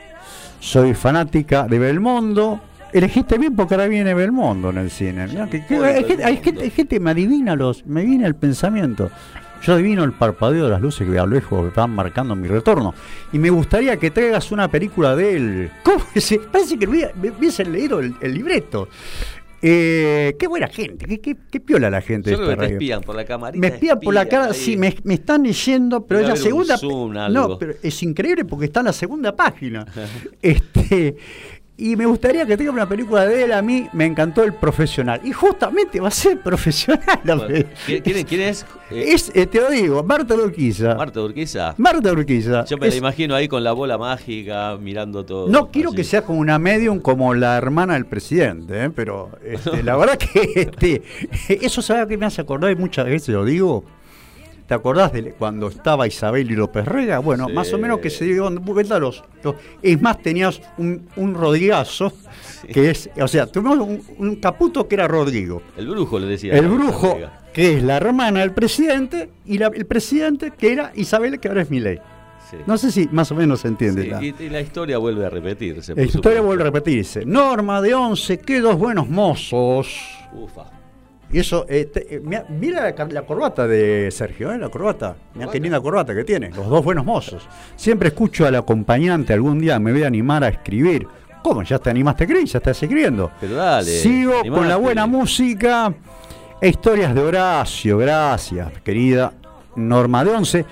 Soy 0.60 0.94
fanática 0.94 1.66
de 1.66 1.78
Belmondo. 1.78 2.60
Elegiste 2.92 3.38
bien 3.38 3.56
porque 3.56 3.74
ahora 3.74 3.86
viene 3.86 4.14
Belmondo 4.14 4.70
en 4.70 4.78
el 4.78 4.90
cine. 4.90 5.22
Hay, 5.22 6.36
gente, 6.36 6.72
hay 6.92 7.00
me 7.00 7.10
adivina 7.10 7.56
los, 7.56 7.86
me 7.86 8.04
viene 8.04 8.26
el 8.26 8.34
pensamiento. 8.34 9.10
Yo 9.62 9.74
adivino 9.74 10.04
el 10.04 10.12
parpadeo 10.12 10.64
de 10.64 10.70
las 10.70 10.80
luces 10.80 11.08
que 11.08 11.18
a 11.18 11.26
lo 11.26 11.34
lejos 11.34 11.74
van 11.74 11.90
marcando 11.90 12.34
mi 12.34 12.48
retorno. 12.48 12.94
Y 13.32 13.38
me 13.38 13.50
gustaría 13.50 13.96
que 13.98 14.10
traigas 14.10 14.52
una 14.52 14.68
película 14.68 15.14
de 15.14 15.36
él. 15.36 15.70
¿Cómo 15.82 16.02
se? 16.16 16.38
Parece 16.38 16.78
que 16.78 16.86
me 16.86 17.30
hubiesen 17.30 17.72
leído 17.72 18.00
el, 18.00 18.14
el 18.20 18.34
libreto. 18.34 18.88
Eh, 19.62 20.36
qué 20.38 20.46
buena 20.46 20.68
gente, 20.68 21.04
qué, 21.06 21.20
qué, 21.20 21.36
qué 21.50 21.60
piola 21.60 21.90
la 21.90 22.00
gente 22.00 22.30
Yo 22.30 22.38
de 22.38 22.44
creo 22.44 22.50
esta 22.50 22.54
que 22.54 22.56
te 22.56 22.62
radio. 22.62 22.76
espían 22.76 23.00
por 23.02 23.14
la 23.14 23.24
camarita. 23.24 23.60
Me 23.60 23.74
espían 23.74 24.00
por 24.00 24.14
la 24.14 24.26
cara, 24.26 24.46
ahí. 24.46 24.54
sí, 24.54 24.76
me, 24.76 24.96
me 25.04 25.14
están 25.14 25.42
leyendo, 25.42 26.06
pero 26.06 26.20
es 26.20 26.28
la 26.28 26.36
segunda. 26.36 26.78
zoom, 26.78 27.12
no, 27.12 27.58
pero 27.58 27.74
es 27.82 28.02
increíble 28.02 28.44
porque 28.46 28.66
está 28.66 28.80
en 28.80 28.86
la 28.86 28.92
segunda 28.92 29.36
página. 29.36 29.86
este 30.42 31.16
Y 31.80 31.96
me 31.96 32.04
gustaría 32.06 32.44
que 32.44 32.56
tenga 32.56 32.70
una 32.72 32.86
película 32.88 33.26
de 33.26 33.44
él. 33.44 33.52
A 33.52 33.62
mí 33.62 33.88
me 33.94 34.04
encantó 34.04 34.42
el 34.44 34.52
profesional. 34.52 35.20
Y 35.24 35.32
justamente 35.32 35.98
va 35.98 36.08
a 36.08 36.10
ser 36.10 36.38
profesional. 36.40 37.00
Bueno, 37.24 37.44
¿quién, 37.86 38.02
quién 38.02 38.16
es? 38.18 38.24
¿Quién 38.26 38.40
es? 38.42 38.66
Eh, 38.90 39.04
Es, 39.14 39.32
eh, 39.34 39.46
te 39.46 39.60
lo 39.60 39.70
digo, 39.70 40.02
Marta 40.02 40.34
Urquiza. 40.34 40.94
Marta 40.94 41.20
Urquiza. 41.22 41.74
Marta 41.78 42.12
Urquiza. 42.12 42.64
Yo 42.66 42.76
me 42.76 42.88
Es- 42.88 42.94
la 42.94 42.98
imagino 42.98 43.34
ahí 43.34 43.48
con 43.48 43.64
la 43.64 43.72
bola 43.72 43.96
mágica 43.96 44.76
mirando 44.80 45.24
todo. 45.24 45.48
No 45.48 45.70
quiero 45.70 45.88
así. 45.90 45.96
que 45.96 46.04
sea 46.04 46.22
como 46.22 46.38
una 46.40 46.58
medium 46.58 47.00
como 47.00 47.32
la 47.34 47.56
hermana 47.56 47.94
del 47.94 48.04
presidente, 48.06 48.84
¿eh? 48.84 48.90
pero 48.90 49.30
este, 49.44 49.82
la 49.82 49.96
verdad 49.96 50.18
que 50.18 50.52
este, 50.56 51.02
eso 51.64 51.80
sabe 51.82 52.08
que 52.08 52.18
me 52.18 52.26
hace 52.26 52.40
acordar 52.42 52.70
y 52.72 52.76
muchas 52.76 53.06
veces 53.06 53.28
lo 53.34 53.44
digo. 53.44 53.84
¿Te 54.70 54.74
acordás 54.74 55.12
de 55.12 55.32
cuando 55.32 55.66
estaba 55.66 56.06
Isabel 56.06 56.48
y 56.48 56.54
López 56.54 56.84
Rega? 56.86 57.18
Bueno, 57.18 57.48
Sí. 57.48 57.52
más 57.54 57.72
o 57.72 57.78
menos 57.78 57.98
que 57.98 58.08
se 58.08 58.24
dieron 58.24 58.54
vuelta 58.64 59.00
los, 59.00 59.24
los- 59.42 59.56
Es 59.82 60.00
más, 60.00 60.22
tenías 60.22 60.60
un, 60.78 61.08
un 61.16 61.34
Rodrigazo, 61.34 62.12
que 62.72 62.90
es. 62.90 63.10
O 63.20 63.26
sea, 63.26 63.46
tuvimos 63.48 63.80
un, 63.80 64.00
un 64.18 64.36
caputo 64.36 64.86
que 64.86 64.94
era 64.94 65.08
Rodrigo. 65.08 65.60
El 65.76 65.88
brujo 65.88 66.20
le 66.20 66.28
decía. 66.28 66.54
El 66.56 66.68
brujo, 66.68 67.18
que 67.52 67.78
es 67.78 67.82
la 67.82 67.96
hermana 67.96 68.38
del 68.42 68.52
presidente, 68.52 69.28
y 69.44 69.58
la- 69.58 69.72
el 69.74 69.86
presidente, 69.86 70.52
que 70.56 70.72
era 70.72 70.92
Isabel, 70.94 71.40
que 71.40 71.48
ahora 71.48 71.62
es 71.62 71.70
Milei. 71.72 71.98
Sí. 72.48 72.56
No 72.64 72.78
sé 72.78 72.92
si 72.92 73.08
más 73.10 73.28
o 73.32 73.34
menos 73.34 73.62
se 73.62 73.66
entiende. 73.66 74.02
Sí, 74.04 74.08
la, 74.08 74.24
y, 74.24 74.34
y 74.38 74.48
la 74.50 74.60
historia 74.60 74.98
vuelve 74.98 75.26
a 75.26 75.30
repetirse. 75.30 75.96
la 75.96 76.02
historia 76.04 76.42
vuelve 76.42 76.62
a 76.62 76.66
repetirse. 76.66 77.24
Norma 77.26 77.82
de 77.82 77.92
11, 77.92 78.38
qué 78.38 78.60
dos 78.60 78.76
buenos 78.78 79.08
mozos. 79.08 79.88
Ufa. 80.32 80.62
Y 81.32 81.38
eso, 81.38 81.64
eh, 81.68 81.84
te- 81.84 82.16
eh, 82.16 82.20
mira, 82.48 82.94
la, 83.10 83.22
corbata 83.22 83.66
de 83.68 84.08
Sergio, 84.10 84.52
¿eh? 84.52 84.58
la 84.58 84.68
corbata. 84.68 85.14
Mira 85.14 85.18
qué 85.32 85.40
Corbata. 85.46 85.58
linda 85.58 85.80
corbata 85.80 86.14
que 86.14 86.24
tiene, 86.24 86.50
los 86.50 86.68
dos 86.68 86.82
buenos 86.84 87.04
mozos. 87.04 87.46
Siempre 87.76 88.08
escucho 88.08 88.46
al 88.46 88.56
acompañante, 88.56 89.32
algún 89.32 89.58
día 89.60 89.78
me 89.78 89.92
voy 89.92 90.02
a 90.02 90.08
animar 90.08 90.42
a 90.42 90.48
escribir. 90.48 91.06
¿Cómo? 91.42 91.62
¿Ya 91.62 91.78
te 91.78 91.88
animaste 91.88 92.24
a 92.24 92.26
escribir? 92.26 92.48
¿Ya 92.48 92.58
estás 92.58 92.82
escribiendo? 92.82 93.30
Pero 93.40 93.54
dale. 93.54 93.86
Sigo 93.90 94.32
con 94.52 94.68
la 94.68 94.76
buena 94.76 95.06
música 95.06 95.94
historias 96.60 97.14
de 97.14 97.20
Horacio. 97.20 97.96
Gracias, 97.96 98.68
querida 98.84 99.32
Norma 99.76 100.24
de 100.24 100.30
Once. 100.30 100.64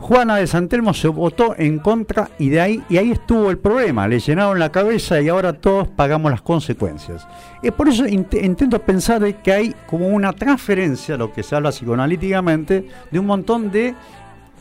Juana 0.00 0.36
de 0.36 0.46
Santelmo 0.46 0.94
se 0.94 1.08
votó 1.08 1.54
en 1.58 1.78
contra 1.78 2.30
y 2.38 2.48
de 2.48 2.60
ahí 2.60 2.82
y 2.88 2.96
ahí 2.96 3.12
estuvo 3.12 3.50
el 3.50 3.58
problema. 3.58 4.08
Le 4.08 4.18
llenaron 4.18 4.58
la 4.58 4.72
cabeza 4.72 5.20
y 5.20 5.28
ahora 5.28 5.52
todos 5.52 5.88
pagamos 5.88 6.30
las 6.30 6.40
consecuencias. 6.42 7.28
Y 7.62 7.70
por 7.70 7.88
eso 7.88 8.04
int- 8.06 8.42
intento 8.42 8.80
pensar 8.80 9.20
de 9.20 9.36
que 9.36 9.52
hay 9.52 9.74
como 9.86 10.08
una 10.08 10.32
transferencia, 10.32 11.16
lo 11.16 11.32
que 11.32 11.42
se 11.42 11.54
habla 11.54 11.70
psicoanalíticamente, 11.70 12.88
de 13.10 13.18
un 13.18 13.26
montón 13.26 13.70
de 13.70 13.94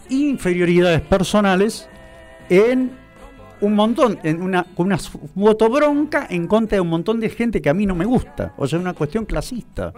inferioridades 0.10 1.02
personales 1.02 1.88
en 2.50 2.92
un 3.62 3.76
montón, 3.76 4.20
en 4.24 4.42
una, 4.42 4.64
con 4.76 4.88
una 4.88 4.98
voto 5.36 5.70
bronca 5.70 6.28
en 6.30 6.48
contra 6.48 6.76
de 6.78 6.82
un 6.82 6.90
montón 6.90 7.20
de 7.20 7.30
gente 7.30 7.62
que 7.62 7.70
a 7.70 7.74
mí 7.74 7.86
no 7.86 7.96
me 7.96 8.06
gusta. 8.06 8.54
O 8.58 8.68
sea, 8.68 8.78
una 8.80 8.94
cuestión 8.94 9.26
clasista. 9.26 9.94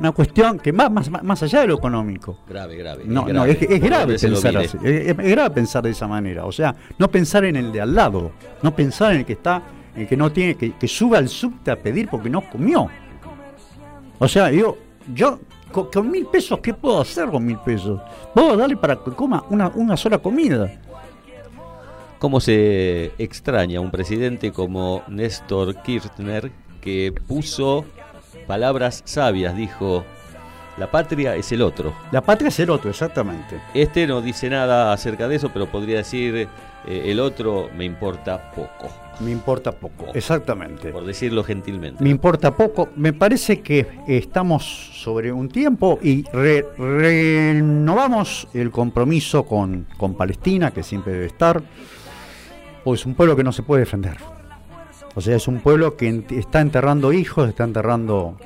Una 0.00 0.12
cuestión 0.12 0.58
que 0.58 0.72
va 0.72 0.88
más, 0.88 1.08
más, 1.10 1.22
más 1.22 1.42
allá 1.42 1.60
de 1.60 1.68
lo 1.68 1.74
económico. 1.74 2.38
Grave, 2.48 2.76
grave. 2.76 3.04
No, 3.06 3.28
es 3.28 3.34
no, 3.34 3.44
es, 3.44 3.80
grave 3.80 4.18
pensar 4.18 4.56
así. 4.56 4.78
Es, 4.82 5.08
es 5.08 5.16
grave 5.16 5.50
pensar 5.50 5.82
de 5.82 5.90
esa 5.90 6.08
manera. 6.08 6.44
O 6.44 6.52
sea, 6.52 6.74
no 6.98 7.08
pensar 7.08 7.44
en 7.44 7.56
el 7.56 7.70
de 7.70 7.80
al 7.80 7.94
lado. 7.94 8.32
No 8.62 8.74
pensar 8.74 9.12
en 9.12 9.18
el 9.18 9.24
que 9.24 9.34
está, 9.34 9.62
en 9.94 10.02
el 10.02 10.08
que 10.08 10.16
no 10.16 10.32
tiene, 10.32 10.56
que, 10.56 10.72
que 10.72 10.88
sube 10.88 11.16
al 11.18 11.28
subte 11.28 11.70
a 11.70 11.76
pedir 11.76 12.08
porque 12.08 12.28
no 12.28 12.42
comió. 12.50 12.88
O 14.18 14.28
sea, 14.28 14.50
yo, 14.50 14.76
yo 15.14 15.40
con, 15.70 15.86
con 15.90 16.10
mil 16.10 16.26
pesos, 16.26 16.60
¿qué 16.60 16.74
puedo 16.74 17.00
hacer 17.00 17.28
con 17.28 17.44
mil 17.44 17.58
pesos? 17.58 18.00
Puedo 18.34 18.56
darle 18.56 18.76
para 18.76 18.96
que 18.96 19.10
coma 19.12 19.44
una, 19.50 19.68
una 19.68 19.96
sola 19.96 20.18
comida. 20.18 20.80
¿Cómo 22.18 22.38
se 22.38 23.12
extraña 23.18 23.80
un 23.80 23.90
presidente 23.90 24.52
como 24.52 25.02
Néstor 25.08 25.82
Kirchner 25.82 26.52
que 26.80 27.12
puso 27.26 27.84
palabras 28.46 29.02
sabias? 29.04 29.56
Dijo, 29.56 30.04
la 30.78 30.90
patria 30.90 31.36
es 31.36 31.50
el 31.52 31.62
otro. 31.62 31.92
La 32.10 32.20
patria 32.22 32.48
es 32.48 32.58
el 32.60 32.70
otro, 32.70 32.90
exactamente. 32.90 33.60
Este 33.74 34.06
no 34.06 34.20
dice 34.22 34.48
nada 34.50 34.92
acerca 34.92 35.28
de 35.28 35.36
eso, 35.36 35.50
pero 35.52 35.66
podría 35.66 35.98
decir, 35.98 36.48
eh, 36.86 37.02
el 37.06 37.20
otro 37.20 37.68
me 37.76 37.84
importa 37.84 38.50
poco, 38.52 38.88
Me 39.20 39.30
importa 39.30 39.70
poco. 39.72 40.06
Exactamente. 40.14 40.90
por 40.90 41.04
decirlo 41.04 41.44
gentilmente. 41.44 42.02
Me 42.02 42.10
importa 42.10 42.54
poco. 42.56 42.88
Me 42.96 43.12
parece 43.12 43.60
que 43.60 43.86
estamos 44.08 44.64
sobre 44.64 45.30
un 45.30 45.48
tiempo 45.48 45.98
y 46.02 46.24
re- 46.32 46.66
renovamos 46.78 48.48
el 48.54 48.70
compromiso 48.70 49.44
con, 49.44 49.86
con 49.96 50.14
Palestina, 50.14 50.70
que 50.70 50.82
siempre 50.82 51.12
debe 51.12 51.26
estar. 51.26 51.62
Pues 52.82 53.00
es 53.00 53.06
un 53.06 53.14
pueblo 53.14 53.36
que 53.36 53.44
no 53.44 53.52
se 53.52 53.62
puede 53.62 53.80
defender. 53.80 54.16
O 55.14 55.20
sea, 55.20 55.36
es 55.36 55.46
un 55.46 55.60
pueblo 55.60 55.96
que 55.96 56.24
está 56.30 56.60
enterrando 56.60 57.12
hijos, 57.12 57.48
está 57.48 57.62
enterrando 57.64 58.36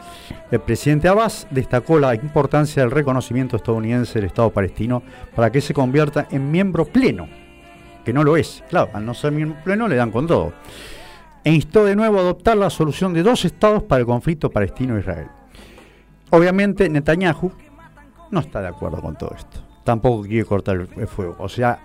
El 0.51 0.61
presidente 0.61 1.07
Abbas 1.07 1.47
destacó 1.51 1.99
la 1.99 2.15
importancia 2.15 2.83
del 2.83 2.91
reconocimiento 2.91 3.57
estadounidense 3.57 4.15
del 4.15 4.27
Estado 4.27 4.51
palestino 4.51 5.03
para 5.37 5.53
que 5.53 5.61
se 5.61 5.75
convierta 5.75 6.29
en 6.31 6.51
miembro 6.51 6.87
pleno, 6.87 7.29
que 8.05 8.13
no 8.15 8.25
lo 8.25 8.37
es, 8.37 8.65
claro, 8.71 8.89
al 8.95 9.05
no 9.05 9.13
ser 9.15 9.33
miembro 9.33 9.59
pleno 9.63 9.87
le 9.87 9.97
dan 9.97 10.11
con 10.11 10.27
todo, 10.27 10.55
e 11.45 11.53
instó 11.53 11.85
de 11.85 11.97
nuevo 11.97 12.19
a 12.19 12.23
adoptar 12.23 12.57
la 12.57 12.71
solución 12.71 13.13
de 13.15 13.23
dos 13.23 13.45
estados 13.45 13.83
para 13.83 14.01
el 14.01 14.07
conflicto 14.07 14.51
palestino-israel. 14.51 15.29
Obviamente 16.31 16.89
Netanyahu 16.89 17.53
no 18.31 18.41
está 18.41 18.61
de 18.61 18.69
acuerdo 18.69 19.01
con 19.01 19.17
todo 19.17 19.35
esto, 19.37 19.61
tampoco 19.85 20.23
quiere 20.23 20.45
cortar 20.45 20.87
el 20.97 21.09
fuego, 21.09 21.37
o 21.39 21.49
sea, 21.49 21.81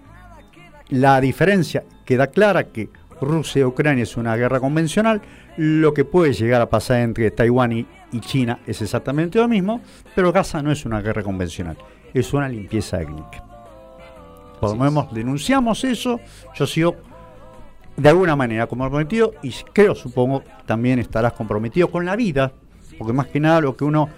la 0.90 1.20
diferencia 1.20 1.84
queda 2.06 2.28
clara 2.28 2.66
que 2.66 2.90
Rusia 3.22 3.62
y 3.62 3.64
Ucrania 3.64 4.04
es 4.04 4.18
una 4.18 4.36
guerra 4.36 4.60
convencional, 4.60 5.22
lo 5.58 5.94
que 5.94 6.06
puede 6.06 6.34
llegar 6.34 6.62
a 6.62 6.70
pasar 6.70 7.00
entre 7.00 7.32
Taiwán 7.32 7.72
y, 7.72 7.88
y 8.12 8.20
China 8.20 8.60
es 8.68 8.82
exactamente 8.82 9.40
lo 9.40 9.48
mismo, 9.48 9.82
pero 10.14 10.32
Gaza 10.32 10.62
no 10.62 10.72
es 10.72 10.86
una 10.86 11.02
guerra 11.02 11.24
convencional, 11.24 11.78
es 12.14 12.34
una 12.34 12.50
limpieza 12.50 13.02
étnica. 13.02 13.44
Por 14.60 14.72
lo 14.72 14.76
menos 14.76 15.14
denunciamos 15.14 15.84
eso, 15.84 16.20
yo 16.56 16.68
sigo 16.68 16.96
de 17.98 18.10
alguna 18.10 18.36
manera 18.36 18.68
comprometido 18.68 19.34
y 19.42 19.52
creo, 19.74 19.96
supongo, 19.96 20.44
también 20.66 21.00
estarás 21.00 21.34
comprometido 21.34 21.90
con 21.90 22.06
la 22.06 22.16
vida, 22.16 22.52
porque 22.98 23.14
más 23.14 23.28
que 23.28 23.40
nada 23.40 23.62
lo 23.62 23.76
que 23.78 23.84
uno 23.86 24.10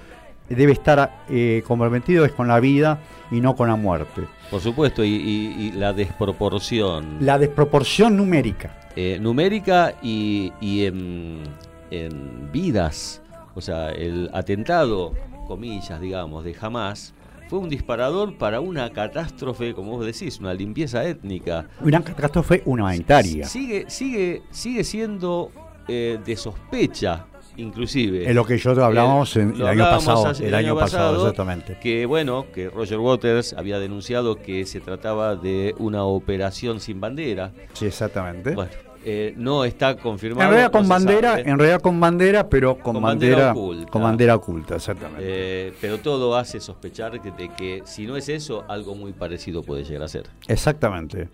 debe 0.49 0.71
estar 0.71 1.23
eh, 1.29 1.61
comprometido 1.67 2.25
es 2.25 2.31
con 2.31 2.47
la 2.47 2.59
vida 2.59 2.99
y 3.31 3.41
no 3.41 3.55
con 3.55 3.67
la 3.67 3.75
muerte. 3.75 4.23
Por 4.49 4.61
supuesto, 4.61 5.03
y, 5.03 5.09
y- 5.09 5.67
y 5.67 5.71
la 5.73 5.91
desproporción 5.93 7.17
La 7.19 7.37
desproporción 7.37 8.15
numérica. 8.15 8.71
eh, 8.95 9.19
numérica 9.21 9.93
y, 10.01 10.51
y 10.61 10.85
en, 10.85 11.43
en 11.91 12.49
vidas. 12.51 13.21
O 13.55 13.61
sea, 13.61 13.89
el 13.89 14.29
atentado, 14.33 15.13
comillas, 15.47 15.99
digamos, 15.99 16.43
de 16.45 16.55
Hamas 16.59 17.13
fue 17.49 17.59
un 17.59 17.69
disparador 17.69 18.37
para 18.37 18.59
una 18.59 18.89
catástrofe, 18.91 19.73
como 19.73 19.91
vos 19.97 20.05
decís, 20.05 20.39
una 20.39 20.53
limpieza 20.53 21.05
étnica. 21.05 21.67
Una 21.81 22.03
catástrofe 22.03 22.61
humanitaria. 22.65 23.45
Sigue, 23.47 23.85
sigue, 23.89 24.41
sigue 24.51 24.83
siendo 24.83 25.51
eh, 25.87 26.19
de 26.25 26.35
sospecha, 26.35 27.25
inclusive. 27.55 28.29
Es 28.29 28.35
lo 28.35 28.45
que 28.45 28.57
yo 28.57 28.71
hablábamos 28.83 29.35
Eh, 29.37 29.41
en- 29.41 29.51
el 29.51 29.59
lo 29.59 29.67
año 29.67 29.83
pasado. 29.83 30.31
El 30.39 30.53
año 30.53 30.75
pasado, 30.75 31.21
exactamente. 31.23 31.77
Que 31.81 32.05
bueno, 32.05 32.45
que 32.53 32.69
Roger 32.69 32.99
Waters 32.99 33.53
había 33.53 33.79
denunciado 33.79 34.35
que 34.35 34.65
se 34.65 34.79
trataba 34.81 35.35
de 35.35 35.73
una 35.79 36.03
operación 36.03 36.79
sin 36.79 36.99
bandera. 36.99 37.53
Sí, 37.73 37.85
exactamente. 37.85 38.53
Bueno, 38.53 38.71
eh, 39.09 39.33
no 39.37 39.63
está 39.63 39.95
confirmado. 39.95 40.43
en 40.43 40.49
realidad 40.49 40.67
no 40.67 40.71
con 40.73 40.83
se 40.83 40.89
bandera, 40.89 41.29
sabe, 41.29 41.49
en 41.49 41.57
realidad 41.59 41.81
con 41.81 41.97
bandera, 41.99 42.49
pero 42.49 42.75
con, 42.77 42.95
Con 42.95 43.03
bandera 43.03 43.35
bandera, 43.37 43.51
oculta. 43.53 43.91
con 43.91 44.01
bandera 44.03 44.35
oculta, 44.35 44.75
exactamente. 44.75 45.21
eh, 45.23 45.73
pero 45.79 45.99
todo 45.99 46.35
hace 46.35 46.59
sospechar 46.59 47.21
que- 47.21 47.31
de 47.31 47.47
que 47.49 47.83
si 47.85 48.05
no 48.05 48.17
es 48.17 48.27
eso, 48.27 48.65
algo 48.67 48.95
muy 48.95 49.13
parecido 49.13 49.63
puede 49.63 49.85
llegar 49.85 50.03
a 50.03 50.07
ser. 50.09 50.25
Exactamente. 50.49 51.29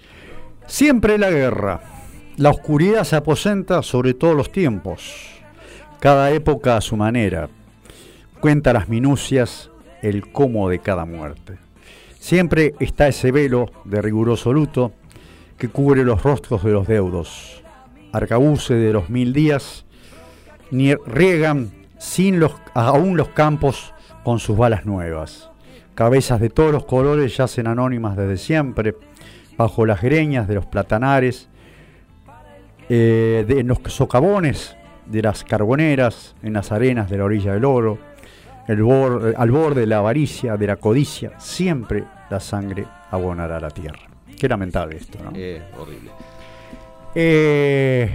Siempre 0.67 1.17
la 1.17 1.31
guerra. 1.31 1.81
La 2.37 2.51
oscuridad 2.51 3.03
se 3.05 3.15
aposenta 3.15 3.81
sobre 3.81 4.13
todos 4.13 4.35
los 4.35 4.51
tiempos, 4.51 5.29
cada 5.99 6.29
época 6.31 6.77
a 6.77 6.81
su 6.81 6.95
manera. 6.95 7.49
Cuenta 8.39 8.71
las 8.73 8.87
minucias, 8.87 9.71
el 10.03 10.31
cómo 10.31 10.69
de 10.69 10.77
cada 10.79 11.05
muerte. 11.05 11.57
Siempre 12.19 12.75
está 12.79 13.07
ese 13.07 13.31
velo 13.31 13.71
de 13.83 13.99
riguroso 14.01 14.53
luto 14.53 14.91
que 15.57 15.69
cubre 15.69 16.03
los 16.03 16.21
rostros 16.23 16.63
de 16.63 16.71
los 16.71 16.87
deudos. 16.87 17.62
Arcabuce 18.13 18.75
de 18.75 18.93
los 18.93 19.09
mil 19.09 19.33
días, 19.33 19.85
ni 20.71 20.95
riegan 20.95 21.71
sin 21.97 22.39
los, 22.39 22.53
aún 22.73 23.17
los 23.17 23.29
campos 23.29 23.93
con 24.23 24.39
sus 24.39 24.55
balas 24.55 24.85
nuevas. 24.85 25.49
Cabezas 25.95 26.39
de 26.39 26.49
todos 26.49 26.71
los 26.71 26.85
colores 26.85 27.35
yacen 27.35 27.67
anónimas 27.67 28.15
desde 28.15 28.37
siempre, 28.37 28.95
bajo 29.57 29.85
las 29.85 30.01
greñas 30.01 30.47
de 30.47 30.55
los 30.55 30.65
platanares, 30.65 31.49
eh, 32.89 33.45
en 33.47 33.67
los 33.67 33.79
socavones 33.87 34.75
de 35.05 35.21
las 35.21 35.43
carboneras, 35.43 36.35
en 36.43 36.53
las 36.53 36.71
arenas 36.71 37.09
de 37.09 37.17
la 37.17 37.25
orilla 37.25 37.53
del 37.53 37.65
oro, 37.65 37.97
el 38.67 38.79
al 39.37 39.51
borde 39.51 39.81
de 39.81 39.87
la 39.87 39.97
avaricia, 39.97 40.55
de 40.55 40.67
la 40.67 40.77
codicia, 40.77 41.39
siempre 41.39 42.05
la 42.29 42.39
sangre 42.39 42.85
abonará 43.11 43.59
la 43.59 43.69
tierra. 43.69 44.07
Qué 44.39 44.47
lamentable 44.47 44.97
esto, 44.97 45.19
¿no? 45.23 45.31
Eh, 45.35 45.61
horrible. 45.79 46.11
Eh, 47.15 48.09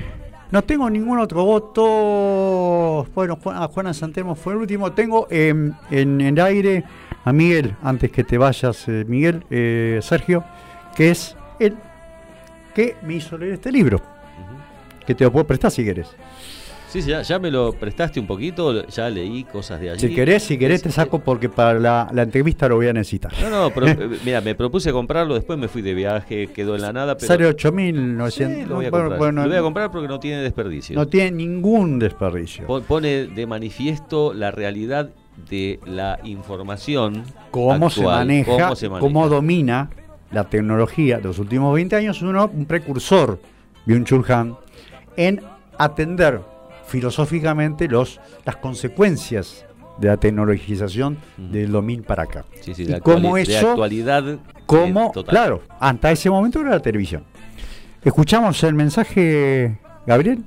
no 0.50 0.62
tengo 0.62 0.88
ningún 0.88 1.18
otro 1.18 1.44
voto. 1.44 3.06
Bueno, 3.14 3.38
a 3.44 3.68
Juana 3.68 3.94
Santelmo 3.94 4.34
fue 4.34 4.54
el 4.54 4.60
último. 4.60 4.92
Tengo 4.92 5.28
en, 5.30 5.76
el 5.90 6.40
aire 6.40 6.84
a 7.24 7.32
Miguel, 7.32 7.76
antes 7.82 8.10
que 8.10 8.24
te 8.24 8.38
vayas, 8.38 8.88
eh, 8.88 9.04
Miguel, 9.06 9.44
eh, 9.50 10.00
Sergio, 10.02 10.44
que 10.96 11.10
es 11.10 11.36
el 11.60 11.76
que 12.74 12.96
me 13.02 13.14
hizo 13.14 13.36
leer 13.36 13.54
este 13.54 13.70
libro. 13.70 14.00
Que 15.06 15.14
te 15.14 15.24
lo 15.24 15.32
puedo 15.32 15.46
prestar 15.46 15.70
si 15.70 15.84
quieres. 15.84 16.08
Sí, 16.88 17.02
sí, 17.02 17.12
ya, 17.22 17.38
me 17.38 17.50
lo 17.50 17.72
prestaste 17.72 18.18
un 18.18 18.26
poquito, 18.26 18.86
ya 18.86 19.10
leí 19.10 19.44
cosas 19.44 19.78
de 19.78 19.90
allí. 19.90 20.00
Si 20.00 20.14
querés, 20.14 20.42
si 20.42 20.56
querés 20.56 20.82
te 20.82 20.90
saco 20.90 21.18
porque 21.18 21.50
para 21.50 21.78
la, 21.78 22.22
entrevista 22.22 22.66
lo 22.66 22.76
voy 22.76 22.88
a 22.88 22.94
necesitar. 22.94 23.30
No, 23.42 23.50
no, 23.50 23.70
pero 23.70 23.88
eh, 23.88 24.18
mira, 24.24 24.40
me 24.40 24.54
propuse 24.54 24.90
comprarlo, 24.90 25.34
después 25.34 25.58
me 25.58 25.68
fui 25.68 25.82
de 25.82 25.92
viaje, 25.92 26.46
quedó 26.46 26.76
en 26.76 26.80
la 26.80 26.92
nada. 26.94 27.16
Pero... 27.16 27.26
Sale 27.26 27.46
8.900. 27.50 28.30
Sí, 28.30 28.64
lo 28.66 28.76
voy 28.76 28.86
a 28.86 28.90
comprar. 28.90 29.34
lo 29.34 29.48
voy 29.48 29.56
a 29.56 29.60
comprar 29.60 29.90
porque 29.90 30.08
no 30.08 30.18
tiene 30.18 30.40
desperdicio. 30.40 30.96
No 30.96 31.06
tiene 31.06 31.32
ningún 31.32 31.98
desperdicio. 31.98 32.66
Pone 32.66 33.26
de 33.26 33.46
manifiesto 33.46 34.32
la 34.32 34.50
realidad 34.50 35.10
de 35.50 35.80
la 35.84 36.18
información. 36.24 37.22
Cómo, 37.50 37.90
se, 37.90 38.02
maneja, 38.02 38.72
cómo 38.98 39.28
domina 39.28 39.90
la 40.30 40.44
tecnología 40.44 41.18
de 41.18 41.24
los 41.24 41.38
últimos 41.38 41.74
20 41.74 41.96
años, 41.96 42.22
uno, 42.22 42.50
un 42.52 42.64
precursor, 42.64 43.40
Byung-Chul 43.86 44.28
Han, 44.30 44.56
en 45.16 45.42
atender 45.78 46.40
filosóficamente 46.88 47.86
los, 47.86 48.20
las 48.44 48.56
consecuencias 48.56 49.64
de 49.98 50.08
la 50.08 50.16
tecnologización 50.16 51.18
del 51.36 51.70
dominio 51.70 52.04
para 52.04 52.24
acá. 52.24 52.44
y 52.66 53.00
cómo 53.00 53.36
eso, 53.36 53.70
actualidad. 53.70 54.38
Cómo, 54.66 55.12
claro, 55.12 55.62
hasta 55.78 56.10
ese 56.10 56.30
momento 56.30 56.60
era 56.60 56.70
la 56.70 56.80
televisión. 56.80 57.24
Escuchamos 58.02 58.62
el 58.64 58.74
mensaje, 58.74 59.78
Gabriel. 60.06 60.44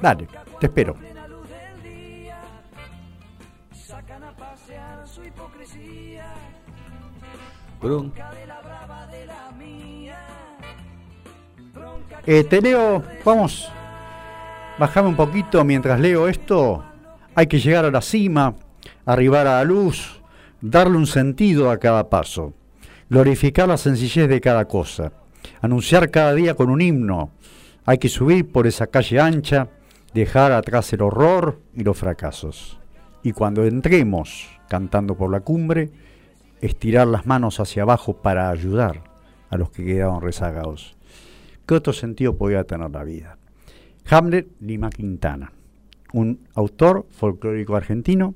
Dale, 0.00 0.28
te 0.60 0.66
espero. 0.66 0.96
Eh, 12.26 12.44
te 12.44 12.60
leo, 12.60 13.02
vamos, 13.24 13.70
bajame 14.78 15.08
un 15.08 15.16
poquito 15.16 15.64
mientras 15.64 15.98
leo 15.98 16.28
esto. 16.28 16.84
Hay 17.34 17.46
que 17.46 17.58
llegar 17.58 17.84
a 17.84 17.90
la 17.90 18.02
cima, 18.02 18.54
arribar 19.06 19.46
a 19.46 19.56
la 19.56 19.64
luz, 19.64 20.20
darle 20.60 20.96
un 20.96 21.06
sentido 21.06 21.70
a 21.70 21.78
cada 21.78 22.10
paso, 22.10 22.52
glorificar 23.08 23.68
la 23.68 23.78
sencillez 23.78 24.28
de 24.28 24.40
cada 24.40 24.66
cosa, 24.66 25.12
anunciar 25.62 26.10
cada 26.10 26.34
día 26.34 26.54
con 26.54 26.68
un 26.68 26.80
himno. 26.80 27.30
Hay 27.86 27.96
que 27.98 28.10
subir 28.10 28.50
por 28.52 28.66
esa 28.66 28.88
calle 28.88 29.20
ancha, 29.20 29.68
dejar 30.12 30.52
atrás 30.52 30.92
el 30.92 31.00
horror 31.02 31.62
y 31.74 31.84
los 31.84 31.96
fracasos. 31.96 32.78
Y 33.22 33.32
cuando 33.32 33.64
entremos 33.64 34.57
cantando 34.68 35.16
por 35.16 35.30
la 35.30 35.40
cumbre, 35.40 35.90
estirar 36.60 37.06
las 37.06 37.26
manos 37.26 37.60
hacia 37.60 37.82
abajo 37.82 38.14
para 38.14 38.50
ayudar 38.50 39.02
a 39.50 39.56
los 39.56 39.70
que 39.70 39.84
quedaron 39.84 40.20
rezagados. 40.20 40.96
¿Qué 41.66 41.74
otro 41.74 41.92
sentido 41.92 42.36
podía 42.36 42.64
tener 42.64 42.90
la 42.90 43.04
vida? 43.04 43.38
Hamlet 44.10 44.48
Lima 44.60 44.90
Quintana, 44.90 45.52
un 46.12 46.40
autor 46.54 47.06
folclórico 47.10 47.76
argentino 47.76 48.34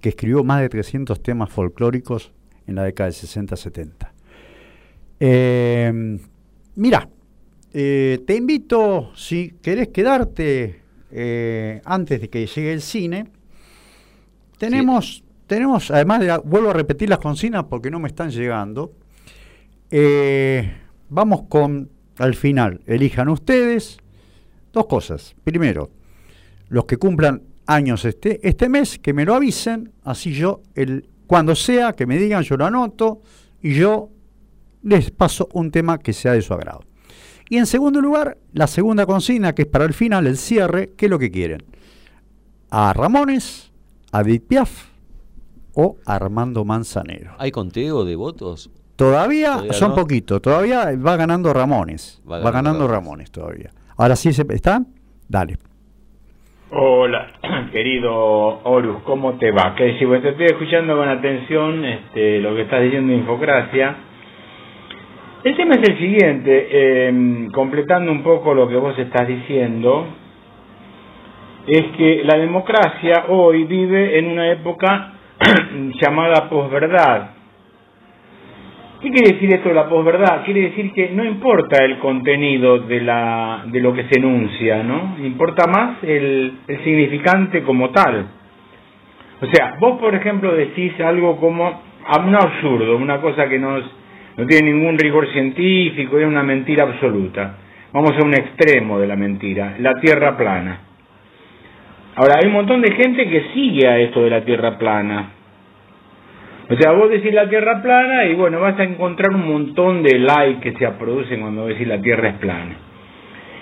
que 0.00 0.10
escribió 0.10 0.44
más 0.44 0.60
de 0.60 0.68
300 0.68 1.22
temas 1.22 1.50
folclóricos 1.50 2.32
en 2.66 2.74
la 2.74 2.84
década 2.84 3.10
de 3.10 3.16
60-70. 3.16 4.10
Eh, 5.20 6.18
mira, 6.76 7.08
te 7.72 8.36
invito, 8.36 9.10
si 9.16 9.56
querés 9.60 9.88
quedarte 9.88 10.84
eh, 11.10 11.80
antes 11.84 12.20
de 12.20 12.28
que 12.28 12.46
llegue 12.46 12.72
el 12.72 12.82
cine, 12.82 13.26
tenemos 14.58 15.23
tenemos, 15.46 15.90
además 15.90 16.20
de, 16.20 16.40
vuelvo 16.44 16.70
a 16.70 16.72
repetir 16.72 17.08
las 17.08 17.18
consignas 17.18 17.64
porque 17.64 17.90
no 17.90 18.00
me 18.00 18.08
están 18.08 18.30
llegando. 18.30 18.92
Eh, 19.90 20.72
vamos 21.08 21.42
con, 21.48 21.90
al 22.18 22.34
final, 22.34 22.80
elijan 22.86 23.28
ustedes 23.28 23.98
dos 24.72 24.86
cosas. 24.86 25.34
Primero, 25.44 25.90
los 26.68 26.84
que 26.86 26.96
cumplan 26.96 27.42
años 27.66 28.04
este, 28.04 28.46
este 28.46 28.68
mes, 28.68 28.98
que 28.98 29.12
me 29.12 29.24
lo 29.24 29.34
avisen, 29.34 29.92
así 30.02 30.32
yo, 30.32 30.62
el, 30.74 31.08
cuando 31.26 31.54
sea, 31.54 31.92
que 31.92 32.06
me 32.06 32.18
digan, 32.18 32.42
yo 32.42 32.56
lo 32.56 32.66
anoto 32.66 33.22
y 33.62 33.74
yo 33.74 34.10
les 34.82 35.10
paso 35.10 35.48
un 35.52 35.70
tema 35.70 35.98
que 35.98 36.12
sea 36.12 36.32
de 36.32 36.42
su 36.42 36.52
agrado. 36.52 36.84
Y 37.48 37.58
en 37.58 37.66
segundo 37.66 38.00
lugar, 38.00 38.38
la 38.52 38.66
segunda 38.66 39.06
consigna, 39.06 39.54
que 39.54 39.62
es 39.62 39.68
para 39.68 39.84
el 39.84 39.94
final, 39.94 40.26
el 40.26 40.36
cierre, 40.36 40.92
¿qué 40.96 41.06
es 41.06 41.10
lo 41.10 41.18
que 41.18 41.30
quieren? 41.30 41.62
A 42.70 42.92
Ramones, 42.92 43.70
a 44.12 44.22
Edith 44.22 44.46
Piaf, 44.46 44.93
o 45.74 45.96
Armando 46.06 46.64
Manzanero. 46.64 47.32
¿Hay 47.38 47.50
conteo 47.50 48.04
de 48.04 48.16
votos? 48.16 48.70
Todavía, 48.96 49.58
son 49.72 49.94
poquitos, 49.94 50.40
todavía 50.40 50.90
va 51.04 51.16
ganando 51.16 51.52
Ramones, 51.52 52.22
va 52.30 52.50
ganando, 52.50 52.86
Ramones 52.86 53.30
todavía. 53.32 53.70
Ahora 53.96 54.14
sí, 54.14 54.28
¿está? 54.28 54.82
Dale. 55.28 55.56
Hola, 56.70 57.26
querido 57.72 58.12
Horus, 58.62 59.02
¿cómo 59.02 59.34
te 59.34 59.50
va? 59.50 59.74
Que 59.74 59.98
si 59.98 60.06
te 60.06 60.28
estoy 60.28 60.46
escuchando 60.46 60.96
con 60.96 61.08
atención 61.08 61.84
este, 61.84 62.38
lo 62.38 62.54
que 62.54 62.62
estás 62.62 62.82
diciendo 62.82 63.12
de 63.12 63.18
Infocracia. 63.18 63.96
El 65.42 65.56
tema 65.56 65.74
es 65.74 65.88
el 65.88 65.98
siguiente, 65.98 67.08
em, 67.08 67.50
completando 67.50 68.12
un 68.12 68.22
poco 68.22 68.54
lo 68.54 68.68
que 68.68 68.76
vos 68.76 68.98
estás 68.98 69.26
diciendo, 69.26 70.06
es 71.66 71.84
que 71.96 72.22
la 72.24 72.38
democracia 72.38 73.26
hoy 73.28 73.64
vive 73.64 74.18
en 74.18 74.28
una 74.28 74.50
época 74.52 75.13
llamada 76.00 76.48
posverdad. 76.48 77.30
¿Qué 79.00 79.10
quiere 79.10 79.34
decir 79.34 79.54
esto 79.54 79.68
de 79.68 79.74
la 79.74 79.88
posverdad? 79.88 80.44
Quiere 80.44 80.62
decir 80.62 80.92
que 80.92 81.10
no 81.10 81.24
importa 81.24 81.84
el 81.84 81.98
contenido 81.98 82.78
de, 82.78 83.02
la, 83.02 83.64
de 83.66 83.80
lo 83.80 83.92
que 83.92 84.04
se 84.04 84.18
enuncia, 84.18 84.82
¿no? 84.82 85.16
Importa 85.22 85.66
más 85.66 86.02
el, 86.02 86.54
significante 86.82 87.62
como 87.62 87.90
tal. 87.90 88.26
O 89.42 89.46
sea, 89.46 89.74
vos, 89.78 90.00
por 90.00 90.14
ejemplo, 90.14 90.54
decís 90.54 90.98
algo 91.00 91.36
como 91.36 91.68
un 91.68 92.34
absurdo, 92.34 92.96
una 92.96 93.20
cosa 93.20 93.46
que 93.46 93.58
no, 93.58 93.76
no 93.78 94.46
tiene 94.46 94.72
ningún 94.72 94.98
rigor 94.98 95.30
científico, 95.32 96.18
es 96.18 96.26
una 96.26 96.42
mentira 96.42 96.84
absoluta. 96.84 97.58
Vamos 97.92 98.12
a 98.12 98.24
un 98.24 98.32
extremo 98.32 98.98
de 98.98 99.06
la 99.06 99.16
mentira, 99.16 99.74
la 99.80 99.94
tierra 100.00 100.34
plana. 100.34 100.80
Ahora, 102.16 102.36
hay 102.40 102.46
un 102.46 102.52
montón 102.52 102.80
de 102.80 102.92
gente 102.92 103.28
que 103.28 103.48
sigue 103.52 103.88
a 103.88 103.98
esto 103.98 104.22
de 104.22 104.30
la 104.30 104.44
Tierra 104.44 104.78
plana. 104.78 105.30
O 106.68 106.76
sea, 106.76 106.92
vos 106.92 107.10
decís 107.10 107.34
la 107.34 107.48
Tierra 107.48 107.82
plana 107.82 108.24
y 108.24 108.34
bueno, 108.34 108.60
vas 108.60 108.78
a 108.78 108.84
encontrar 108.84 109.34
un 109.34 109.46
montón 109.46 110.02
de 110.02 110.18
likes 110.18 110.60
que 110.60 110.78
se 110.78 110.88
producen 110.92 111.40
cuando 111.40 111.66
decís 111.66 111.86
la 111.86 112.00
Tierra 112.00 112.28
es 112.28 112.34
plana. 112.36 112.74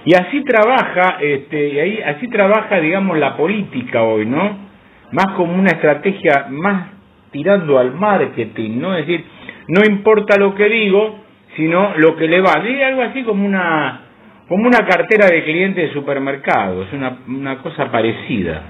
Y 0.04 0.14
así 0.14 0.42
trabaja, 0.44 1.18
este, 1.20 1.68
y 1.68 1.78
ahí, 1.78 2.00
así 2.00 2.28
trabaja, 2.28 2.80
digamos, 2.80 3.18
la 3.18 3.36
política 3.36 4.02
hoy, 4.02 4.26
¿no? 4.26 4.56
Más 5.12 5.32
como 5.36 5.54
una 5.54 5.70
estrategia 5.70 6.46
más 6.50 6.90
tirando 7.30 7.78
al 7.78 7.92
marketing, 7.94 8.80
¿no? 8.80 8.96
Es 8.96 9.06
decir, 9.06 9.24
no 9.68 9.82
importa 9.84 10.36
lo 10.38 10.54
que 10.54 10.68
digo, 10.68 11.18
sino 11.56 11.94
lo 11.96 12.16
que 12.16 12.28
le 12.28 12.40
va. 12.40 12.62
Es 12.64 12.84
algo 12.84 13.02
así 13.02 13.22
como 13.22 13.44
una, 13.44 14.00
como 14.48 14.66
una 14.66 14.86
cartera 14.86 15.26
de 15.26 15.44
clientes 15.44 15.88
de 15.88 15.92
supermercados, 15.92 16.92
una, 16.92 17.18
una 17.28 17.58
cosa 17.58 17.90
parecida. 17.90 18.62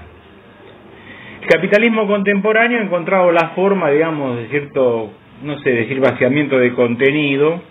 El 1.43 1.49
capitalismo 1.49 2.07
contemporáneo 2.07 2.79
ha 2.79 2.83
encontrado 2.83 3.31
la 3.31 3.49
forma, 3.49 3.89
digamos, 3.89 4.37
de 4.37 4.47
cierto, 4.47 5.11
no 5.43 5.59
sé, 5.59 5.71
decir 5.71 5.99
vaciamiento 5.99 6.57
de 6.57 6.73
contenido, 6.73 7.61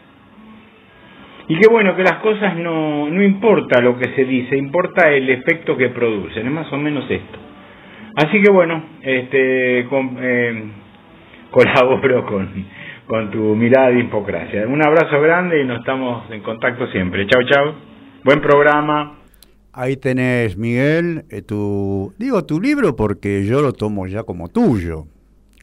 y 1.49 1.57
que 1.57 1.69
bueno, 1.71 1.97
que 1.97 2.03
las 2.03 2.19
cosas 2.19 2.57
no, 2.57 3.09
no 3.09 3.23
importa 3.23 3.81
lo 3.81 3.99
que 3.99 4.11
se 4.15 4.25
dice, 4.27 4.57
importa 4.59 5.11
el 5.11 5.29
efecto 5.31 5.77
que 5.77 5.89
producen, 5.89 6.47
es 6.47 6.53
más 6.53 6.71
o 6.73 6.77
menos 6.77 7.11
esto. 7.11 7.39
Así 8.15 8.43
que 8.43 8.53
bueno, 8.53 8.83
este, 9.01 9.81
eh, 9.81 10.65
colaboro 11.51 12.27
con, 12.27 12.67
con 13.07 13.31
tu 13.31 13.57
mirada 13.57 13.89
de 13.89 14.01
hipocracia. 14.01 14.67
Un 14.69 14.85
abrazo 14.85 15.21
grande 15.21 15.63
y 15.63 15.65
nos 15.65 15.79
estamos 15.79 16.31
en 16.31 16.43
contacto 16.43 16.87
siempre. 16.89 17.27
Chao, 17.27 17.43
chao. 17.45 17.75
Buen 18.23 18.41
programa. 18.41 19.22
Ahí 19.75 19.97
tenés, 19.97 20.59
Miguel, 20.59 21.25
eh, 21.31 21.41
tu, 21.41 22.13
digo 22.19 22.45
tu 22.45 22.61
libro 22.61 22.95
porque 22.95 23.47
yo 23.47 23.63
lo 23.63 23.73
tomo 23.73 24.07
ya 24.07 24.23
como 24.23 24.49
tuyo. 24.49 25.07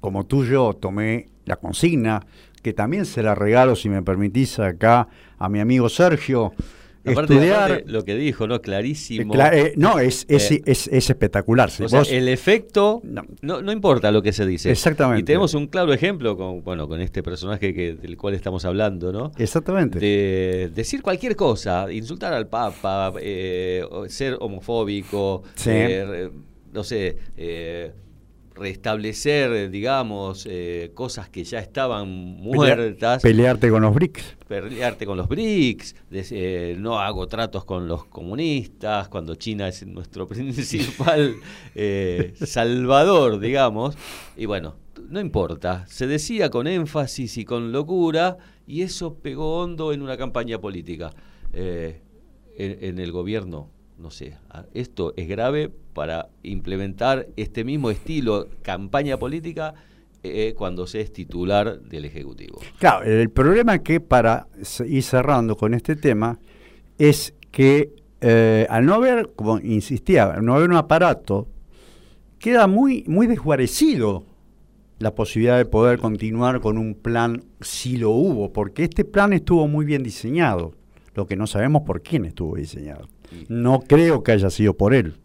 Como 0.01 0.25
tuyo 0.25 0.73
tomé 0.73 1.27
la 1.45 1.57
consigna, 1.57 2.25
que 2.63 2.73
también 2.73 3.05
se 3.05 3.21
la 3.21 3.35
regalo, 3.35 3.75
si 3.75 3.87
me 3.87 4.01
permitís, 4.01 4.57
acá 4.57 5.07
a 5.37 5.47
mi 5.47 5.59
amigo 5.59 5.89
Sergio. 5.89 6.53
Aparte, 7.05 7.33
estudiar. 7.33 7.71
aparte, 7.71 7.83
lo 7.91 8.03
que 8.03 8.15
dijo, 8.15 8.47
¿no? 8.47 8.61
Clarísimo. 8.61 9.33
Cla- 9.33 9.51
eh, 9.53 9.73
no, 9.77 9.99
es, 9.99 10.25
es, 10.27 10.51
Eh, 10.51 10.61
es, 10.65 10.87
es 10.87 11.09
espectacular. 11.09 11.71
Si 11.71 11.83
O 11.83 11.89
sea, 11.89 11.99
vos- 11.99 12.11
el 12.11 12.27
efecto 12.27 13.01
No. 13.03 13.23
no. 13.41 13.61
No, 13.61 13.71
importa 13.71 14.11
lo 14.11 14.21
que 14.21 14.33
se 14.33 14.45
dice. 14.45 14.69
Exactamente. 14.71 15.21
Y 15.21 15.23
tenemos 15.23 15.53
un 15.53 15.67
claro 15.67 15.93
ejemplo 15.93 16.35
con, 16.35 16.63
bueno, 16.63 16.87
con 16.87 16.99
este 17.01 17.23
personaje 17.23 17.73
que, 17.73 17.93
del 17.93 18.17
cual 18.17 18.33
estamos 18.33 18.65
hablando, 18.65 19.11
¿no? 19.11 19.31
Exactamente. 19.37 19.99
De 19.99 20.71
decir 20.75 21.01
cualquier 21.01 21.35
cosa, 21.35 21.91
insultar 21.91 22.33
al 22.33 22.47
Papa, 22.47 23.13
eh, 23.21 23.83
ser 24.07 24.37
homofóbico, 24.39 25.43
Sí. 25.55 25.71
no 26.73 26.83
sé, 26.83 27.17
restablecer, 28.59 29.69
digamos, 29.71 30.45
eh, 30.49 30.91
cosas 30.93 31.29
que 31.29 31.43
ya 31.43 31.59
estaban 31.59 32.07
muertas 32.09 33.21
Pelearte 33.21 33.69
con 33.69 33.81
los 33.81 33.93
BRICS. 33.93 34.37
pelearte 34.47 35.05
con 35.05 35.17
los 35.17 35.27
BRICS, 35.27 35.95
de- 36.09 36.25
eh, 36.31 36.75
no 36.77 36.99
hago 36.99 37.27
tratos 37.27 37.65
con 37.65 37.87
los 37.87 38.05
comunistas, 38.05 39.07
cuando 39.09 39.35
China 39.35 39.67
es 39.67 39.85
nuestro 39.87 40.27
principal 40.27 41.35
eh, 41.75 42.33
salvador, 42.45 43.39
digamos. 43.39 43.97
Y 44.37 44.45
bueno, 44.45 44.75
no 45.09 45.19
importa, 45.19 45.85
se 45.87 46.07
decía 46.07 46.49
con 46.49 46.67
énfasis 46.67 47.37
y 47.37 47.45
con 47.45 47.71
locura 47.71 48.37
y 48.67 48.81
eso 48.83 49.15
pegó 49.15 49.61
hondo 49.61 49.93
en 49.93 50.01
una 50.01 50.17
campaña 50.17 50.59
política. 50.59 51.11
Eh, 51.53 52.01
en, 52.57 52.77
en 52.83 52.99
el 52.99 53.11
gobierno, 53.11 53.69
no 53.97 54.11
sé, 54.11 54.37
ah, 54.49 54.65
esto 54.73 55.13
es 55.17 55.27
grave 55.27 55.71
para 55.99 56.29
implementar 56.43 57.27
este 57.35 57.65
mismo 57.65 57.91
estilo 57.91 58.47
campaña 58.61 59.17
política 59.17 59.73
eh, 60.23 60.53
cuando 60.57 60.87
se 60.87 61.01
es 61.01 61.11
titular 61.11 61.81
del 61.81 62.05
Ejecutivo. 62.05 62.61
Claro, 62.77 63.03
el 63.03 63.29
problema 63.29 63.79
que 63.79 63.99
para 63.99 64.47
ir 64.87 65.03
cerrando 65.03 65.57
con 65.57 65.73
este 65.73 65.97
tema 65.97 66.39
es 66.97 67.33
que 67.51 67.91
eh, 68.21 68.65
al 68.69 68.85
no 68.85 68.93
haber, 68.93 69.31
como 69.35 69.59
insistía, 69.59 70.23
al 70.23 70.45
no 70.45 70.55
haber 70.55 70.69
un 70.69 70.77
aparato, 70.77 71.49
queda 72.37 72.65
muy, 72.67 73.03
muy 73.05 73.27
desguarecido 73.27 74.23
la 74.99 75.13
posibilidad 75.13 75.57
de 75.57 75.65
poder 75.65 75.99
continuar 75.99 76.61
con 76.61 76.77
un 76.77 76.95
plan 76.95 77.43
si 77.59 77.97
lo 77.97 78.11
hubo, 78.11 78.53
porque 78.53 78.85
este 78.85 79.03
plan 79.03 79.33
estuvo 79.33 79.67
muy 79.67 79.83
bien 79.83 80.03
diseñado, 80.03 80.75
lo 81.13 81.27
que 81.27 81.35
no 81.35 81.45
sabemos 81.45 81.81
por 81.81 82.01
quién 82.01 82.23
estuvo 82.23 82.55
diseñado. 82.55 83.09
No 83.49 83.81
creo 83.81 84.23
que 84.23 84.31
haya 84.31 84.49
sido 84.49 84.77
por 84.77 84.93
él. 84.93 85.15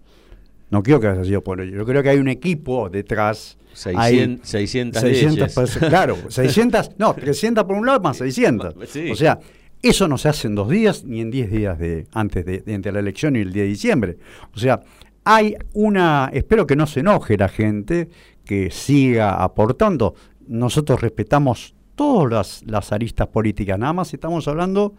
No 0.75 0.83
creo 0.83 0.99
que 0.99 1.07
haya 1.07 1.23
sido 1.23 1.41
por 1.41 1.61
él. 1.61 1.71
Yo 1.71 1.87
creo 1.87 2.03
que 2.03 2.09
hay 2.09 2.19
un 2.19 2.27
equipo 2.27 2.91
detrás. 2.91 3.57
hay 3.95 4.17
600, 4.43 4.51
600 4.51 5.01
600 5.01 5.37
leyes. 5.37 5.55
personas, 5.55 5.89
claro, 5.89 6.17
600, 6.29 6.91
no, 6.99 7.15
300 7.15 7.63
por 7.63 7.77
un 7.77 7.87
lado 7.87 8.01
más 8.01 8.17
600. 8.17 8.75
Sí. 8.89 9.09
O 9.09 9.15
sea, 9.15 9.39
eso 9.81 10.09
no 10.09 10.19
se 10.19 10.31
hace 10.31 10.49
en 10.49 10.57
dos 10.57 10.69
días 10.69 11.05
ni 11.05 11.21
en 11.21 11.31
10 11.31 11.51
días 11.53 11.79
de 11.79 12.09
antes 12.13 12.45
de, 12.45 12.59
de 12.59 12.75
entre 12.75 12.91
la 12.91 12.99
elección 12.99 13.37
y 13.37 13.43
el 13.43 13.53
10 13.53 13.65
de 13.67 13.69
diciembre. 13.69 14.17
O 14.53 14.59
sea, 14.59 14.81
hay 15.23 15.55
una, 15.75 16.29
espero 16.33 16.67
que 16.67 16.75
no 16.75 16.89
se 16.89 17.01
enoje 17.01 17.37
la 17.37 17.49
gente, 17.49 18.09
que 18.45 18.73
siga 18.73 19.45
aportando. 19.45 20.17
Nosotros 20.49 21.01
respetamos 21.01 21.77
todas 21.95 22.33
las, 22.33 22.63
las 22.67 22.91
aristas 22.91 23.29
políticas, 23.29 23.79
nada 23.79 23.93
más 23.93 24.13
estamos 24.13 24.49
hablando 24.49 24.97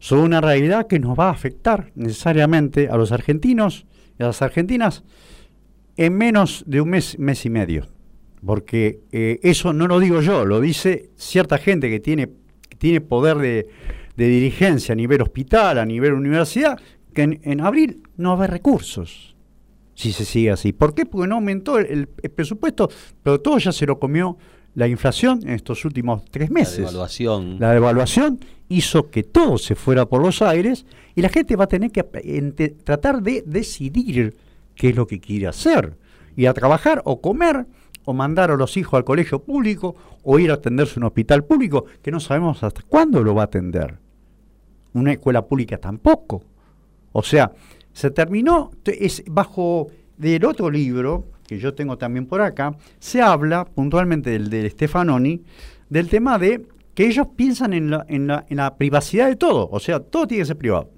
sobre 0.00 0.22
una 0.22 0.40
realidad 0.40 0.88
que 0.88 0.98
nos 0.98 1.16
va 1.16 1.28
a 1.28 1.30
afectar 1.30 1.92
necesariamente 1.94 2.88
a 2.88 2.96
los 2.96 3.12
argentinos 3.12 3.86
las 4.26 4.42
argentinas 4.42 5.04
en 5.96 6.16
menos 6.16 6.64
de 6.66 6.80
un 6.80 6.90
mes, 6.90 7.18
mes 7.18 7.44
y 7.44 7.50
medio. 7.50 7.86
Porque 8.44 9.00
eh, 9.12 9.38
eso 9.42 9.72
no 9.72 9.86
lo 9.86 9.98
digo 9.98 10.22
yo, 10.22 10.46
lo 10.46 10.60
dice 10.60 11.10
cierta 11.16 11.58
gente 11.58 11.90
que 11.90 12.00
tiene, 12.00 12.30
que 12.68 12.76
tiene 12.76 13.00
poder 13.00 13.36
de, 13.36 13.68
de 14.16 14.28
dirigencia 14.28 14.94
a 14.94 14.96
nivel 14.96 15.20
hospital, 15.20 15.78
a 15.78 15.84
nivel 15.84 16.14
universidad, 16.14 16.78
que 17.12 17.40
en, 17.42 17.60
abril 17.60 18.02
no 18.16 18.30
va 18.30 18.34
a 18.34 18.38
haber 18.38 18.50
recursos. 18.50 19.36
Si 19.94 20.12
se 20.12 20.24
sigue 20.24 20.50
así. 20.50 20.72
¿Por 20.72 20.94
qué? 20.94 21.04
Porque 21.04 21.28
no 21.28 21.34
aumentó 21.34 21.78
el 21.78 22.06
presupuesto, 22.08 22.88
pero 23.22 23.40
todo 23.40 23.58
ya 23.58 23.72
se 23.72 23.84
lo 23.84 23.98
comió 23.98 24.38
la 24.74 24.86
inflación 24.88 25.40
en 25.42 25.50
estos 25.50 25.84
últimos 25.84 26.24
tres 26.30 26.48
La 26.50 26.54
meses. 26.54 26.76
devaluación. 26.78 27.56
La 27.58 27.72
devaluación 27.72 28.40
hizo 28.68 29.10
que 29.10 29.22
todo 29.24 29.58
se 29.58 29.74
fuera 29.74 30.06
por 30.06 30.22
los 30.22 30.42
aires 30.42 30.86
y 31.14 31.22
la 31.22 31.28
gente 31.28 31.56
va 31.56 31.64
a 31.64 31.68
tener 31.68 31.90
que 31.90 32.02
ente- 32.24 32.76
tratar 32.84 33.22
de 33.22 33.42
decidir 33.46 34.36
qué 34.76 34.90
es 34.90 34.96
lo 34.96 35.06
que 35.06 35.20
quiere 35.20 35.48
hacer. 35.48 35.96
Ir 36.36 36.48
a 36.48 36.54
trabajar 36.54 37.02
o 37.04 37.20
comer 37.20 37.66
o 38.04 38.12
mandar 38.12 38.50
a 38.50 38.56
los 38.56 38.76
hijos 38.76 38.94
al 38.96 39.04
colegio 39.04 39.42
público 39.42 39.96
o 40.22 40.38
ir 40.38 40.50
a 40.50 40.54
atenderse 40.54 40.94
a 40.94 41.00
un 41.00 41.04
hospital 41.04 41.44
público 41.44 41.84
que 42.00 42.10
no 42.12 42.20
sabemos 42.20 42.62
hasta 42.62 42.82
cuándo 42.82 43.22
lo 43.24 43.34
va 43.34 43.42
a 43.42 43.44
atender. 43.46 43.98
Una 44.94 45.12
escuela 45.12 45.44
pública 45.46 45.78
tampoco. 45.78 46.44
O 47.12 47.22
sea, 47.22 47.52
se 47.92 48.10
terminó, 48.10 48.70
te- 48.82 49.04
es 49.04 49.22
bajo 49.28 49.88
del 50.16 50.44
otro 50.44 50.70
libro, 50.70 51.26
que 51.50 51.58
yo 51.58 51.74
tengo 51.74 51.98
también 51.98 52.26
por 52.26 52.40
acá, 52.40 52.76
se 53.00 53.20
habla 53.20 53.64
puntualmente 53.64 54.30
del 54.30 54.48
de 54.50 54.70
Stefanoni, 54.70 55.42
del 55.88 56.08
tema 56.08 56.38
de 56.38 56.64
que 56.94 57.08
ellos 57.08 57.26
piensan 57.34 57.72
en 57.72 57.90
la, 57.90 58.06
en, 58.08 58.28
la, 58.28 58.46
en 58.48 58.56
la 58.58 58.76
privacidad 58.76 59.26
de 59.26 59.34
todo, 59.34 59.68
o 59.68 59.80
sea, 59.80 59.98
todo 59.98 60.28
tiene 60.28 60.42
que 60.42 60.46
ser 60.46 60.56
privado. 60.56 60.88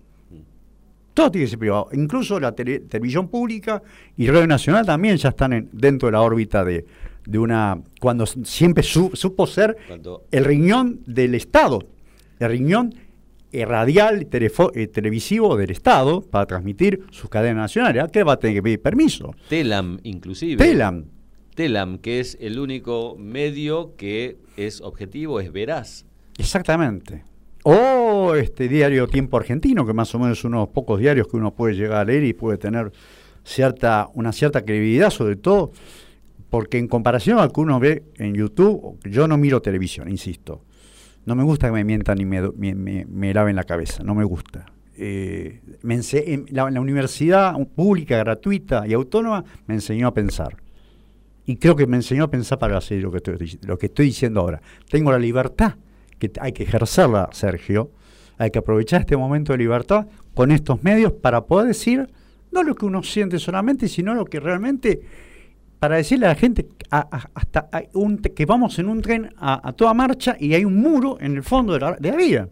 Todo 1.14 1.30
tiene 1.30 1.46
que 1.46 1.50
ser 1.50 1.58
privado. 1.58 1.88
Incluso 1.92 2.38
la 2.38 2.54
tele- 2.54 2.80
televisión 2.80 3.28
pública 3.28 3.82
y 4.16 4.26
Radio 4.28 4.46
Nacional 4.46 4.84
también 4.84 5.16
ya 5.16 5.30
están 5.30 5.54
en- 5.54 5.70
dentro 5.72 6.08
de 6.08 6.12
la 6.12 6.20
órbita 6.20 6.64
de, 6.64 6.84
de 7.26 7.38
una... 7.38 7.80
Cuando 7.98 8.26
siempre 8.26 8.82
su- 8.82 9.10
supo 9.14 9.46
ser 9.46 9.76
Cuando- 9.88 10.24
el 10.30 10.44
riñón 10.44 11.00
del 11.06 11.34
Estado, 11.34 11.80
el 12.38 12.48
riñón 12.50 12.94
radial, 13.66 14.26
telefo- 14.28 14.72
eh, 14.74 14.86
televisivo 14.86 15.56
del 15.56 15.70
Estado 15.70 16.22
para 16.22 16.46
transmitir 16.46 17.02
sus 17.10 17.28
cadenas 17.28 17.56
nacionales. 17.56 18.02
¿A 18.04 18.08
qué 18.08 18.22
va 18.24 18.32
a 18.34 18.38
tener 18.38 18.56
que 18.56 18.62
pedir 18.62 18.80
permiso? 18.80 19.34
Telam, 19.48 19.98
inclusive. 20.02 20.56
Telam. 20.56 21.04
Telam, 21.54 21.98
que 21.98 22.20
es 22.20 22.38
el 22.40 22.58
único 22.58 23.14
medio 23.18 23.94
que 23.96 24.38
es 24.56 24.80
objetivo, 24.80 25.38
es 25.40 25.52
veraz. 25.52 26.06
Exactamente. 26.38 27.24
O 27.64 28.34
este 28.34 28.68
diario 28.68 29.06
Tiempo 29.06 29.36
Argentino, 29.36 29.86
que 29.86 29.92
más 29.92 30.14
o 30.14 30.18
menos 30.18 30.38
es 30.38 30.44
uno 30.44 30.58
de 30.58 30.62
los 30.64 30.72
pocos 30.74 30.98
diarios 30.98 31.28
que 31.28 31.36
uno 31.36 31.54
puede 31.54 31.74
llegar 31.74 31.98
a 31.98 32.04
leer 32.04 32.24
y 32.24 32.32
puede 32.32 32.56
tener 32.58 32.90
cierta, 33.44 34.08
una 34.14 34.32
cierta 34.32 34.64
credibilidad, 34.64 35.10
sobre 35.10 35.36
todo 35.36 35.72
porque 36.50 36.78
en 36.78 36.88
comparación 36.88 37.38
a 37.38 37.44
lo 37.44 37.50
que 37.52 37.60
uno 37.60 37.78
ve 37.78 38.02
en 38.16 38.34
YouTube, 38.34 38.98
yo 39.04 39.28
no 39.28 39.36
miro 39.38 39.62
televisión, 39.62 40.08
insisto. 40.08 40.64
No 41.24 41.34
me 41.34 41.42
gusta 41.44 41.68
que 41.68 41.72
me 41.72 41.84
mientan 41.84 42.20
y 42.20 42.24
me, 42.24 42.42
me, 42.52 43.04
me- 43.06 43.34
laven 43.34 43.56
la 43.56 43.64
cabeza, 43.64 44.02
no 44.02 44.14
me 44.14 44.24
gusta. 44.24 44.66
Eh, 44.96 45.60
me 45.82 45.98
en 46.12 46.46
la, 46.50 46.70
la 46.70 46.80
universidad 46.80 47.56
pública, 47.74 48.18
gratuita 48.18 48.86
y 48.86 48.92
autónoma 48.92 49.44
me 49.66 49.74
enseñó 49.74 50.08
a 50.08 50.14
pensar. 50.14 50.56
Y 51.44 51.56
creo 51.56 51.74
que 51.74 51.86
me 51.86 51.96
enseñó 51.96 52.24
a 52.24 52.30
pensar 52.30 52.58
para 52.58 52.76
hacer 52.76 53.02
lo 53.02 53.10
que 53.10 53.16
estoy, 53.18 53.58
lo 53.62 53.78
que 53.78 53.86
estoy 53.86 54.06
diciendo 54.06 54.40
ahora. 54.40 54.60
Tengo 54.90 55.10
la 55.10 55.18
libertad, 55.18 55.74
que 56.18 56.30
hay 56.40 56.52
que 56.52 56.62
ejercerla, 56.64 57.30
Sergio. 57.32 57.90
Hay 58.38 58.50
que 58.50 58.58
aprovechar 58.60 59.00
este 59.00 59.16
momento 59.16 59.52
de 59.52 59.58
libertad 59.58 60.06
con 60.34 60.50
estos 60.52 60.82
medios 60.82 61.12
para 61.12 61.44
poder 61.46 61.68
decir 61.68 62.08
no 62.50 62.62
lo 62.62 62.74
que 62.74 62.84
uno 62.86 63.02
siente 63.02 63.38
solamente, 63.38 63.88
sino 63.88 64.14
lo 64.14 64.24
que 64.24 64.38
realmente, 64.38 65.00
para 65.82 65.96
decirle 65.96 66.26
a 66.26 66.28
la 66.28 66.34
gente 66.36 66.68
a- 66.92 67.08
a- 67.10 67.30
hasta 67.34 67.68
hay 67.72 67.88
un 67.94 68.18
que 68.18 68.46
vamos 68.46 68.78
en 68.78 68.88
un 68.88 69.02
tren 69.02 69.34
a, 69.36 69.68
a 69.68 69.72
toda 69.72 69.92
marcha 69.92 70.36
y 70.38 70.54
hay 70.54 70.64
un 70.64 70.76
muro 70.76 71.18
en 71.20 71.34
el 71.34 71.42
fondo 71.42 71.72
de 71.72 71.80
la, 71.80 71.96
de 71.98 72.08
la 72.12 72.16
vía. 72.16 72.48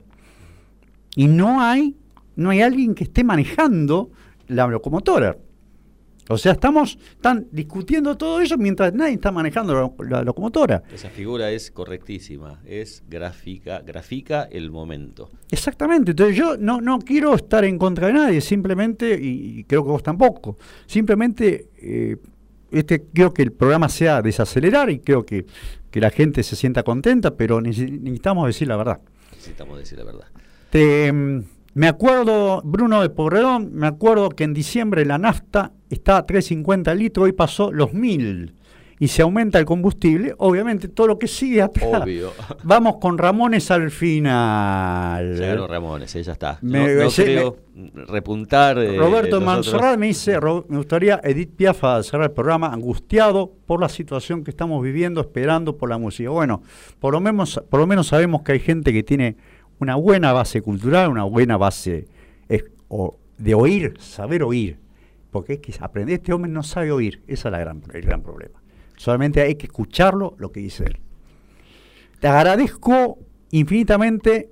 Y 1.14 1.28
no 1.28 1.61
hay, 1.62 1.95
no 2.35 2.51
hay 2.51 2.61
alguien 2.61 2.93
que 2.93 3.05
esté 3.05 3.22
manejando 3.22 4.11
la 4.49 4.66
locomotora. 4.66 5.37
O 6.28 6.37
sea, 6.39 6.53
estamos 6.53 6.99
están 7.12 7.47
discutiendo 7.53 8.16
todo 8.16 8.41
eso 8.41 8.59
mientras 8.59 8.93
nadie 8.95 9.14
está 9.14 9.31
manejando 9.31 9.74
la, 9.74 10.09
la 10.09 10.24
locomotora. 10.24 10.83
Esa 10.93 11.09
figura 11.11 11.53
es 11.53 11.70
correctísima, 11.70 12.59
es 12.66 13.05
gráfica, 13.09 13.81
grafica 13.87 14.43
el 14.51 14.72
momento. 14.72 15.31
Exactamente, 15.53 16.11
entonces 16.11 16.37
yo 16.37 16.57
no, 16.57 16.81
no 16.81 16.99
quiero 16.99 17.35
estar 17.37 17.64
en 17.64 17.78
contra 17.78 18.09
de 18.09 18.12
nadie, 18.14 18.41
simplemente, 18.41 19.16
y, 19.20 19.61
y 19.61 19.64
creo 19.64 19.85
que 19.85 19.91
vos 19.91 20.03
tampoco, 20.03 20.57
simplemente 20.87 21.68
eh, 21.78 22.16
este, 22.71 23.05
quiero 23.12 23.33
que 23.33 23.43
el 23.43 23.53
programa 23.53 23.89
sea 23.89 24.23
desacelerar 24.23 24.91
y 24.91 25.01
creo 25.01 25.25
que, 25.25 25.47
que 25.91 26.01
la 26.01 26.11
gente 26.11 26.43
se 26.43 26.57
sienta 26.57 26.83
contenta, 26.83 27.37
pero 27.37 27.61
necesitamos 27.61 28.47
decir 28.47 28.68
la 28.68 28.77
verdad. 28.77 29.01
Necesitamos 29.33 29.79
decir 29.79 29.99
la 29.99 30.05
verdad. 30.05 30.27
Te, 30.71 31.12
mm, 31.12 31.45
me 31.75 31.89
acuerdo, 31.89 32.62
Bruno 32.64 33.03
de 33.03 33.11
Porredón, 33.11 33.75
me 33.75 33.87
acuerdo 33.87 34.31
que 34.31 34.45
en 34.45 34.55
diciembre 34.55 35.05
la 35.05 35.18
nafta 35.18 35.73
estaba 35.89 36.18
a 36.18 36.27
3.50 36.27 36.95
litros, 36.97 37.25
hoy 37.25 37.33
pasó 37.33 37.71
los 37.71 37.91
1.000 37.91 38.53
y 39.01 39.09
se 39.09 39.23
aumenta 39.23 39.59
el 39.59 39.65
combustible, 39.65 40.35
obviamente 40.39 40.87
todo 40.87 41.07
lo 41.09 41.19
que 41.19 41.27
sigue 41.27 41.61
atrás. 41.63 42.03
Obvio. 42.03 42.33
Vamos 42.63 42.99
con 43.01 43.17
Ramones 43.19 43.71
al 43.71 43.91
final. 43.91 45.35
Claro, 45.37 45.67
Ramones, 45.67 46.15
eh, 46.17 46.23
ya 46.23 46.33
está. 46.33 46.59
Me- 46.63 46.95
no, 46.95 47.05
no 47.05 47.11
se- 47.11 47.25
creo 47.25 47.57
repuntar. 48.09 48.79
eh, 48.79 48.97
Roberto. 48.99 49.41
Mansorrat 49.41 49.99
me 49.99 50.09
dice, 50.09 50.39
"Ro- 50.39 50.67
me 50.69 50.77
gustaría 50.77 51.21
Edith 51.25 51.51
Piaf 51.57 51.83
a 51.85 52.03
cerrar 52.03 52.27
el 52.29 52.33
programa 52.35 52.69
angustiado 52.73 53.51
por 53.67 53.81
la 53.81 53.89
situación 53.89 54.45
que 54.45 54.51
estamos 54.51 54.83
viviendo, 54.83 55.21
esperando 55.23 55.77
por 55.77 55.89
la 55.89 55.99
música. 55.99 56.31
Bueno, 56.31 56.63
por 56.99 57.13
lo 57.15 57.21
menos, 57.21 57.61
por 57.71 57.81
lo 57.81 57.87
menos 57.87 58.07
sabemos 58.09 58.43
que 58.43 58.53
hay 58.53 58.61
gente 58.61 58.93
que 58.93 59.03
tiene 59.03 59.37
una 59.79 59.97
buena 59.97 60.33
base 60.35 60.61
cultural, 60.61 61.11
una 61.11 61.25
buena 61.25 61.57
base 61.57 62.07
o- 62.89 63.17
de 63.39 63.55
oír, 63.55 63.95
saber 63.99 64.43
oír. 64.43 64.79
Porque 65.31 65.55
es 65.55 65.59
que 65.61 65.73
aprender, 65.81 66.17
este 66.17 66.33
hombre 66.33 66.51
no 66.51 66.63
sabe 66.65 66.91
oír, 66.91 67.23
ese 67.29 67.49
es 67.49 67.53
la 67.53 67.61
gran, 67.61 67.81
el 67.95 68.03
gran 68.03 68.21
problema. 68.21 68.60
Solamente 69.01 69.41
hay 69.41 69.55
que 69.55 69.65
escucharlo 69.65 70.35
lo 70.37 70.53
que 70.53 70.61
dice 70.61 70.85
él. 70.85 70.99
Te 72.21 72.29
agradezco 72.29 73.19
infinitamente 73.51 74.51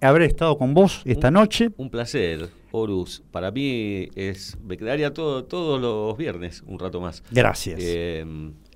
haber 0.00 0.22
estado 0.22 0.56
con 0.56 0.72
vos 0.72 1.02
esta 1.04 1.30
noche. 1.30 1.68
Un 1.76 1.90
placer, 1.90 2.48
Horus. 2.72 3.22
Para 3.30 3.50
mí 3.50 4.08
es. 4.14 4.56
Me 4.64 4.78
quedaría 4.78 5.12
todo, 5.12 5.44
todos 5.44 5.78
los 5.78 6.16
viernes 6.16 6.64
un 6.66 6.78
rato 6.78 6.98
más. 7.02 7.22
Gracias. 7.30 7.78
Eh, 7.82 8.24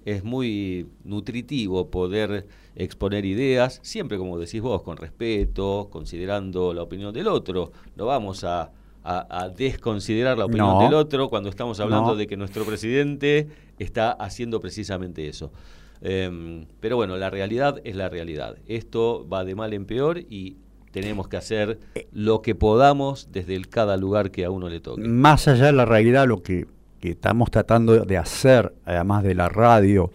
es 0.05 0.25
muy 0.25 0.89
nutritivo 1.05 1.91
poder 1.91 2.47
exponer 2.77 3.25
ideas, 3.25 3.81
siempre 3.83 4.19
como 4.19 4.39
decís 4.39 4.61
vos, 4.61 4.83
con 4.83 4.99
respeto, 4.99 5.89
considerando 5.91 6.75
la 6.75 6.83
opinión 6.83 7.15
del 7.15 7.29
otro. 7.29 7.73
No 7.97 8.05
vamos 8.05 8.45
a, 8.45 8.73
a- 9.05 9.45
a 9.45 9.49
desconsiderar 9.51 10.39
la 10.39 10.47
opinión 10.47 10.69
No. 10.69 10.81
del 10.83 10.95
otro 10.95 11.29
cuando 11.29 11.49
estamos 11.51 11.79
hablando 11.81 12.11
No. 12.11 12.17
de 12.17 12.27
que 12.27 12.37
nuestro 12.37 12.65
presidente 12.65 13.47
está 13.79 14.11
haciendo 14.13 14.61
precisamente 14.61 15.29
eso. 15.29 15.53
Eh, 16.01 16.67
pero 16.81 16.97
bueno, 16.97 17.17
la 17.17 17.31
realidad 17.31 17.81
es 17.85 17.97
la 17.97 18.09
realidad. 18.09 18.57
Esto 18.67 19.27
va 19.29 19.45
de 19.45 19.55
mal 19.55 19.73
en 19.75 19.87
peor 19.87 20.19
y 20.19 20.57
tenemos 20.91 21.29
que 21.29 21.37
hacer 21.37 21.79
lo 22.13 22.41
que 22.43 22.55
podamos 22.55 23.29
desde 23.33 23.55
el 23.57 23.69
cada 23.69 23.97
lugar 23.97 24.31
que 24.31 24.45
a 24.45 24.51
uno 24.51 24.69
le 24.69 24.81
toque. 24.81 25.03
más 25.09 25.49
allá 25.49 25.67
de 25.67 25.73
la 25.73 25.85
realidad, 25.85 26.27
lo 26.27 26.43
que, 26.43 26.67
que 27.01 27.11
estamos 27.11 27.51
tratando 27.51 28.05
de 28.05 28.17
hacer, 28.17 28.73
además 28.85 29.23
de 29.25 29.35
la 29.35 29.49
radio, 29.49 30.11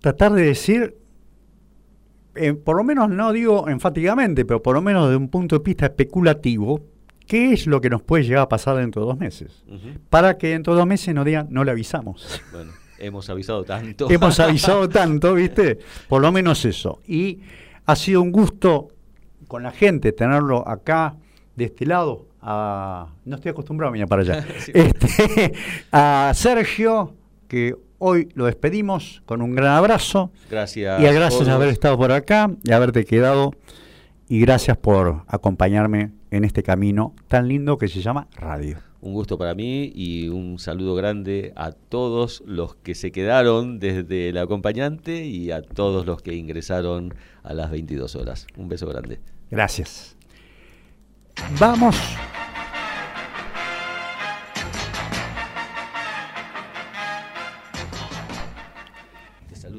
tratar 0.00 0.32
de 0.32 0.42
decir, 0.42 0.96
eh, 2.36 2.54
por 2.54 2.76
lo 2.76 2.84
menos 2.84 3.10
no 3.10 3.32
digo 3.32 3.68
enfáticamente, 3.68 4.44
pero 4.44 4.62
por 4.62 4.74
lo 4.76 4.82
menos 4.82 5.06
desde 5.06 5.16
un 5.16 5.28
punto 5.28 5.58
de 5.58 5.64
vista 5.64 5.86
especulativo, 5.86 6.80
qué 7.30 7.52
es 7.52 7.68
lo 7.68 7.80
que 7.80 7.88
nos 7.88 8.02
puede 8.02 8.24
llegar 8.24 8.42
a 8.42 8.48
pasar 8.48 8.76
dentro 8.76 9.02
de 9.02 9.06
dos 9.06 9.16
meses. 9.16 9.62
Para 10.08 10.36
que 10.36 10.48
dentro 10.48 10.72
de 10.74 10.80
dos 10.80 10.88
meses 10.88 11.14
nos 11.14 11.24
digan, 11.24 11.46
no 11.48 11.62
le 11.62 11.70
avisamos. 11.70 12.42
Bueno, 12.50 12.72
hemos 12.98 13.30
avisado 13.30 13.62
tanto. 13.62 14.10
Hemos 14.10 14.40
avisado 14.40 14.88
tanto, 14.88 15.34
¿viste? 15.34 15.78
Por 16.08 16.22
lo 16.22 16.32
menos 16.32 16.64
eso. 16.64 16.98
Y 17.06 17.38
ha 17.86 17.94
sido 17.94 18.20
un 18.20 18.32
gusto 18.32 18.88
con 19.46 19.62
la 19.62 19.70
gente 19.70 20.10
tenerlo 20.10 20.66
acá, 20.66 21.14
de 21.54 21.66
este 21.66 21.86
lado. 21.86 22.26
A, 22.42 23.06
no 23.24 23.36
estoy 23.36 23.52
acostumbrado 23.52 23.90
a 23.90 23.92
venir 23.92 24.08
para 24.08 24.22
allá. 24.22 24.44
Sí. 24.58 24.72
Este, 24.74 25.52
a 25.92 26.32
Sergio, 26.34 27.14
que 27.46 27.76
hoy 27.98 28.28
lo 28.34 28.46
despedimos 28.46 29.22
con 29.24 29.40
un 29.40 29.54
gran 29.54 29.76
abrazo. 29.76 30.32
Gracias. 30.50 31.00
Y 31.00 31.04
gracias 31.04 31.42
Horus. 31.42 31.48
haber 31.48 31.68
estado 31.68 31.96
por 31.96 32.10
acá 32.10 32.50
y 32.64 32.72
haberte 32.72 33.04
quedado. 33.04 33.52
Y 34.28 34.40
gracias 34.40 34.76
por 34.76 35.22
acompañarme 35.28 36.10
en 36.30 36.44
este 36.44 36.62
camino 36.62 37.14
tan 37.28 37.48
lindo 37.48 37.78
que 37.78 37.88
se 37.88 38.00
llama 38.00 38.28
radio. 38.36 38.78
Un 39.00 39.14
gusto 39.14 39.38
para 39.38 39.54
mí 39.54 39.90
y 39.94 40.28
un 40.28 40.58
saludo 40.58 40.94
grande 40.94 41.52
a 41.56 41.72
todos 41.72 42.42
los 42.46 42.74
que 42.76 42.94
se 42.94 43.12
quedaron 43.12 43.78
desde 43.78 44.28
el 44.28 44.38
acompañante 44.38 45.24
y 45.24 45.50
a 45.52 45.62
todos 45.62 46.04
los 46.04 46.20
que 46.20 46.34
ingresaron 46.34 47.14
a 47.42 47.54
las 47.54 47.70
22 47.70 48.14
horas. 48.16 48.46
Un 48.56 48.68
beso 48.68 48.86
grande. 48.86 49.20
Gracias. 49.50 50.16
Vamos. 51.58 51.96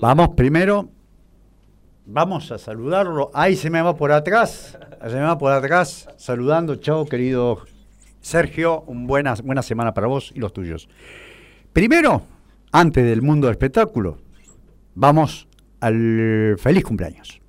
Vamos 0.01 0.29
primero. 0.29 0.89
Vamos 2.05 2.51
a 2.51 2.57
saludarlo. 2.57 3.31
Ahí 3.33 3.55
se 3.55 3.69
me 3.69 3.81
va 3.81 3.95
por 3.95 4.11
atrás. 4.11 4.77
Se 5.01 5.15
me 5.15 5.21
va 5.21 5.37
por 5.37 5.51
atrás. 5.51 6.07
Saludando. 6.17 6.75
Chao, 6.75 7.05
querido 7.05 7.59
Sergio. 8.21 8.81
Un 8.87 9.07
buena, 9.07 9.35
buena 9.43 9.61
semana 9.61 9.93
para 9.93 10.07
vos 10.07 10.31
y 10.35 10.39
los 10.39 10.53
tuyos. 10.53 10.89
Primero, 11.73 12.23
antes 12.71 13.03
del 13.03 13.21
mundo 13.21 13.47
del 13.47 13.53
espectáculo, 13.53 14.17
vamos 14.95 15.47
al 15.79 16.55
feliz 16.57 16.83
cumpleaños. 16.83 17.40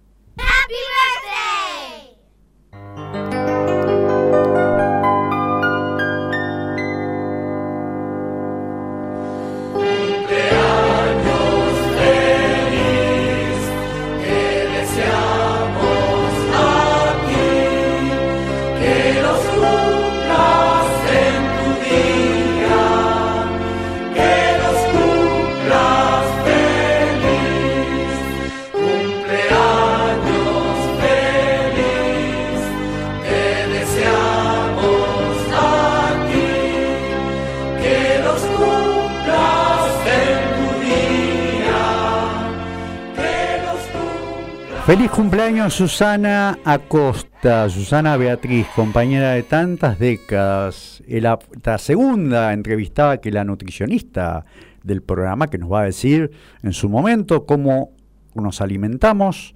Feliz 44.84 45.12
cumpleaños 45.12 45.74
Susana 45.74 46.58
Acosta, 46.64 47.68
Susana 47.68 48.16
Beatriz, 48.16 48.66
compañera 48.74 49.30
de 49.30 49.44
tantas 49.44 49.96
décadas, 50.00 51.04
la, 51.06 51.38
la 51.62 51.78
segunda 51.78 52.52
entrevistada 52.52 53.20
que 53.20 53.30
la 53.30 53.44
nutricionista 53.44 54.44
del 54.82 55.00
programa 55.00 55.46
que 55.46 55.58
nos 55.58 55.70
va 55.70 55.82
a 55.82 55.84
decir 55.84 56.32
en 56.64 56.72
su 56.72 56.88
momento 56.88 57.46
cómo 57.46 57.92
nos 58.34 58.60
alimentamos, 58.60 59.54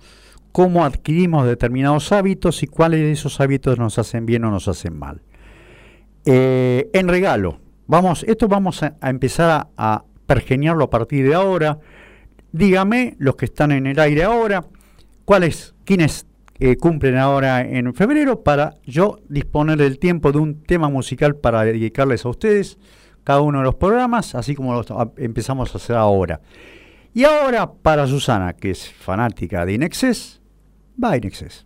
cómo 0.53 0.85
adquirimos 0.85 1.45
determinados 1.45 2.13
hábitos 2.13 2.63
y 2.63 2.69
cuáles 2.69 3.01
de 3.01 3.11
esos 3.11 3.41
hábitos 3.41 3.81
nos 3.81 3.99
hacen 3.99 4.27
bien 4.27 4.45
o 4.45 4.53
nos 4.53 4.69
hacen 4.69 4.97
mal. 4.97 5.23
Eh, 6.25 6.89
en 6.93 7.09
regalo, 7.09 7.59
vamos, 7.89 8.23
esto 8.29 8.47
vamos 8.47 8.85
a, 8.85 8.95
a 9.01 9.11
empezar 9.11 9.51
a, 9.51 9.69
a 9.77 10.05
pergeniarlo 10.27 10.85
a 10.85 10.91
partir 10.91 11.27
de 11.29 11.35
ahora. 11.35 11.81
Dígame, 12.53 13.17
los 13.19 13.35
que 13.35 13.47
están 13.47 13.73
en 13.73 13.87
el 13.87 13.99
aire 13.99 14.23
ahora, 14.23 14.65
cuáles, 15.27 15.75
quiénes 15.85 16.27
eh, 16.59 16.77
cumplen 16.77 17.19
ahora 17.19 17.61
en 17.61 17.93
febrero 17.93 18.43
para 18.43 18.77
yo 18.87 19.19
disponer 19.29 19.77
del 19.77 19.99
tiempo 19.99 20.33
de 20.33 20.39
un 20.39 20.63
tema 20.63 20.89
musical 20.89 21.37
para 21.37 21.63
dedicarles 21.65 22.25
a 22.25 22.31
ustedes 22.31 22.79
cada 23.25 23.43
uno 23.43 23.59
de 23.59 23.65
los 23.65 23.75
programas, 23.75 24.35
así 24.35 24.55
como 24.55 24.73
lo 24.73 24.81
a- 24.99 25.13
empezamos 25.19 25.75
a 25.75 25.77
hacer 25.77 25.97
ahora. 25.97 26.41
Y 27.13 27.25
ahora 27.25 27.71
para 27.71 28.07
Susana, 28.07 28.55
que 28.55 28.71
es 28.71 28.91
fanática 28.91 29.67
de 29.67 29.75
Inexcess, 29.75 30.41
va 31.03 31.17
Inexcess. 31.17 31.66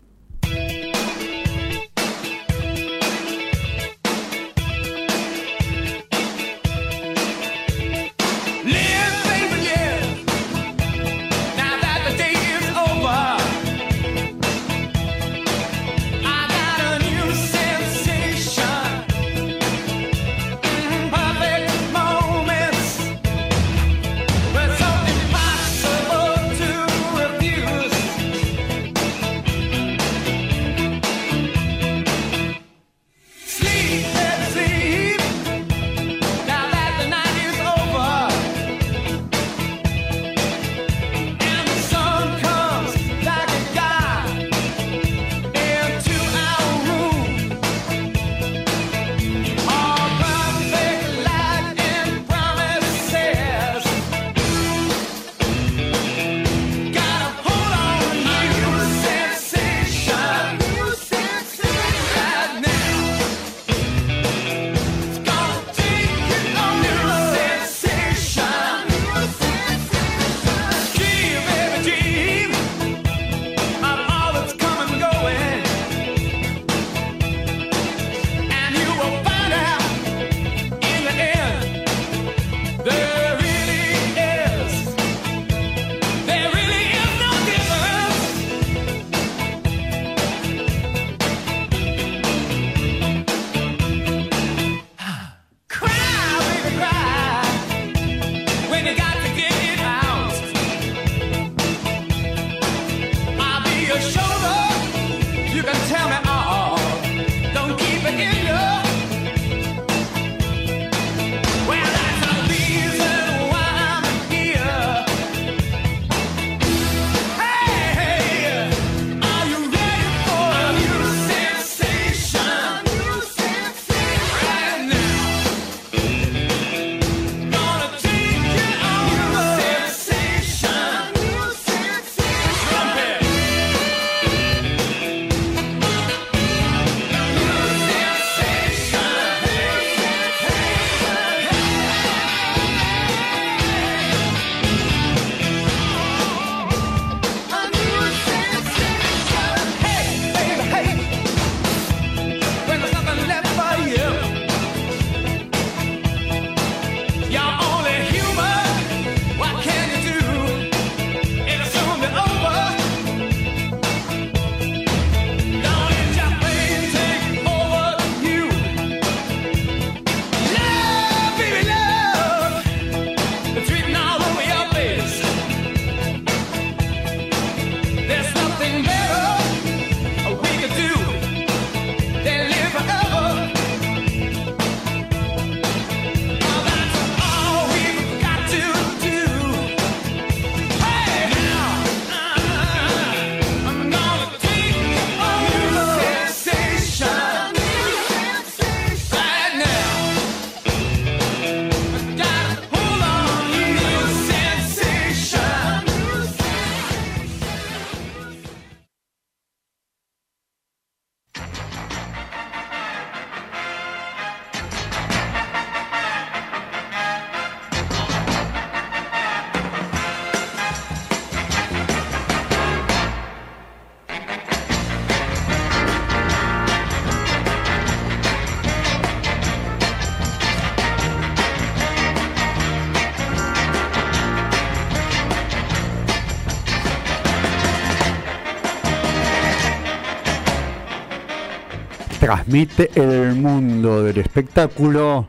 Transmite 242.31 242.89
el 242.95 243.35
mundo 243.35 244.05
del 244.05 244.19
espectáculo 244.19 245.27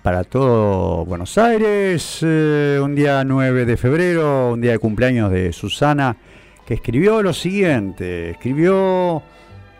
para 0.00 0.22
todo 0.22 1.04
Buenos 1.04 1.36
Aires. 1.38 2.20
eh, 2.22 2.78
un 2.80 2.94
día 2.94 3.24
9 3.24 3.64
de 3.64 3.76
febrero, 3.76 4.52
un 4.52 4.60
día 4.60 4.70
de 4.70 4.78
cumpleaños 4.78 5.32
de 5.32 5.52
Susana, 5.52 6.16
que 6.64 6.74
escribió 6.74 7.20
lo 7.20 7.32
siguiente, 7.32 8.30
escribió 8.30 9.24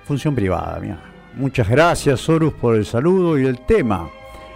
función 0.03 0.35
privada. 0.35 0.81
mira. 0.81 0.99
Muchas 1.37 1.69
gracias, 1.69 2.29
Horus, 2.29 2.55
por 2.55 2.75
el 2.75 2.85
saludo 2.85 3.39
y 3.39 3.47
el 3.47 3.61
tema. 3.61 4.11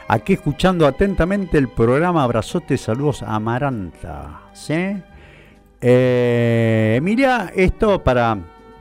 Aquí 0.09 0.33
escuchando 0.33 0.85
atentamente 0.85 1.59
el 1.59 1.69
programa 1.69 2.25
Abrazote, 2.25 2.77
saludos 2.77 3.23
Amaranta. 3.23 4.41
¿sí? 4.53 4.97
Eh, 5.81 6.99
mirá, 7.05 7.53
esto 7.55 8.03
para 8.03 8.37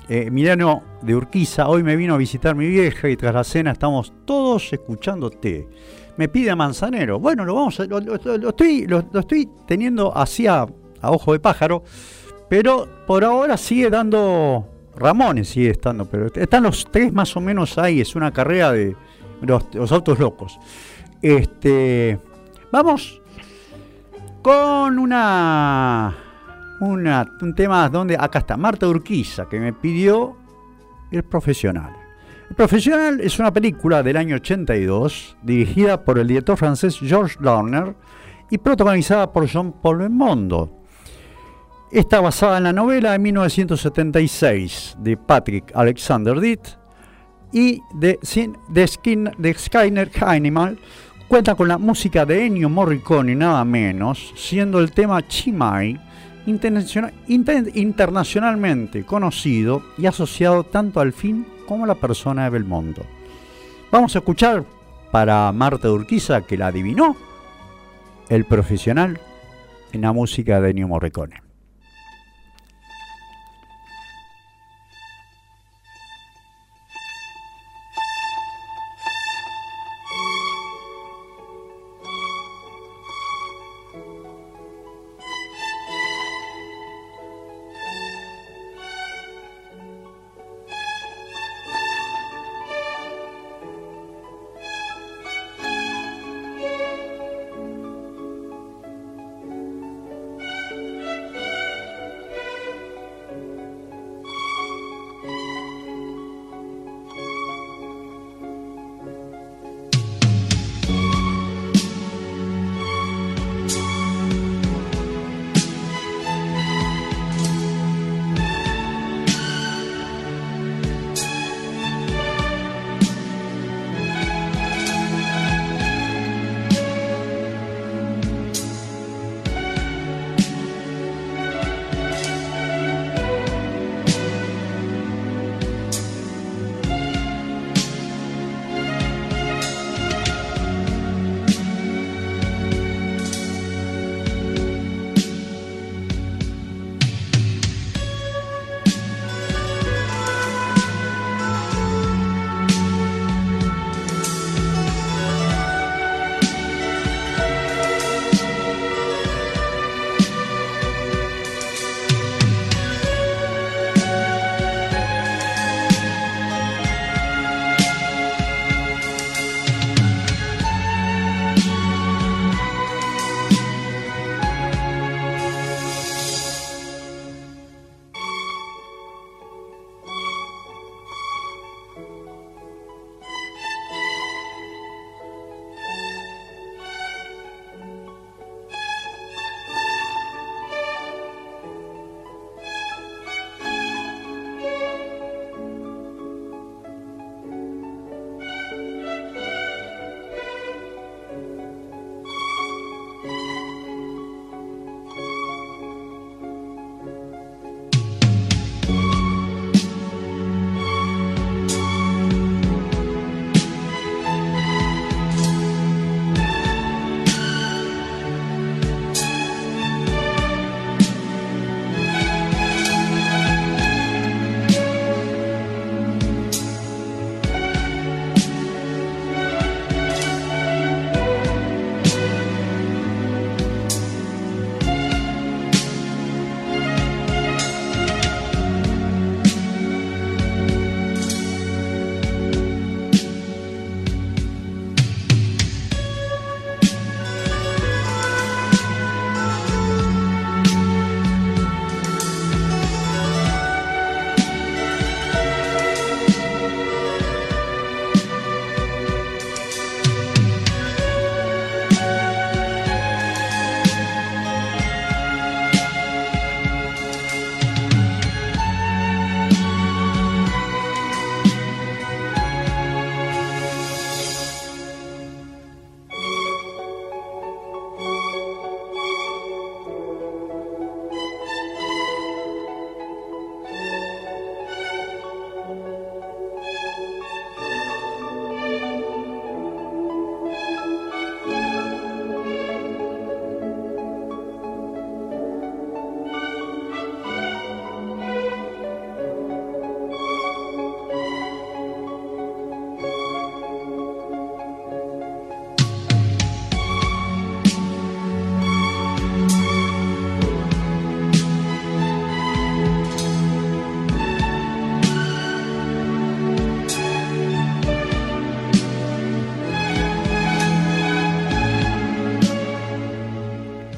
eh, 0.10 0.24
Emiliano 0.30 0.87
de 1.02 1.16
Urquiza. 1.16 1.68
Hoy 1.68 1.84
me 1.84 1.96
vino 1.96 2.14
a 2.16 2.18
visitar 2.18 2.56
mi 2.56 2.68
vieja 2.68 3.10
y 3.10 3.18
tras 3.18 3.34
la 3.34 3.44
cena 3.44 3.72
estamos 3.72 4.14
todos 4.26 4.72
escuchándote. 4.74 5.68
Me 6.18 6.28
pide 6.28 6.50
a 6.52 6.56
Manzanero. 6.56 7.20
Bueno, 7.20 7.46
lo 7.46 7.56
vamos 7.56 7.80
a- 7.80 7.86
lo, 7.86 8.00
estoy, 8.50 8.88
lo, 8.88 9.00
estoy 9.20 9.50
teniendo 9.68 10.16
así 10.16 10.48
a, 10.48 10.62
a 11.02 11.12
ojo 11.12 11.34
de 11.34 11.40
pájaro, 11.40 11.84
pero 12.50 12.88
por 13.06 13.24
ahora 13.24 13.58
sigue 13.58 13.90
dando. 13.90 14.68
Ramones 14.96 15.50
sigue 15.50 15.70
estando, 15.70 16.06
pero 16.06 16.26
están 16.34 16.64
los 16.64 16.88
tres 16.92 17.14
más 17.14 17.36
o 17.38 17.40
menos 17.42 17.78
ahí. 17.78 18.02
Es 18.02 18.16
una 18.16 18.32
carrera 18.32 18.72
de 18.72 18.96
los, 19.42 19.64
los 19.76 19.92
autos 19.92 20.18
locos. 20.18 20.58
Este, 21.22 22.18
vamos 22.72 23.22
con 24.42 24.98
una, 24.98 26.16
una 26.80 27.28
un 27.42 27.54
tema 27.54 27.88
donde 27.90 28.16
acá 28.20 28.40
está 28.40 28.58
Marta 28.58 28.88
Urquiza 28.88 29.48
que 29.48 29.60
me 29.60 29.72
pidió 29.74 30.36
el 31.12 31.24
profesional. 31.24 31.94
El 32.50 32.56
profesional 32.56 33.20
es 33.22 33.40
una 33.40 33.52
película 33.52 34.04
del 34.04 34.18
año 34.18 34.36
82 34.38 35.38
dirigida 35.44 36.04
por 36.06 36.18
el 36.18 36.28
director 36.28 36.58
francés 36.58 36.98
Georges 37.00 37.40
Lerner 37.42 37.96
y 38.50 38.58
protagonizada 38.58 39.32
por 39.34 39.46
Jean 39.46 39.74
Paul 39.74 39.98
Belmondo. 39.98 40.72
Está 41.92 42.22
basada 42.22 42.58
en 42.58 42.64
la 42.66 42.74
novela 42.74 43.12
de 43.14 43.20
1976 43.20 44.96
de 45.00 45.18
Patrick 45.18 45.72
Alexander 45.76 46.40
Ditt 46.40 46.62
y 47.54 47.82
de, 47.94 48.20
Skin- 48.22 49.32
de 49.38 49.54
Skyner 49.54 50.12
Heinemann 50.22 50.78
cuenta 51.28 51.56
con 51.56 51.68
la 51.68 51.78
música 51.78 52.26
de 52.26 52.46
Ennio 52.46 52.70
Morricone 52.70 53.36
nada 53.36 53.64
menos, 53.66 54.34
siendo 54.36 54.80
el 54.80 54.92
tema 54.92 55.26
Chimay 55.28 56.00
internaciona- 56.48 57.14
inter- 57.28 57.72
internacionalmente 57.76 59.06
conocido 59.06 59.84
y 59.98 60.08
asociado 60.08 60.64
tanto 60.64 61.00
al 61.00 61.14
film 61.14 61.46
como 61.68 61.84
a 61.84 61.88
la 61.88 61.96
persona 61.96 62.46
de 62.46 62.50
Belmondo. 62.50 63.04
Vamos 63.92 64.16
a 64.16 64.20
escuchar 64.20 64.64
para 65.12 65.52
Marta 65.52 65.92
Urquiza, 65.92 66.42
que 66.42 66.58
la 66.58 66.68
adivinó, 66.68 67.16
el 68.30 68.46
profesional 68.46 69.20
en 69.94 70.02
la 70.02 70.12
música 70.12 70.60
de 70.60 70.72
Ennio 70.72 70.88
Morricone. 70.88 71.47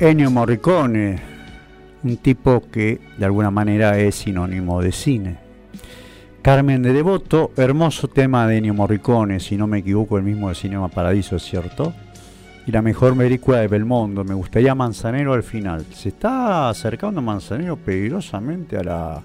Ennio 0.02 0.32
Morricone, 0.32 1.20
un 2.04 2.18
tipo 2.18 2.64
que 2.72 3.02
de 3.18 3.26
alguna 3.26 3.52
manera 3.52 4.00
es 4.00 4.16
sinónimo 4.16 4.82
de 4.82 4.94
cine. 4.94 5.38
Carmen 6.42 6.82
de 6.82 6.94
Devoto, 6.94 7.52
hermoso 7.58 8.08
tema 8.08 8.48
de 8.48 8.60
Ennio 8.60 8.74
Morricone, 8.74 9.42
si 9.42 9.58
no 9.58 9.68
me 9.68 9.80
equivoco, 9.80 10.18
el 10.18 10.24
mismo 10.24 10.48
de 10.48 10.56
Cinema 10.56 10.88
Paradiso, 10.88 11.36
¿es 11.36 11.44
cierto? 11.44 11.94
Y 12.66 12.72
la 12.72 12.82
mejor 12.82 13.18
película 13.18 13.60
de 13.60 13.68
Belmondo, 13.68 14.24
me 14.24 14.36
gustaría 14.36 14.74
Manzanero 14.74 15.34
al 15.34 15.44
final. 15.44 15.86
Se 15.94 16.10
está 16.10 16.70
acercando 16.70 17.22
Manzanero 17.22 17.76
peligrosamente 17.76 18.78
a 18.78 18.84
la, 18.84 19.22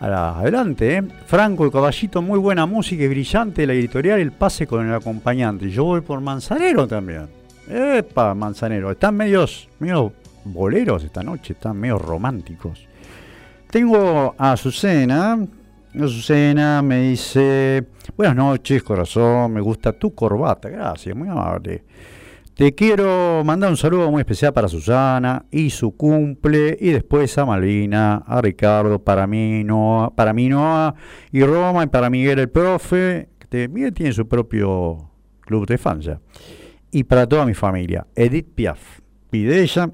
a 0.00 0.08
la 0.08 0.40
adelante, 0.40 0.96
¿eh? 0.96 1.04
Franco 1.24 1.64
el 1.64 1.70
Caballito, 1.70 2.20
muy 2.20 2.40
buena 2.40 2.66
música 2.66 3.04
y 3.04 3.08
brillante, 3.08 3.64
la 3.64 3.74
editorial 3.74 4.18
El 4.18 4.32
Pase 4.32 4.66
con 4.66 4.88
el 4.88 4.92
acompañante. 4.92 5.70
Yo 5.70 5.84
voy 5.84 6.00
por 6.00 6.20
Manzanero 6.20 6.88
también. 6.88 7.37
Epa, 7.68 8.34
Manzanero, 8.34 8.90
están 8.90 9.14
medios, 9.14 9.68
medios 9.78 10.12
boleros 10.44 11.04
esta 11.04 11.22
noche, 11.22 11.52
están 11.52 11.76
medio 11.76 11.98
románticos. 11.98 12.86
Tengo 13.70 14.34
a 14.38 14.52
Azucena. 14.52 15.38
Azucena 15.94 16.80
me 16.80 17.10
dice, 17.10 17.84
buenas 18.16 18.36
noches, 18.36 18.82
corazón, 18.82 19.52
me 19.52 19.60
gusta 19.60 19.92
tu 19.92 20.14
corbata, 20.14 20.68
gracias, 20.68 21.14
muy 21.14 21.28
amable. 21.28 21.84
Te 22.54 22.74
quiero 22.74 23.42
mandar 23.44 23.70
un 23.70 23.76
saludo 23.76 24.10
muy 24.10 24.20
especial 24.20 24.52
para 24.52 24.68
Susana 24.68 25.44
y 25.50 25.70
su 25.70 25.96
cumple, 25.96 26.76
y 26.80 26.90
después 26.90 27.36
a 27.38 27.44
Malvina, 27.44 28.22
a 28.26 28.40
Ricardo, 28.40 28.98
para 28.98 29.26
mí, 29.26 29.62
Noah, 29.62 30.14
para 30.14 30.32
mí 30.32 30.48
Noah, 30.48 30.94
y 31.30 31.42
Roma, 31.42 31.84
y 31.84 31.86
para 31.86 32.10
Miguel 32.10 32.38
el 32.38 32.48
profe, 32.48 33.28
que 33.50 33.68
Miguel 33.68 33.92
tiene 33.92 34.12
su 34.12 34.26
propio 34.26 35.10
club 35.40 35.66
de 35.66 35.78
fans 35.78 36.04
ya. 36.06 36.20
Y 36.90 37.04
para 37.04 37.26
toda 37.26 37.44
mi 37.44 37.54
familia, 37.54 38.06
Edith 38.14 38.48
Piaf, 38.54 39.00
pide 39.30 39.62
ella. 39.62 39.90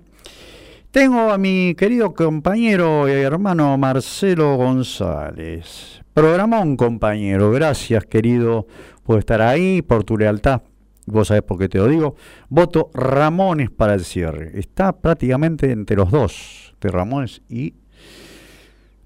Tengo 0.90 1.32
a 1.32 1.38
mi 1.38 1.74
querido 1.74 2.14
compañero 2.14 3.08
y 3.08 3.12
hermano 3.12 3.76
Marcelo 3.76 4.56
González. 4.56 6.00
Programón, 6.12 6.76
compañero. 6.76 7.50
Gracias, 7.50 8.04
querido, 8.06 8.68
por 9.02 9.18
estar 9.18 9.42
ahí, 9.42 9.82
por 9.82 10.04
tu 10.04 10.16
lealtad. 10.16 10.62
Vos 11.06 11.28
sabés 11.28 11.42
por 11.42 11.58
qué 11.58 11.68
te 11.68 11.78
lo 11.78 11.88
digo. 11.88 12.14
Voto 12.48 12.90
Ramones 12.94 13.70
para 13.70 13.94
el 13.94 14.04
cierre. 14.04 14.52
Está 14.54 14.92
prácticamente 14.92 15.72
entre 15.72 15.96
los 15.96 16.12
dos, 16.12 16.76
de 16.80 16.90
Ramones 16.90 17.42
y. 17.48 17.74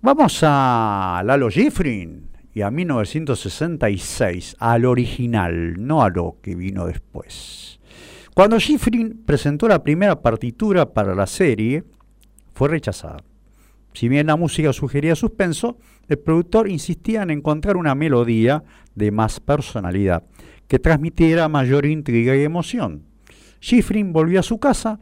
Vamos 0.02 0.40
a 0.42 1.22
Lalo 1.24 1.50
Schifrin 1.50 2.28
y 2.54 2.62
a 2.62 2.70
1966, 2.70 4.56
al 4.58 4.84
original, 4.84 5.74
no 5.78 6.02
a 6.02 6.10
lo 6.10 6.36
que 6.42 6.54
vino 6.54 6.86
después. 6.86 7.77
Cuando 8.38 8.60
Schifrin 8.60 9.24
presentó 9.26 9.66
la 9.66 9.82
primera 9.82 10.22
partitura 10.22 10.94
para 10.94 11.12
la 11.12 11.26
serie, 11.26 11.82
fue 12.54 12.68
rechazada. 12.68 13.24
Si 13.94 14.08
bien 14.08 14.28
la 14.28 14.36
música 14.36 14.72
sugería 14.72 15.16
suspenso, 15.16 15.76
el 16.06 16.20
productor 16.20 16.70
insistía 16.70 17.24
en 17.24 17.32
encontrar 17.32 17.76
una 17.76 17.96
melodía 17.96 18.62
de 18.94 19.10
más 19.10 19.40
personalidad, 19.40 20.22
que 20.68 20.78
transmitiera 20.78 21.48
mayor 21.48 21.84
intriga 21.84 22.36
y 22.36 22.44
emoción. 22.44 23.02
Schifrin 23.60 24.12
volvió 24.12 24.38
a 24.38 24.44
su 24.44 24.60
casa 24.60 25.00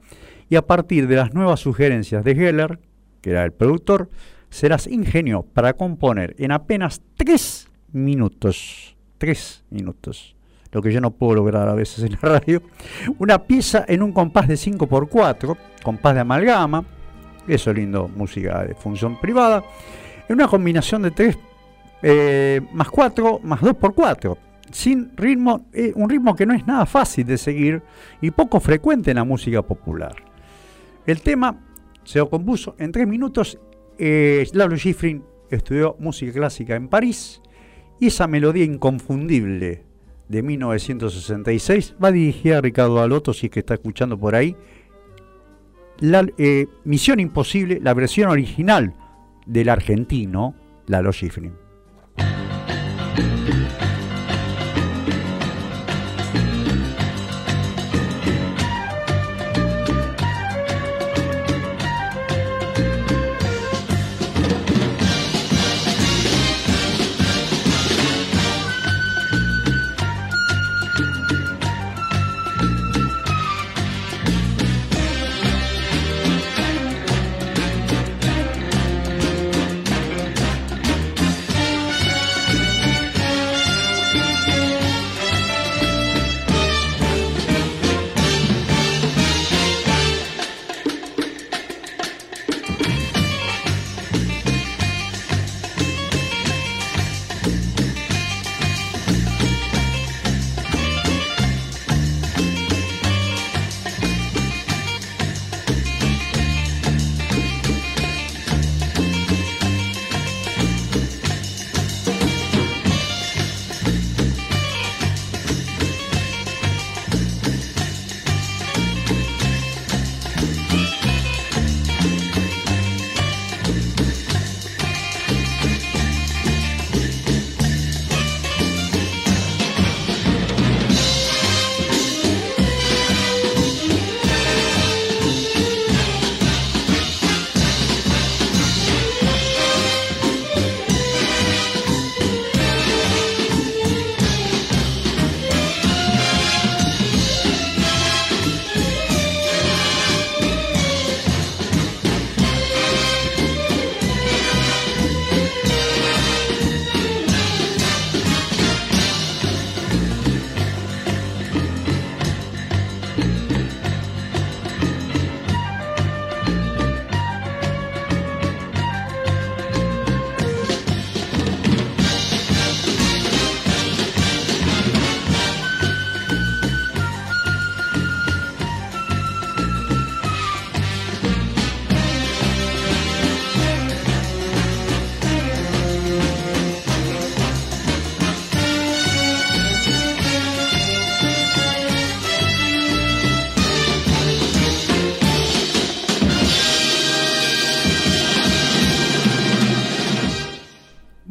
y 0.48 0.56
a 0.56 0.66
partir 0.66 1.06
de 1.06 1.16
las 1.16 1.34
nuevas 1.34 1.60
sugerencias 1.60 2.24
de 2.24 2.36
Geller, 2.36 2.80
que 3.20 3.32
era 3.32 3.44
el 3.44 3.52
productor, 3.52 4.08
se 4.48 4.70
las 4.70 4.86
ingenió 4.86 5.42
para 5.42 5.74
componer 5.74 6.34
en 6.38 6.52
apenas 6.52 7.02
tres 7.18 7.68
minutos, 7.92 8.96
tres 9.18 9.62
minutos, 9.68 10.35
lo 10.76 10.82
que 10.82 10.92
yo 10.92 11.00
no 11.00 11.10
puedo 11.10 11.36
lograr 11.36 11.70
a 11.70 11.74
veces 11.74 12.04
en 12.04 12.12
la 12.12 12.18
radio, 12.38 12.60
una 13.18 13.42
pieza 13.44 13.86
en 13.88 14.02
un 14.02 14.12
compás 14.12 14.46
de 14.46 14.56
5x4, 14.56 15.56
compás 15.82 16.14
de 16.14 16.20
amalgama, 16.20 16.84
eso 17.48 17.70
es 17.70 17.76
lindo, 17.76 18.10
música 18.14 18.62
de 18.62 18.74
función 18.74 19.18
privada, 19.18 19.64
en 20.28 20.34
una 20.34 20.46
combinación 20.46 21.00
de 21.00 21.12
3 21.12 21.38
eh, 22.02 22.60
más 22.74 22.90
4 22.90 23.40
más 23.42 23.62
2x4, 23.62 24.36
sin 24.70 25.16
ritmo, 25.16 25.64
eh, 25.72 25.92
un 25.94 26.10
ritmo 26.10 26.36
que 26.36 26.44
no 26.44 26.52
es 26.52 26.66
nada 26.66 26.84
fácil 26.84 27.24
de 27.24 27.38
seguir 27.38 27.82
y 28.20 28.30
poco 28.30 28.60
frecuente 28.60 29.12
en 29.12 29.16
la 29.16 29.24
música 29.24 29.62
popular. 29.62 30.14
El 31.06 31.22
tema 31.22 31.58
se 32.04 32.18
lo 32.18 32.28
compuso 32.28 32.76
en 32.78 32.92
3 32.92 33.06
minutos. 33.06 33.58
Eh, 33.98 34.46
Lalo 34.52 34.76
Schifrin 34.76 35.24
estudió 35.50 35.96
música 36.00 36.32
clásica 36.32 36.76
en 36.76 36.88
París 36.88 37.40
y 37.98 38.08
esa 38.08 38.26
melodía 38.26 38.64
inconfundible 38.64 39.85
de 40.28 40.42
1966 40.42 41.96
va 42.02 42.12
dirigida 42.12 42.58
a 42.58 42.60
Ricardo 42.60 43.00
Alotto, 43.00 43.32
si 43.32 43.46
es 43.46 43.52
que 43.52 43.60
está 43.60 43.74
escuchando 43.74 44.18
por 44.18 44.34
ahí. 44.34 44.56
La 45.98 46.26
eh, 46.36 46.66
Misión 46.84 47.20
Imposible, 47.20 47.80
la 47.82 47.94
versión 47.94 48.30
original 48.30 48.94
del 49.46 49.68
argentino 49.68 50.54
Lalo 50.86 51.12
Schifrin. 51.12 51.65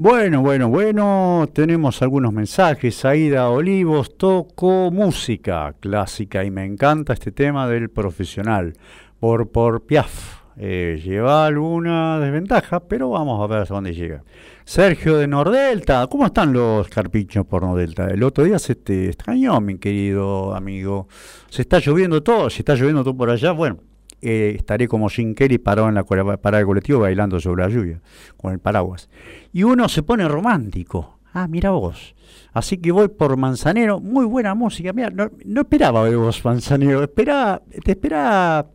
Bueno, 0.05 0.43
bueno, 0.43 0.69
bueno, 0.69 1.49
tenemos 1.51 1.99
algunos 2.03 2.31
mensajes. 2.31 3.03
Aida 3.05 3.49
Olivos, 3.49 4.15
toco 4.15 4.91
música 4.91 5.73
clásica 5.79 6.43
y 6.43 6.51
me 6.51 6.63
encanta 6.63 7.13
este 7.13 7.31
tema 7.31 7.67
del 7.67 7.89
profesional. 7.89 8.73
Por, 9.19 9.49
por 9.49 9.81
Piaf, 9.87 10.43
Eh, 10.57 11.01
lleva 11.03 11.47
alguna 11.47 12.19
desventaja, 12.19 12.81
pero 12.81 13.09
vamos 13.09 13.43
a 13.43 13.47
ver 13.47 13.63
hasta 13.63 13.73
dónde 13.73 13.95
llega. 13.95 14.23
Sergio 14.63 15.17
de 15.17 15.25
Nordelta, 15.27 16.05
¿cómo 16.07 16.27
están 16.27 16.53
los 16.53 16.87
carpichos 16.87 17.43
por 17.47 17.63
Nordelta? 17.63 18.07
El 18.07 18.21
otro 18.21 18.43
día 18.43 18.59
se 18.59 18.75
te 18.75 19.07
extrañó, 19.07 19.59
mi 19.59 19.79
querido 19.79 20.53
amigo. 20.53 21.07
Se 21.49 21.63
está 21.63 21.79
lloviendo 21.79 22.21
todo, 22.21 22.51
se 22.51 22.59
está 22.59 22.75
lloviendo 22.75 23.03
todo 23.03 23.17
por 23.17 23.31
allá. 23.31 23.53
Bueno, 23.53 23.79
eh, 24.21 24.53
estaré 24.57 24.87
como 24.87 25.09
Jim 25.09 25.35
Kelly 25.35 25.57
parado 25.57 25.89
en 25.89 25.95
la 25.95 26.03
parada 26.03 26.57
del 26.57 26.67
colectivo 26.67 26.99
bailando 26.99 27.39
sobre 27.39 27.63
la 27.63 27.69
lluvia, 27.69 28.01
con 28.37 28.53
el 28.53 28.59
paraguas. 28.59 29.09
Y 29.53 29.63
uno 29.63 29.89
se 29.89 30.03
pone 30.03 30.27
romántico. 30.27 31.19
Ah, 31.33 31.47
mira 31.47 31.71
vos. 31.71 32.15
Así 32.53 32.77
que 32.77 32.91
voy 32.91 33.09
por 33.09 33.35
Manzanero, 33.35 33.99
muy 33.99 34.25
buena 34.25 34.55
música. 34.55 34.93
Mira, 34.93 35.09
no, 35.09 35.29
no 35.43 35.61
esperaba 35.61 36.05
de 36.09 36.15
vos, 36.15 36.43
Manzanero. 36.45 37.03
Esperaba, 37.03 37.61
te 37.83 37.91
esperaba 37.91 38.67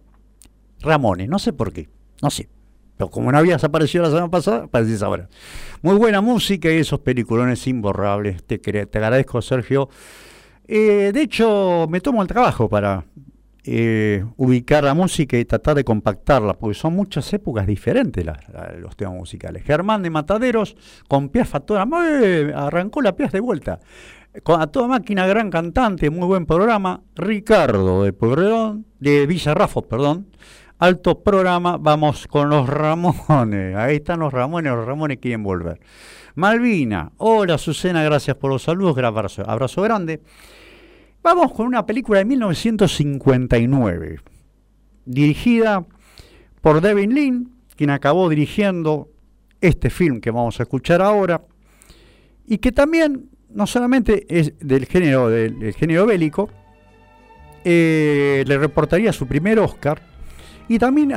Ramones, 0.81 1.29
no 1.29 1.39
sé 1.39 1.53
por 1.53 1.73
qué, 1.73 1.89
no 2.23 2.31
sé. 2.31 2.49
Pero 2.97 3.11
como 3.11 3.33
no 3.33 3.39
habías 3.39 3.65
aparecido 3.65 4.05
la 4.05 4.11
semana 4.11 4.31
pasada, 4.31 4.65
apareces 4.65 5.03
ahora. 5.03 5.29
Muy 5.81 5.97
buena 5.97 6.21
música 6.21 6.71
y 6.71 6.77
esos 6.77 7.01
peliculones 7.01 7.67
imborrables. 7.67 8.45
Te, 8.45 8.59
te 8.59 8.99
agradezco, 8.99 9.41
Sergio. 9.41 9.89
Eh, 10.69 11.11
de 11.13 11.23
hecho, 11.23 11.87
me 11.89 12.01
tomo 12.01 12.21
el 12.21 12.29
trabajo 12.29 12.69
para 12.69 13.05
eh, 13.65 14.25
ubicar 14.37 14.85
la 14.85 14.95
música 14.95 15.39
y 15.39 15.45
tratar 15.45 15.75
de 15.77 15.85
compactarla, 15.85 16.55
porque 16.55 16.75
son 16.75 16.95
muchas 16.95 17.33
épocas 17.33 17.67
diferentes 17.67 18.25
los 18.79 18.97
temas 18.97 19.15
musicales. 19.15 19.63
Germán 19.65 20.03
de 20.03 20.11
Mataderos, 20.11 20.77
con 21.09 21.29
Piaf 21.29 21.55
a 21.55 21.61
toda, 21.61 21.85
¡Mue! 21.85 22.53
arrancó 22.55 23.03
la 23.03 23.15
Piaf 23.15 23.33
de 23.33 23.41
vuelta. 23.41 23.81
Con, 24.43 24.61
a 24.61 24.69
toda 24.69 24.87
máquina, 24.87 25.27
gran 25.27 25.51
cantante, 25.51 26.09
muy 26.09 26.27
buen 26.27 26.47
programa. 26.47 27.03
Ricardo 27.17 28.05
de 28.05 28.13
Pueyrredón, 28.13 28.87
de 28.99 29.27
Villarrafo, 29.27 29.83
perdón. 29.83 30.29
Alto 30.79 31.23
programa, 31.23 31.77
vamos 31.77 32.27
con 32.27 32.49
los 32.49 32.67
Ramones. 32.67 33.77
Ahí 33.77 33.97
están 33.97 34.21
los 34.21 34.33
Ramones, 34.33 34.73
los 34.73 34.87
Ramones 34.87 35.19
quieren 35.19 35.43
volver. 35.43 35.81
Malvina, 36.37 37.13
hola 37.19 37.59
Susana, 37.59 38.03
gracias 38.03 38.37
por 38.37 38.51
los 38.51 38.63
saludos, 38.63 38.97
abrazo, 38.97 39.43
abrazo 39.47 39.83
grande. 39.83 40.23
Vamos 41.23 41.53
con 41.53 41.67
una 41.67 41.85
película 41.85 42.21
de 42.21 42.25
1959, 42.25 44.21
dirigida 45.05 45.85
por 46.63 46.81
Devin 46.81 47.15
Lynn, 47.15 47.53
quien 47.77 47.91
acabó 47.91 48.31
dirigiendo 48.31 49.11
este 49.61 49.91
film 49.91 50.23
que 50.23 50.31
vamos 50.31 50.59
a 50.59 50.63
escuchar 50.63 51.03
ahora, 51.03 51.43
y 52.47 52.57
que 52.57 52.73
también 52.73 53.29
no 53.51 53.67
solamente 53.67 54.25
es 54.31 54.55
del 54.61 54.87
género, 54.87 55.29
del, 55.29 55.75
género 55.75 56.07
bélico, 56.07 56.49
eh, 57.65 58.43
le 58.47 58.57
reportaría 58.57 59.13
su 59.13 59.27
primer 59.27 59.59
Oscar, 59.59 60.01
y 60.69 60.79
también 60.79 61.13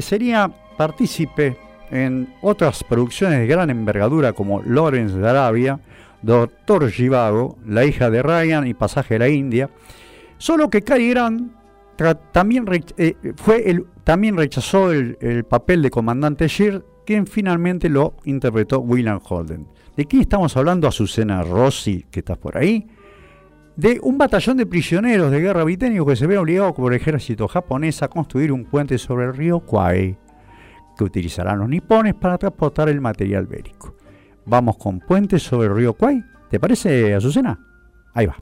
sería 0.00 0.52
partícipe 0.76 1.56
en 1.90 2.32
otras 2.42 2.84
producciones 2.84 3.40
de 3.40 3.48
gran 3.48 3.70
envergadura 3.70 4.34
como 4.34 4.62
Lawrence 4.62 5.18
de 5.18 5.28
Arabia, 5.28 5.80
Doctor 6.22 6.90
Givago, 6.90 7.58
La 7.66 7.84
hija 7.84 8.10
de 8.10 8.22
Ryan 8.22 8.66
y 8.66 8.74
Pasaje 8.74 9.16
a 9.16 9.20
la 9.20 9.28
India. 9.28 9.70
Solo 10.38 10.70
que 10.70 10.82
Cary 10.82 11.10
Grant 11.10 11.52
también, 12.32 12.64
eh, 12.96 13.14
fue 13.36 13.70
el, 13.70 13.86
también 14.04 14.36
rechazó 14.36 14.92
el, 14.92 15.18
el 15.20 15.44
papel 15.44 15.82
de 15.82 15.90
comandante 15.90 16.46
Shear, 16.46 16.84
quien 17.04 17.26
finalmente 17.26 17.88
lo 17.88 18.14
interpretó 18.24 18.80
William 18.80 19.20
Holden. 19.26 19.66
¿De 19.96 20.04
quién 20.04 20.22
estamos 20.22 20.56
hablando? 20.56 20.86
Azucena 20.86 21.42
Rossi, 21.42 22.06
que 22.10 22.20
estás 22.20 22.38
por 22.38 22.56
ahí. 22.56 22.86
De 23.74 23.98
un 24.02 24.18
batallón 24.18 24.56
de 24.56 24.66
prisioneros 24.66 25.30
de 25.30 25.40
guerra 25.40 25.64
británicos 25.64 26.06
que 26.06 26.16
se 26.16 26.26
ve 26.26 26.38
obligado 26.38 26.74
por 26.74 26.92
el 26.92 27.00
ejército 27.00 27.48
japonés 27.48 28.02
a 28.02 28.08
construir 28.08 28.52
un 28.52 28.64
puente 28.64 28.98
sobre 28.98 29.26
el 29.26 29.34
río 29.34 29.60
Kwai, 29.60 30.16
que 30.96 31.04
utilizarán 31.04 31.58
los 31.58 31.68
nipones 31.68 32.14
para 32.14 32.38
transportar 32.38 32.88
el 32.88 33.00
material 33.00 33.46
bélico. 33.46 33.97
Vamos 34.48 34.78
con 34.78 34.98
puentes 35.00 35.42
sobre 35.42 35.68
el 35.68 35.74
río 35.74 35.92
Kwai. 35.92 36.24
¿Te 36.48 36.58
parece, 36.58 37.14
Azucena? 37.14 37.58
Ahí 38.14 38.24
va. 38.24 38.36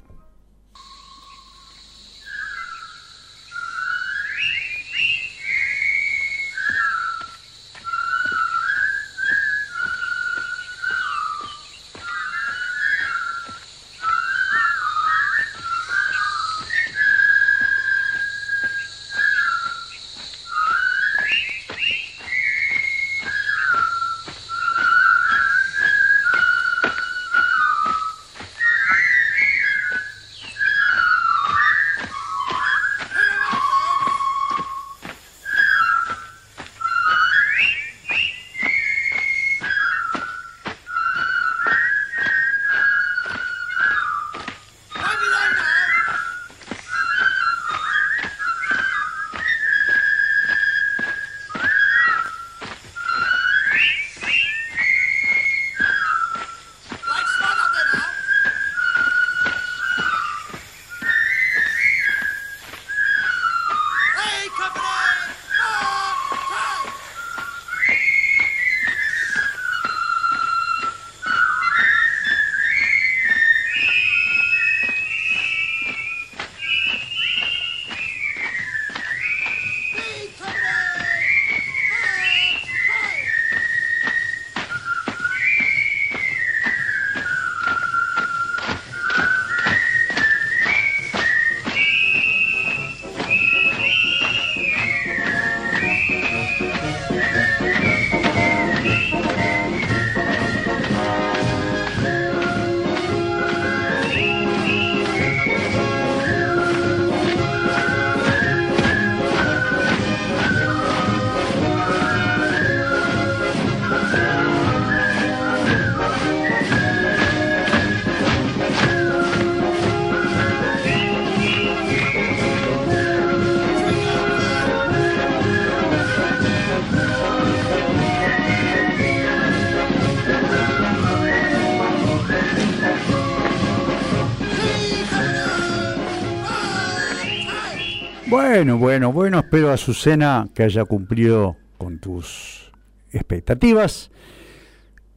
Bueno, 138.56 138.78
bueno, 138.78 139.12
bueno, 139.12 139.38
espero 139.40 139.70
Azucena 139.70 140.48
que 140.54 140.62
haya 140.62 140.86
cumplido 140.86 141.56
con 141.76 141.98
tus 141.98 142.72
expectativas. 143.12 144.10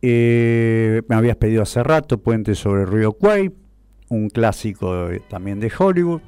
Eh, 0.01 1.01
me 1.07 1.15
habías 1.15 1.37
pedido 1.37 1.63
hace 1.63 1.81
rato 1.81 2.17
Puente 2.17 2.53
sobre 2.53 2.81
el 2.81 2.89
río 2.89 3.13
Kwai, 3.13 3.49
un 4.09 4.29
clásico 4.29 5.09
eh, 5.09 5.21
también 5.29 5.61
de 5.61 5.71
Hollywood. 5.75 6.19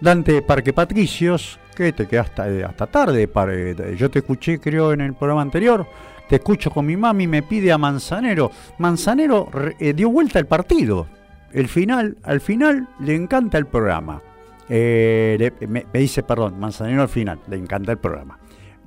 Dante 0.00 0.32
de 0.32 0.42
Parque 0.42 0.72
Patricios, 0.72 1.60
que 1.76 1.92
te 1.92 2.08
quedaste 2.08 2.42
hasta, 2.42 2.66
hasta 2.68 2.86
tarde. 2.88 3.28
par- 3.28 3.50
eh, 3.52 3.94
Yo 3.96 4.10
te 4.10 4.18
escuché, 4.18 4.58
creo, 4.58 4.92
en 4.92 5.02
el 5.02 5.14
programa 5.14 5.42
anterior, 5.42 5.86
te 6.28 6.34
escucho 6.34 6.72
con 6.72 6.84
mi 6.84 6.96
mami, 6.96 7.28
me 7.28 7.44
pide 7.44 7.70
a 7.70 7.78
Manzanero. 7.78 8.50
Manzanero 8.78 9.48
eh, 9.78 9.92
dio 9.92 10.10
vuelta 10.10 10.40
el 10.40 10.46
partido. 10.46 11.06
El 11.52 11.68
final, 11.68 12.16
al 12.24 12.40
final 12.40 12.88
le 12.98 13.14
encanta 13.14 13.56
el 13.56 13.66
programa. 13.66 14.20
Eh, 14.68 15.52
me, 15.68 15.86
dice, 15.92 16.22
perdón, 16.22 16.58
Manzanero 16.58 17.02
al 17.02 17.08
final, 17.08 17.40
le 17.48 17.56
encanta 17.56 17.92
el 17.92 17.98
programa. 17.98 18.38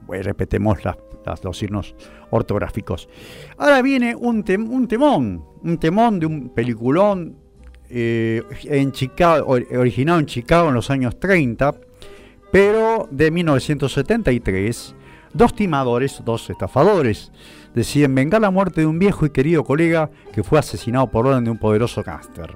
Bueno, 0.05 0.23
repetemos 0.23 0.83
las, 0.83 0.97
las- 1.25 1.43
los 1.43 1.57
signos 1.57 1.95
ortográficos. 2.31 3.07
Ahora 3.57 3.81
viene 3.81 4.15
un, 4.15 4.43
tem- 4.43 4.67
un 4.69 4.87
temón, 4.87 5.45
un 5.63 5.77
temón 5.77 6.19
de 6.19 6.25
un 6.25 6.49
peliculón 6.49 7.37
eh, 7.89 8.43
en 8.65 8.91
Chicago, 8.91 9.45
or- 9.47 9.65
originado 9.77 10.19
en 10.19 10.25
Chicago 10.25 10.69
en 10.69 10.75
los 10.75 10.89
años 10.89 11.19
30, 11.19 11.75
pero 12.51 13.07
de 13.11 13.31
1973. 13.31 14.95
Dos 15.31 15.53
timadores, 15.53 16.23
dos 16.25 16.49
estafadores, 16.49 17.31
deciden 17.75 18.15
vengar 18.15 18.41
la 18.41 18.49
muerte 18.49 18.81
de 18.81 18.87
un 18.87 18.97
viejo 18.97 19.27
y 19.27 19.29
querido 19.29 19.63
colega 19.63 20.09
que 20.33 20.41
fue 20.41 20.57
asesinado 20.57 21.05
por 21.11 21.27
orden 21.27 21.43
de 21.43 21.51
un 21.51 21.59
poderoso 21.59 22.01
gángster. 22.03 22.49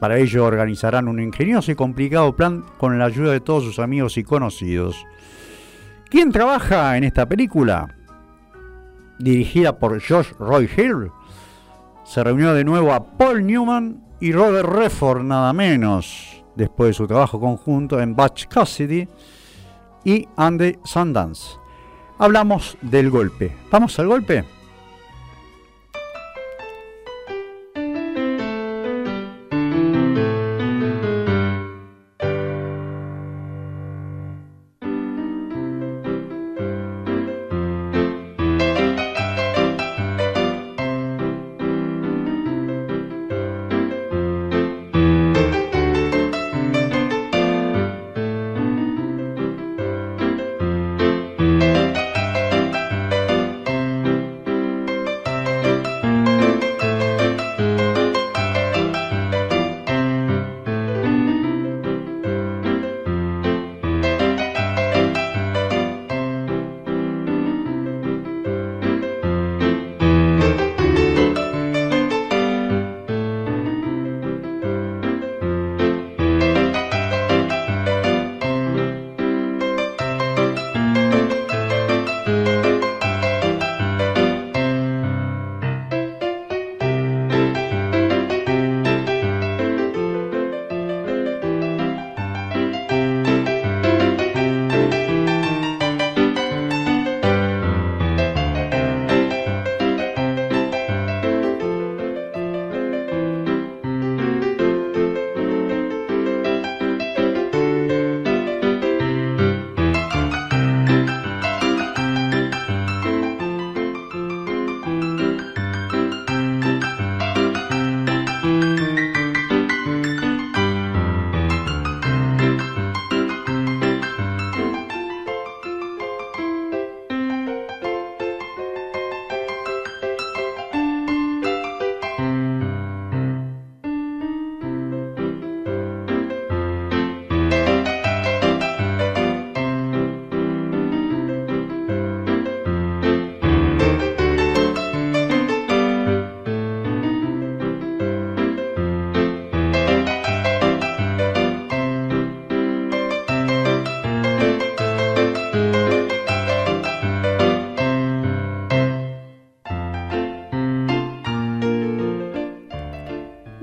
Para 0.00 0.18
ello 0.18 0.46
organizarán 0.46 1.08
un 1.08 1.20
ingenioso 1.20 1.70
y 1.70 1.74
complicado 1.74 2.34
plan 2.34 2.64
con 2.78 2.98
la 2.98 3.04
ayuda 3.04 3.32
de 3.32 3.40
todos 3.40 3.64
sus 3.64 3.78
amigos 3.78 4.16
y 4.16 4.24
conocidos. 4.24 5.06
¿Quién 6.08 6.32
trabaja 6.32 6.96
en 6.96 7.04
esta 7.04 7.26
película? 7.26 7.94
Dirigida 9.18 9.78
por 9.78 10.02
Josh 10.02 10.32
Roy 10.38 10.68
Hill, 10.74 11.10
se 12.04 12.24
reunió 12.24 12.54
de 12.54 12.64
nuevo 12.64 12.92
a 12.92 13.04
Paul 13.16 13.46
Newman 13.46 14.02
y 14.18 14.32
Robert 14.32 14.68
Redford, 14.68 15.22
nada 15.22 15.52
menos, 15.52 16.42
después 16.56 16.88
de 16.88 16.94
su 16.94 17.06
trabajo 17.06 17.38
conjunto 17.38 18.00
en 18.00 18.16
Batch 18.16 18.46
Cassidy 18.46 19.06
y 20.04 20.26
Andy 20.36 20.78
Sundance. 20.82 21.58
Hablamos 22.18 22.76
del 22.80 23.10
golpe. 23.10 23.54
¿Vamos 23.70 23.98
al 23.98 24.08
golpe? 24.08 24.44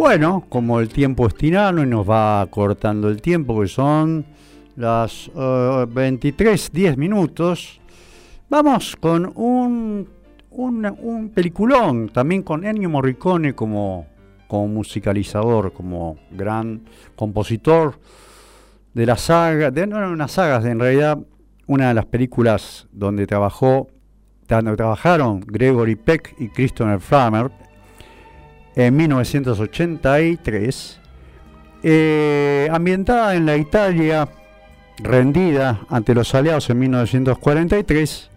Bueno, 0.07 0.45
como 0.47 0.79
el 0.79 0.87
tiempo 0.87 1.27
es 1.27 1.35
tirano 1.35 1.83
y 1.83 1.85
nos 1.85 2.09
va 2.09 2.47
cortando 2.49 3.09
el 3.09 3.21
tiempo, 3.21 3.59
que 3.59 3.67
son 3.67 4.25
las 4.77 5.29
eh, 5.35 5.85
23, 5.85 6.71
10 6.71 6.95
minutos, 6.95 7.81
vamos 8.49 8.95
con 8.95 9.29
un, 9.35 10.07
un, 10.51 10.95
un 11.01 11.29
peliculón, 11.31 12.07
también 12.07 12.41
con 12.43 12.65
Ennio 12.65 12.89
Morricone 12.89 13.53
como, 13.53 14.07
como 14.47 14.69
musicalizador, 14.69 15.73
como 15.73 16.15
gran 16.31 16.83
compositor 17.17 17.99
de 18.93 19.05
la 19.05 19.17
saga, 19.17 19.71
de 19.71 19.87
no 19.87 19.97
eran 19.97 20.11
unas 20.11 20.31
sagas, 20.31 20.63
en 20.63 20.79
realidad 20.79 21.19
una 21.65 21.89
de 21.89 21.95
las 21.95 22.05
películas 22.05 22.87
donde 22.93 23.27
trabajó, 23.27 23.89
donde 24.47 24.77
trabajaron 24.77 25.41
Gregory 25.41 25.97
Peck 25.97 26.33
y 26.39 26.47
Christopher 26.47 27.01
Flammer 27.01 27.66
en 28.77 28.95
1983, 28.95 30.99
eh, 31.81 32.67
ambientada 32.71 33.33
en 33.35 33.45
la 33.47 33.57
Italia 33.57 34.29
rendida 34.99 35.81
ante 35.89 36.13
los 36.13 36.33
aliados 36.35 36.69
en 36.69 36.77
1943, 36.79 38.29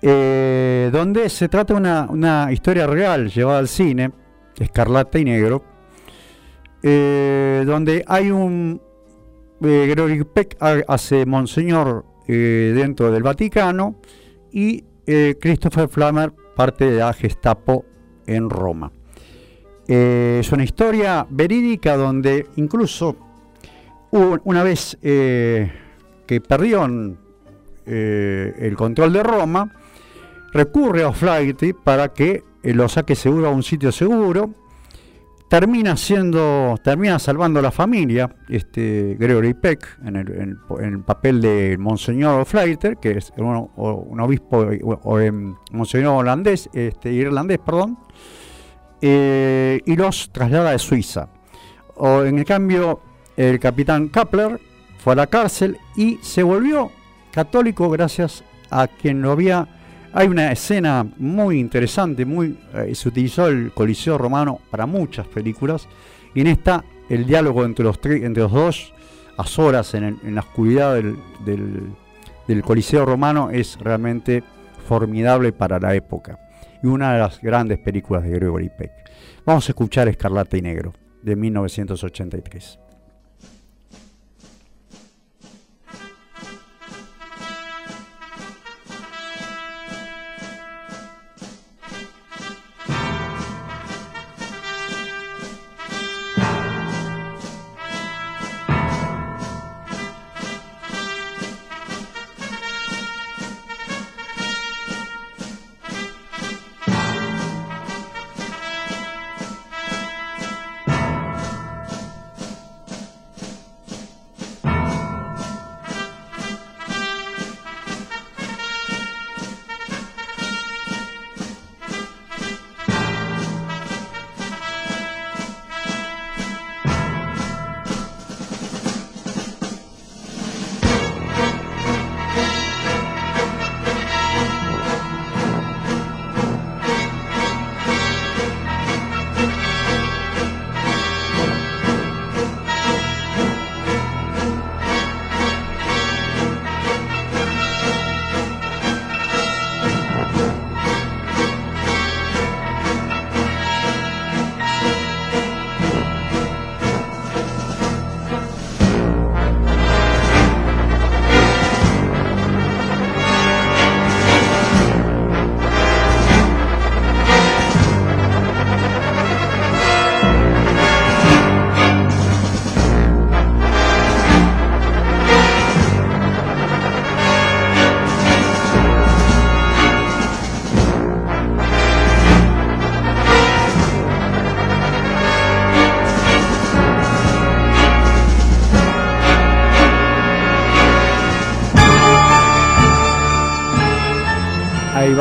eh, 0.00 0.88
donde 0.92 1.28
se 1.28 1.48
trata 1.50 1.74
una, 1.74 2.06
una 2.08 2.50
historia 2.52 2.86
real 2.86 3.28
llevada 3.30 3.58
al 3.58 3.68
cine, 3.68 4.12
escarlata 4.58 5.18
y 5.18 5.24
negro, 5.26 5.62
eh, 6.82 7.62
donde 7.66 8.02
hay 8.06 8.30
un 8.30 8.80
eh, 9.62 9.86
Gregory 9.90 10.24
Peck 10.24 10.56
ha- 10.60 10.82
hace 10.88 11.26
Monseñor 11.26 12.06
dentro 12.26 13.10
del 13.10 13.22
Vaticano 13.24 13.96
y 14.52 14.84
Christopher 15.40 15.88
Flammer 15.88 16.32
parte 16.54 16.88
de 16.88 16.98
la 17.00 17.12
Gestapo 17.12 17.84
en 18.24 18.48
Roma. 18.48 18.92
Eh, 19.92 20.38
es 20.38 20.52
una 20.52 20.62
historia 20.62 21.26
verídica 21.28 21.96
donde 21.96 22.46
incluso 22.54 23.16
una 24.12 24.62
vez 24.62 24.96
eh, 25.02 25.68
que 26.28 26.40
perdieron 26.40 27.18
eh, 27.86 28.54
el 28.60 28.76
control 28.76 29.12
de 29.12 29.24
Roma, 29.24 29.72
recurre 30.52 31.02
a 31.02 31.08
O'Flaherty 31.08 31.72
para 31.72 32.12
que 32.12 32.44
lo 32.62 32.88
saque 32.88 33.16
seguro 33.16 33.48
a 33.48 33.50
un 33.50 33.64
sitio 33.64 33.90
seguro. 33.90 34.50
Termina 35.48 35.96
siendo, 35.96 36.76
termina 36.84 37.18
salvando 37.18 37.58
a 37.58 37.62
la 37.62 37.72
familia, 37.72 38.32
este 38.48 39.16
Gregory 39.18 39.54
Peck, 39.54 39.98
en 40.04 40.14
el, 40.14 41.00
papel 41.00 41.40
de 41.40 41.76
Monseñor 41.76 42.42
O'Flaherty, 42.42 42.90
que 43.02 43.18
es 43.18 43.32
un, 43.36 44.20
obispo, 44.20 44.68
Monseñor 45.72 46.14
holandés, 46.14 46.70
este, 46.72 47.12
irlandés, 47.12 47.58
perdón, 47.58 47.98
eh, 49.02 49.80
y 49.86 49.96
los 49.96 50.30
traslada 50.32 50.72
de 50.72 50.78
Suiza. 50.78 51.28
O, 51.96 52.22
en 52.22 52.38
el 52.38 52.44
cambio, 52.44 53.00
el 53.36 53.58
capitán 53.58 54.08
Kapler 54.08 54.60
fue 54.98 55.12
a 55.14 55.16
la 55.16 55.26
cárcel 55.26 55.78
y 55.96 56.18
se 56.22 56.42
volvió 56.42 56.90
católico 57.32 57.88
gracias 57.90 58.44
a 58.70 58.86
quien 58.86 59.22
lo 59.22 59.32
había 59.32 59.66
Hay 60.12 60.26
una 60.28 60.50
escena 60.52 61.06
muy 61.18 61.58
interesante, 61.60 62.24
muy 62.24 62.58
eh, 62.74 62.94
se 62.94 63.08
utilizó 63.08 63.46
el 63.46 63.72
Coliseo 63.72 64.18
Romano 64.18 64.58
para 64.70 64.86
muchas 64.86 65.26
películas 65.26 65.86
y 66.34 66.40
en 66.40 66.48
esta 66.48 66.84
el 67.08 67.26
diálogo 67.26 67.64
entre 67.64 67.84
los 67.84 67.98
entre 68.04 68.42
los 68.42 68.52
dos 68.52 68.92
a 69.36 69.44
solas 69.46 69.94
en, 69.94 70.18
la 70.34 70.40
oscuridad 70.40 70.94
del- 70.94 71.16
del 72.46 72.62
Coliseo 72.62 73.04
Romano 73.06 73.50
es 73.50 73.78
realmente 73.78 74.42
formidable 74.88 75.52
para 75.52 75.78
la 75.78 75.94
época 75.94 76.38
y 76.82 76.86
una 76.86 77.12
de 77.12 77.18
las 77.20 77.40
grandes 77.40 77.78
películas 77.78 78.22
de 78.22 78.30
Gregory 78.30 78.70
Peck. 78.70 78.92
Vamos 79.44 79.68
a 79.68 79.72
escuchar 79.72 80.08
Escarlata 80.08 80.56
y 80.56 80.62
Negro 80.62 80.92
de 81.22 81.36
1983. 81.36 82.78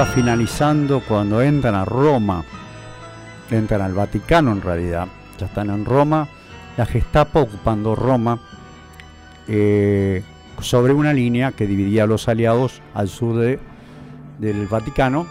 Finalizando 0.06 1.02
cuando 1.02 1.42
entran 1.42 1.76
a 1.76 1.84
Roma, 1.84 2.44
entran 3.52 3.82
al 3.82 3.94
Vaticano 3.94 4.52
en 4.52 4.62
realidad, 4.62 5.08
ya 5.38 5.46
están 5.46 5.70
en 5.70 5.84
Roma, 5.86 6.28
la 6.78 6.86
Gestapo 6.86 7.42
ocupando 7.42 7.96
Roma 7.96 8.40
eh, 9.48 10.24
sobre 10.62 10.94
una 10.94 11.12
línea 11.14 11.52
que 11.52 11.68
dividía 11.68 12.04
a 12.04 12.08
los 12.08 12.28
aliados 12.30 12.82
al 12.94 13.10
sur 13.10 13.36
de- 13.38 13.60
del 14.40 14.68
Vaticano. 14.68 15.28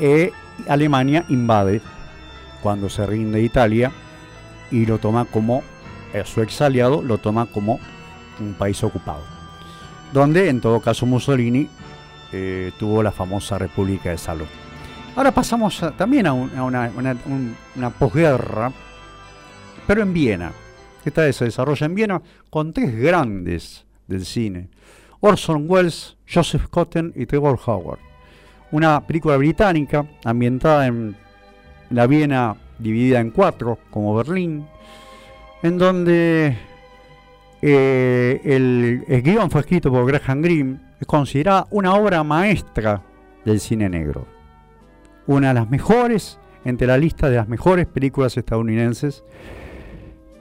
E 0.00 0.32
Alemania 0.68 1.24
invade 1.28 1.80
cuando 2.62 2.88
se 2.88 3.04
rinde 3.04 3.42
Italia 3.42 3.90
y 4.70 4.86
lo 4.86 4.98
toma 4.98 5.24
como 5.24 5.62
eh, 6.12 6.22
su 6.24 6.40
ex 6.40 6.60
aliado 6.60 7.02
lo 7.02 7.18
toma 7.18 7.46
como 7.46 7.78
un 8.40 8.54
país 8.54 8.82
ocupado. 8.84 9.22
Donde 10.12 10.48
en 10.48 10.60
todo 10.60 10.80
caso 10.80 11.04
Mussolini 11.06 11.68
eh, 12.36 12.72
tuvo 12.78 13.00
la 13.02 13.12
famosa 13.12 13.56
República 13.58 14.10
de 14.10 14.18
Salud. 14.18 14.46
Ahora 15.14 15.30
pasamos 15.32 15.80
también 15.96 16.26
a, 16.26 16.32
un- 16.32 16.50
a 16.56 16.64
una, 16.64 16.90
una- 16.96 17.16
un- 17.26 17.54
una 17.76 17.90
posguerra, 17.90 18.72
pero 19.86 20.02
en 20.02 20.12
Viena. 20.12 20.50
Esta 21.04 21.22
vez 21.22 21.36
se 21.36 21.44
desarrolla 21.44 21.86
en 21.86 21.94
Viena 21.94 22.20
con 22.50 22.72
tres 22.72 22.96
grandes 22.96 23.84
del 24.08 24.24
cine. 24.24 24.68
Orson 25.20 25.66
Welles, 25.68 26.16
Joseph 26.32 26.66
Cotten 26.70 27.12
y 27.14 27.26
Trevor 27.26 27.58
Howard. 27.64 28.00
Una 28.72 29.00
película 29.06 29.36
británica 29.36 30.04
ambientada 30.24 30.86
en 30.88 31.14
la 31.90 32.06
Viena 32.08 32.56
dividida 32.78 33.20
en 33.20 33.30
cuatro, 33.30 33.78
como 33.90 34.14
Berlín, 34.16 34.66
en 35.62 35.78
donde 35.78 36.56
eh, 37.62 38.40
el, 38.44 39.04
el 39.06 39.22
guion 39.22 39.50
fue 39.50 39.60
escrito 39.60 39.90
por 39.90 40.04
Graham 40.06 40.42
Greene, 40.42 40.78
es 41.00 41.06
considerada 41.06 41.66
una 41.70 41.94
obra 41.94 42.22
maestra 42.24 43.02
del 43.44 43.60
cine 43.60 43.88
negro. 43.88 44.26
Una 45.26 45.48
de 45.48 45.54
las 45.54 45.70
mejores, 45.70 46.38
entre 46.64 46.86
la 46.86 46.98
lista 46.98 47.28
de 47.28 47.36
las 47.36 47.48
mejores 47.48 47.86
películas 47.86 48.36
estadounidenses. 48.36 49.24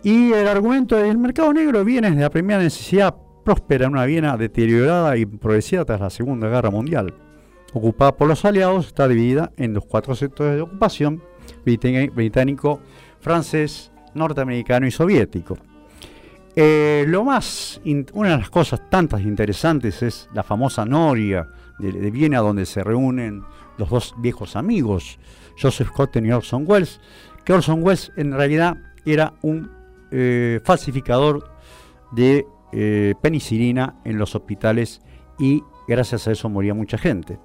Y 0.04 0.32
el 0.34 0.48
argumento 0.48 0.96
del 0.96 1.18
mercado 1.18 1.54
negro 1.54 1.84
viene 1.84 2.12
de 2.12 2.22
la 2.22 2.30
primera 2.30 2.62
necesidad 2.62 3.16
próspera 3.44 3.86
en 3.86 3.94
una 3.94 4.06
Viena 4.06 4.38
deteriorada 4.38 5.18
y 5.18 5.24
empobrecida 5.24 5.86
tras 5.86 6.02
la 6.02 6.10
Segunda 6.10 6.48
Guerra 6.50 6.70
Mundial. 6.70 7.14
Ocupada 7.74 8.16
por 8.16 8.28
los 8.28 8.46
aliados, 8.46 8.88
está 8.88 9.08
dividida 9.08 9.52
en 9.58 9.74
los 9.74 9.86
cuatro 9.86 10.16
sectores 10.16 10.56
de 10.56 10.62
ocupación, 10.62 11.24
británico, 11.66 12.80
francés, 13.20 13.92
norteamericano 14.14 14.86
y 14.86 14.92
soviético. 14.92 15.58
Eh, 16.56 17.06
lo 17.08 17.24
más, 17.24 17.82
una 18.14 18.30
de 18.30 18.38
las 18.38 18.50
cosas 18.50 18.90
tantas 18.90 19.22
interesantes 19.22 20.04
es 20.04 20.30
la 20.34 20.44
famosa 20.44 20.86
Noria 20.86 21.48
de, 21.80 21.92
de 21.92 22.12
Viena, 22.12 22.40
donde 22.40 22.66
se 22.66 22.84
reúnen 22.84 23.44
los 23.78 23.90
dos 23.90 24.14
viejos 24.18 24.56
amigos, 24.56 25.18
Joseph 25.60 25.90
Cotten 25.90 26.26
y 26.26 26.32
Orson 26.32 26.66
Welles, 26.68 27.00
que 27.44 27.54
Orson 27.54 27.84
Welles 27.84 28.12
en 28.18 28.32
realidad 28.34 28.78
era 29.06 29.34
un 29.42 29.72
eh, 30.12 30.60
falsificador 30.64 31.50
de 32.12 32.46
eh, 32.72 33.16
penicilina 33.22 33.96
en 34.06 34.18
los 34.18 34.36
hospitales 34.36 35.02
y 35.40 35.64
gracias 35.88 36.28
a 36.28 36.32
eso 36.32 36.50
moría 36.50 36.74
mucha 36.74 36.98
gente. 36.98 37.40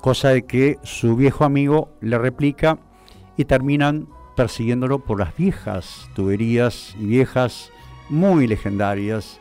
Cosa 0.00 0.30
de 0.30 0.46
que 0.46 0.78
su 0.82 1.16
viejo 1.16 1.44
amigo 1.44 1.90
le 2.00 2.18
replica 2.18 2.78
y 3.36 3.44
terminan 3.44 4.08
persiguiéndolo 4.36 5.04
por 5.04 5.20
las 5.20 5.36
viejas 5.36 6.08
tuberías 6.14 6.94
y 6.98 7.06
viejas 7.06 7.70
muy 8.14 8.46
legendarias 8.46 9.40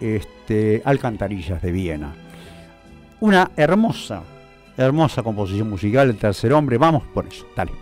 este, 0.00 0.82
alcantarillas 0.84 1.60
de 1.62 1.72
Viena. 1.72 2.14
Una 3.20 3.50
hermosa, 3.56 4.22
hermosa 4.76 5.22
composición 5.22 5.70
musical, 5.70 6.10
El 6.10 6.16
Tercer 6.16 6.52
Hombre. 6.52 6.78
Vamos 6.78 7.02
por 7.14 7.26
eso, 7.26 7.46
dale. 7.56 7.72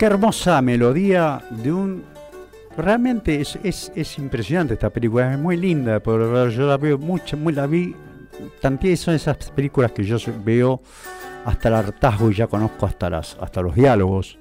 Qué 0.00 0.06
hermosa 0.06 0.62
melodía 0.62 1.42
de 1.50 1.70
un... 1.70 2.02
Realmente 2.74 3.38
es, 3.38 3.58
es, 3.62 3.92
es 3.94 4.18
impresionante 4.18 4.72
esta 4.72 4.88
película, 4.88 5.30
es 5.30 5.38
muy 5.38 5.58
linda, 5.58 6.00
pero 6.00 6.48
yo 6.48 6.66
la 6.66 6.78
veo 6.78 6.96
mucho, 6.96 7.36
muy 7.36 7.52
la 7.52 7.66
vi. 7.66 7.94
También 8.62 8.96
son 8.96 9.14
esas 9.14 9.50
películas 9.50 9.92
que 9.92 10.02
yo 10.02 10.16
veo 10.42 10.80
hasta 11.44 11.68
el 11.68 11.74
hartazgo 11.74 12.30
y 12.30 12.34
ya 12.34 12.46
conozco 12.46 12.86
hasta, 12.86 13.10
las, 13.10 13.36
hasta 13.42 13.60
los 13.60 13.74
diálogos. 13.74 14.38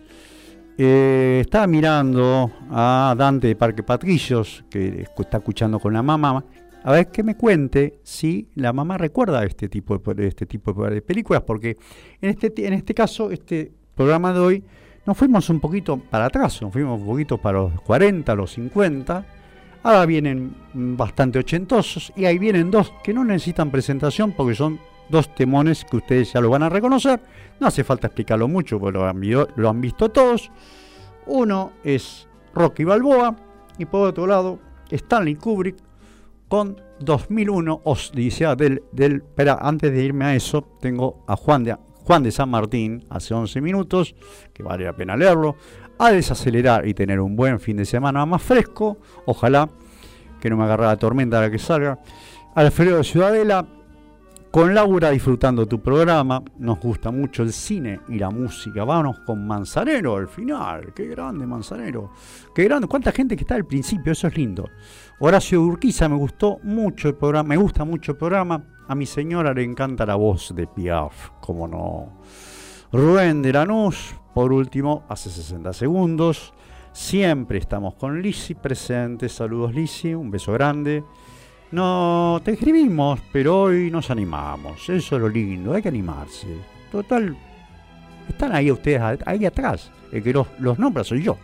Eh, 0.78 1.40
estaba 1.42 1.68
mirando 1.68 2.50
a 2.72 3.14
Dante 3.18 3.48
de 3.48 3.58
Parque 3.58 3.84
Patricios, 3.84 4.64
que 4.70 5.08
está 5.18 5.40
escuchando 5.40 5.78
con 5.78 5.92
la 5.92 6.02
mamá, 6.02 6.42
a 6.86 6.92
ver 6.94 7.08
que 7.08 7.22
me 7.22 7.36
cuente 7.36 8.00
si 8.04 8.48
la 8.56 8.72
mamá 8.72 8.98
recuerda 8.98 9.44
este 9.44 9.68
tipo 9.68 9.98
de, 9.98 10.26
este 10.26 10.46
tipo 10.46 10.72
de 10.90 11.02
películas, 11.02 11.44
porque 11.46 11.76
en 12.22 12.30
este, 12.30 12.66
en 12.66 12.72
este 12.72 12.94
caso, 12.94 13.30
este 13.30 13.74
programa 13.94 14.32
de 14.32 14.40
hoy, 14.40 14.64
nos 15.10 15.18
fuimos 15.18 15.50
un 15.50 15.60
poquito 15.60 15.98
para 15.98 16.26
atrás, 16.26 16.62
nos 16.62 16.72
fuimos 16.72 17.00
un 17.00 17.08
poquito 17.08 17.40
para 17.40 17.58
los 17.58 17.82
40, 17.82 18.36
los 18.36 18.54
50, 18.54 19.26
ahora 19.82 20.06
vienen 20.06 20.56
bastante 20.72 21.40
ochentosos, 21.40 22.14
y 22.16 22.26
ahí 22.26 22.38
vienen 22.38 22.70
dos 22.70 22.94
que 23.04 23.12
no 23.12 23.26
necesitan 23.26 23.72
presentación 23.72 24.34
porque 24.34 24.54
son 24.54 24.80
dos 25.10 25.34
temones 25.34 25.84
que 25.84 25.98
ustedes 25.98 26.32
ya 26.32 26.42
lo 26.42 26.52
van 26.52 26.62
a 26.62 26.70
reconocer, 26.70 27.20
no 27.60 27.66
hace 27.66 27.84
falta 27.84 28.06
explicarlo 28.06 28.48
mucho, 28.48 28.80
porque 28.80 29.00
lo 29.56 29.70
han, 29.70 29.82
visto 29.82 30.10
todos. 30.10 30.52
Uno 31.26 31.72
es 31.84 32.28
Rocky 32.54 32.84
Balboa, 32.84 33.36
y 33.80 33.86
por 33.86 34.10
otro 34.10 34.28
lado, 34.28 34.60
Stanley 34.92 35.38
Kubrick 35.38 35.78
con 36.48 36.80
2001 37.00 37.82
Odisea 37.84 38.56
del, 38.56 38.84
del... 38.92 39.16
Espera, 39.16 39.58
antes 39.60 39.92
de 39.92 40.04
irme 40.04 40.26
a 40.26 40.36
eso, 40.36 40.62
tengo 40.80 41.24
a 41.28 41.36
Juan 41.36 41.64
de, 41.64 41.76
Juan 42.10 42.24
de 42.24 42.32
San 42.32 42.50
Martín, 42.50 43.06
hace 43.12 43.36
11 43.36 43.62
minutos, 43.62 44.16
que 44.52 44.64
vale 44.64 44.84
la 44.84 44.94
pena 44.94 45.16
leerlo, 45.16 45.58
a 46.00 46.10
desacelerar 46.12 46.88
y 46.88 46.96
tener 46.96 47.20
un 47.20 47.36
buen 47.36 47.60
fin 47.60 47.78
de 47.78 47.86
semana 47.86 48.26
más 48.26 48.42
fresco, 48.42 48.98
ojalá 49.28 49.70
que 50.42 50.50
no 50.50 50.58
me 50.58 50.64
agarre 50.64 50.86
la 50.86 50.98
tormenta 50.98 51.38
a 51.38 51.42
la 51.42 51.52
que 51.52 51.60
salga. 51.60 52.00
Alfredo 52.56 52.98
de 52.98 53.04
Ciudadela, 53.04 53.64
con 54.50 54.74
Laura 54.74 55.12
disfrutando 55.12 55.68
tu 55.68 55.84
programa, 55.84 56.42
nos 56.58 56.80
gusta 56.80 57.12
mucho 57.12 57.44
el 57.44 57.54
cine 57.54 58.00
y 58.08 58.18
la 58.18 58.32
música. 58.32 58.84
Vámonos 58.84 59.20
con 59.20 59.46
Manzanero 59.46 60.16
al 60.16 60.28
final. 60.28 60.92
Qué 60.96 61.06
grande 61.06 61.46
Manzanero. 61.46 62.14
Qué 62.56 62.64
grande. 62.64 62.88
Cuánta 62.88 63.12
gente 63.12 63.36
que 63.36 63.44
está 63.44 63.54
al 63.54 63.68
principio, 63.68 64.14
eso 64.14 64.26
es 64.26 64.36
lindo. 64.36 64.68
Horacio 65.22 65.62
Urquiza, 65.62 66.08
me 66.08 66.16
gustó 66.16 66.60
mucho 66.64 67.10
el 67.10 67.16
programa, 67.16 67.50
me 67.50 67.58
gusta 67.58 67.84
mucho 67.84 68.14
el 68.14 68.18
programa. 68.18 68.64
A 68.88 68.96
mi 68.96 69.06
señora 69.06 69.54
le 69.54 69.66
encanta 69.66 70.06
la 70.06 70.16
voz 70.16 70.56
de 70.56 70.66
Piaf, 70.66 71.32
como 71.42 71.68
no. 71.68 72.22
Rubén 72.94 73.42
de 73.42 73.52
Lanús, 73.52 74.16
por 74.34 74.54
último, 74.54 75.04
hace 75.10 75.30
60 75.30 75.74
segundos. 75.74 76.54
Siempre 76.94 77.58
estamos 77.58 77.96
con 77.96 78.22
Lisi 78.22 78.56
presente. 78.56 79.28
Saludos 79.28 79.76
Lisi, 79.76 80.14
un 80.14 80.32
beso 80.32 80.54
grande. 80.54 81.04
No, 81.72 82.40
te 82.42 82.52
escribimos, 82.52 83.20
pero 83.34 83.64
hoy 83.64 83.92
nos 83.92 84.10
animamos. 84.12 84.88
Eso 84.88 85.18
es 85.18 85.22
lo 85.22 85.28
lindo, 85.28 85.74
hay 85.74 85.82
que 85.82 85.90
animarse. 85.90 86.48
Total, 86.94 87.36
están 88.30 88.56
ahí 88.56 88.72
ustedes, 88.72 89.20
ahí 89.26 89.46
atrás. 89.46 89.92
El 90.14 90.24
que 90.24 90.32
los, 90.32 90.48
los 90.60 90.80
nombra 90.80 91.04
soy 91.04 91.24
yo. 91.24 91.36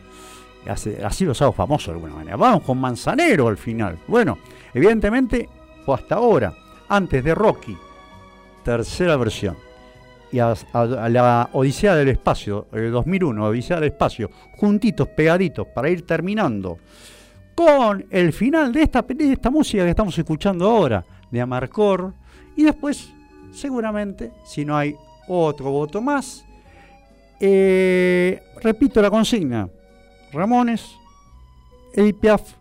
Así, 0.68 1.26
los 1.26 1.42
hago 1.42 1.52
famosos 1.52 1.88
de 1.88 1.94
alguna 1.94 2.16
manera. 2.16 2.38
Vamos 2.38 2.64
con 2.64 2.80
Manzanero 2.80 3.48
al 3.48 3.58
final. 3.58 4.00
Bueno, 4.08 4.40
evidentemente, 4.74 5.50
fue 5.86 5.96
hasta 5.96 6.16
ahora, 6.16 6.54
antes 6.90 7.24
de 7.24 7.36
Rocky, 7.36 7.78
tercera 8.64 9.16
versión. 9.18 9.58
Y 10.32 10.40
a 10.40 10.56
la 10.74 11.50
Odisea 11.54 11.96
del 11.96 12.10
Espacio, 12.10 12.68
el 12.74 12.92
2001, 12.92 13.46
Odisea 13.46 13.80
del 13.80 13.92
Espacio, 13.92 14.30
juntitos, 14.58 15.08
pegaditos, 15.10 15.68
para 15.68 15.90
ir 15.90 16.06
terminando 16.06 16.80
con 17.56 18.06
el 18.10 18.34
final 18.34 18.74
de 18.74 18.84
esta, 18.84 19.02
de 19.02 19.32
esta 19.32 19.50
música 19.50 19.84
que 19.84 19.92
estamos 19.92 20.18
escuchando 20.18 20.70
ahora, 20.70 21.06
de 21.32 21.42
Amarcor. 21.42 22.14
Y 22.56 22.64
después, 22.64 23.14
seguramente, 23.52 24.32
si 24.46 24.66
no 24.66 24.76
hay 24.76 24.96
otro 25.28 25.72
voto 25.72 26.02
más, 26.02 26.46
eh, 27.40 28.42
repito 28.62 29.02
la 29.02 29.10
consigna. 29.10 29.70
Ramones, 30.34 30.98
Edith 31.94 32.20
Piaf 32.20 32.54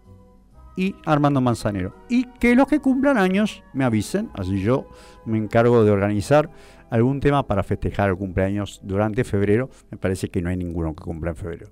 y 0.77 0.95
Armando 1.05 1.41
Manzanero. 1.41 1.95
Y 2.09 2.25
que 2.39 2.55
los 2.55 2.69
que 2.69 2.81
cumplan 2.81 3.19
años 3.19 3.63
me 3.73 3.85
avisen, 3.85 4.31
así 4.35 4.61
yo 4.61 4.89
me 5.25 5.39
encargo 5.39 5.85
de 5.85 5.91
organizar 5.91 6.51
algún 6.91 7.21
tema 7.21 7.47
para 7.47 7.63
festejar 7.63 8.11
el 8.11 8.17
cumpleaños 8.17 8.81
durante 8.83 9.25
febrero. 9.25 9.71
Me 9.91 9.99
parece 9.99 10.29
que 10.29 10.43
no 10.43 10.51
hay 10.51 10.57
ninguno 10.57 10.95
que 10.95 11.03
cumpla 11.03 11.31
en 11.31 11.37
febrero. 11.37 11.69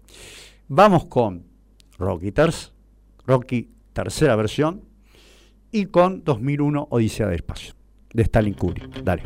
Vamos 0.68 1.06
con 1.06 1.44
Rocky 1.98 2.32
Rocky 3.26 3.70
tercera 3.92 4.36
versión 4.36 4.82
y 5.70 5.86
con 5.86 6.24
2001 6.24 6.88
Odisea 6.90 7.26
del 7.26 7.36
Espacio 7.36 7.74
de 8.12 8.22
Stalin 8.22 8.54
Kubrick. 8.54 9.02
Dale. 9.02 9.22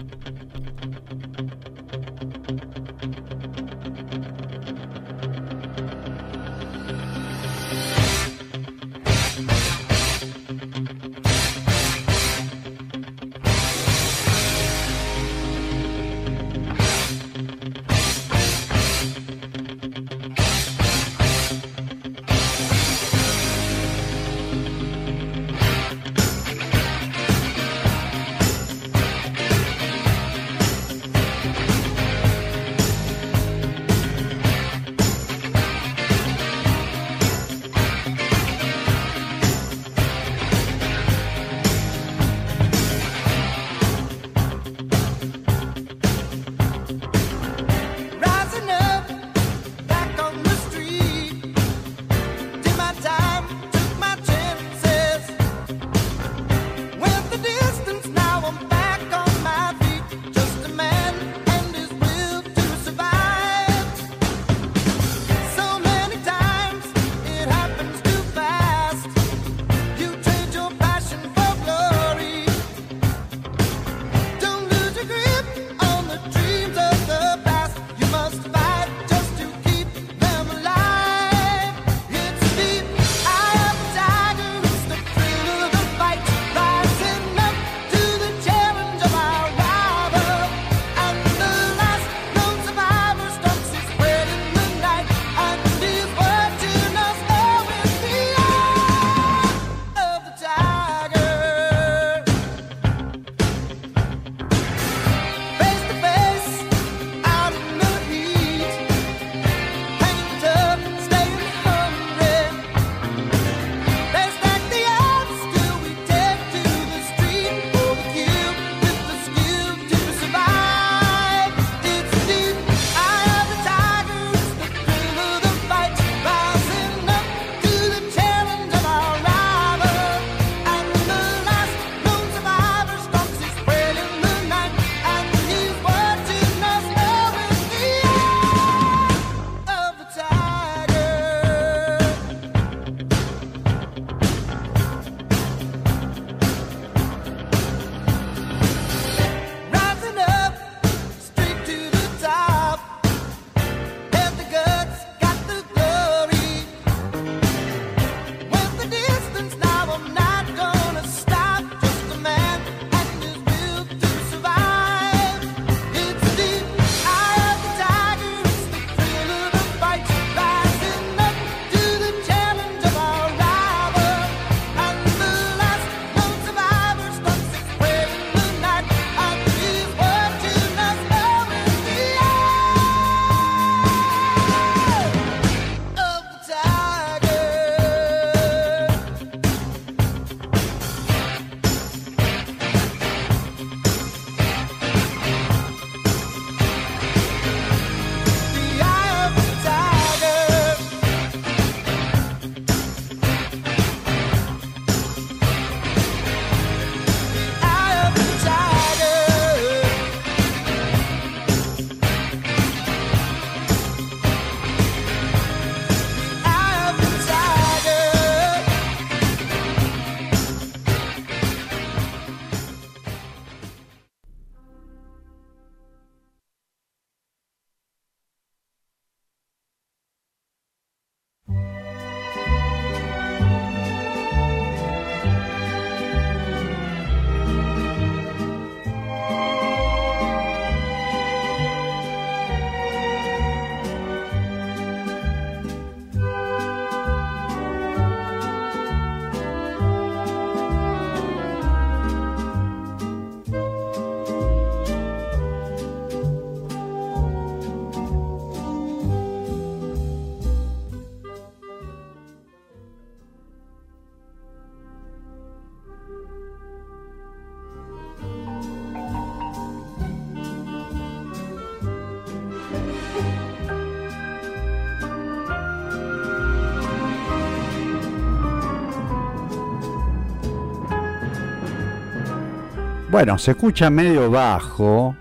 Bueno, 283.16 283.38
se 283.38 283.52
escucha 283.52 283.88
medio 283.88 284.30
bajo. 284.30 285.16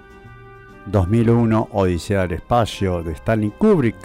2001, 0.88 1.70
Odisea 1.72 2.24
del 2.24 2.34
Espacio 2.34 3.02
de 3.02 3.14
Stanley 3.14 3.52
Kubrick. 3.58 3.96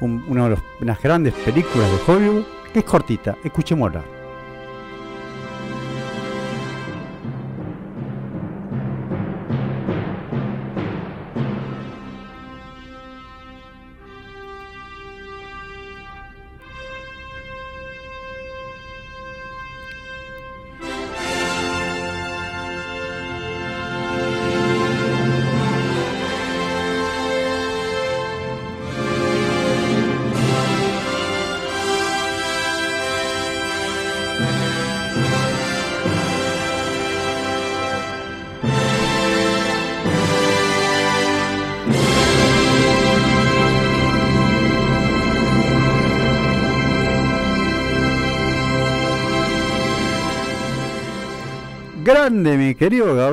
Un- 0.00 0.24
una 0.26 0.48
de 0.48 0.56
unas 0.80 1.02
grandes 1.02 1.34
películas 1.34 1.90
de 1.90 2.10
Hollywood. 2.10 2.44
Que 2.72 2.78
es 2.78 2.84
cortita, 2.86 3.36
escuchémosla. 3.44 4.02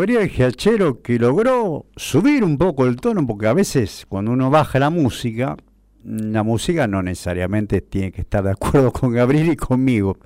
Gabriel 0.03 0.27
Giachero, 0.27 1.01
que 1.01 1.17
logró 1.17 1.85
subir 1.95 2.43
un 2.43 2.57
poco 2.57 2.85
el 2.87 2.97
tono, 2.97 3.25
porque 3.25 3.47
a 3.47 3.53
veces 3.53 4.05
cuando 4.09 4.31
uno 4.31 4.49
baja 4.49 4.77
la 4.77 4.89
música, 4.89 5.55
la 6.03 6.43
música 6.43 6.87
no 6.87 7.01
necesariamente 7.01 7.79
tiene 7.79 8.11
que 8.11 8.19
estar 8.19 8.43
de 8.43 8.51
acuerdo 8.51 8.91
con 8.91 9.13
Gabriel 9.13 9.53
y 9.53 9.55
conmigo. 9.55 10.17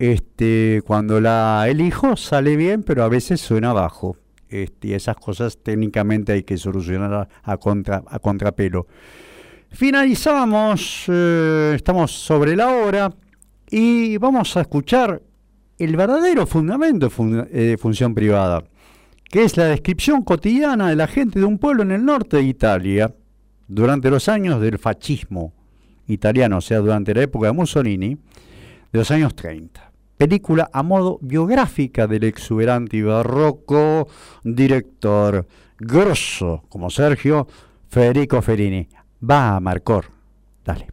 Este, 0.00 0.82
cuando 0.84 1.20
la 1.20 1.64
elijo 1.68 2.16
sale 2.16 2.56
bien, 2.56 2.82
pero 2.82 3.04
a 3.04 3.08
veces 3.08 3.40
suena 3.40 3.72
bajo. 3.72 4.16
Este, 4.48 4.88
y 4.88 4.94
esas 4.94 5.14
cosas 5.14 5.58
técnicamente 5.62 6.32
hay 6.32 6.42
que 6.42 6.58
solucionar 6.58 7.14
a, 7.14 7.28
a 7.44 7.56
contra, 7.56 8.02
a 8.08 8.18
contrapelo. 8.18 8.88
Finalizamos, 9.70 11.04
eh, 11.06 11.72
estamos 11.76 12.10
sobre 12.10 12.56
la 12.56 12.66
hora 12.66 13.14
y 13.70 14.16
vamos 14.16 14.56
a 14.56 14.62
escuchar 14.62 15.22
el 15.78 15.96
verdadero 15.96 16.46
fundamento 16.46 17.08
de 17.08 17.46
eh, 17.52 17.76
función 17.78 18.14
privada, 18.14 18.64
que 19.34 19.42
es 19.42 19.56
la 19.56 19.64
descripción 19.64 20.22
cotidiana 20.22 20.90
de 20.90 20.94
la 20.94 21.08
gente 21.08 21.40
de 21.40 21.44
un 21.44 21.58
pueblo 21.58 21.82
en 21.82 21.90
el 21.90 22.04
norte 22.04 22.36
de 22.36 22.44
Italia 22.44 23.12
durante 23.66 24.08
los 24.08 24.28
años 24.28 24.60
del 24.60 24.78
fascismo 24.78 25.52
italiano, 26.06 26.58
o 26.58 26.60
sea, 26.60 26.78
durante 26.78 27.12
la 27.12 27.22
época 27.22 27.48
de 27.48 27.52
Mussolini, 27.52 28.14
de 28.14 28.98
los 29.00 29.10
años 29.10 29.34
30. 29.34 29.90
Película 30.16 30.70
a 30.72 30.84
modo 30.84 31.18
biográfica 31.20 32.06
del 32.06 32.22
exuberante 32.22 32.96
y 32.96 33.02
barroco 33.02 34.06
director 34.44 35.48
grosso 35.80 36.62
como 36.68 36.88
Sergio 36.88 37.48
Federico 37.88 38.40
Fellini. 38.40 38.86
Va, 39.28 39.58
Marcor, 39.58 40.04
dale. 40.64 40.86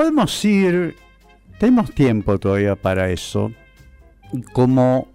Podemos 0.00 0.42
ir, 0.46 0.96
tenemos 1.58 1.90
tiempo 1.92 2.38
todavía 2.38 2.74
para 2.74 3.10
eso, 3.10 3.52
como 4.54 5.08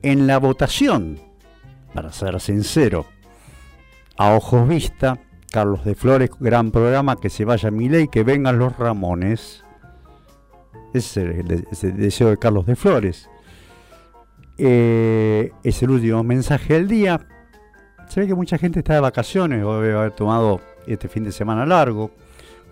en 0.00 0.28
la 0.28 0.38
votación, 0.38 1.18
para 1.92 2.12
ser 2.12 2.38
sincero, 2.40 3.04
a 4.16 4.32
ojos 4.36 4.68
vista, 4.68 5.18
Carlos 5.50 5.84
de 5.84 5.96
Flores, 5.96 6.30
gran 6.38 6.70
programa, 6.70 7.16
que 7.16 7.28
se 7.28 7.44
vaya 7.44 7.72
Milei, 7.72 8.06
que 8.06 8.22
vengan 8.22 8.60
los 8.60 8.78
Ramones, 8.78 9.64
ese 10.92 11.30
es 11.32 11.38
el, 11.40 11.48
de- 11.48 11.64
es 11.72 11.82
el 11.82 11.96
deseo 11.96 12.28
de 12.30 12.36
Carlos 12.36 12.66
de 12.66 12.76
Flores. 12.76 13.28
Eh, 14.56 15.50
es 15.64 15.82
el 15.82 15.90
último 15.90 16.22
mensaje 16.22 16.74
del 16.74 16.86
día. 16.86 17.26
Se 18.06 18.20
ve 18.20 18.28
que 18.28 18.36
mucha 18.36 18.56
gente 18.56 18.78
está 18.78 18.94
de 18.94 19.00
vacaciones 19.00 19.64
o 19.64 19.80
debe 19.80 19.98
haber 19.98 20.12
tomado 20.12 20.60
este 20.86 21.08
fin 21.08 21.24
de 21.24 21.32
semana 21.32 21.66
largo 21.66 22.12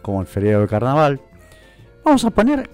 como 0.03 0.21
el 0.21 0.27
feriado 0.27 0.63
de 0.63 0.69
carnaval. 0.69 1.21
Vamos 2.05 2.25
a 2.25 2.31
poner, 2.31 2.69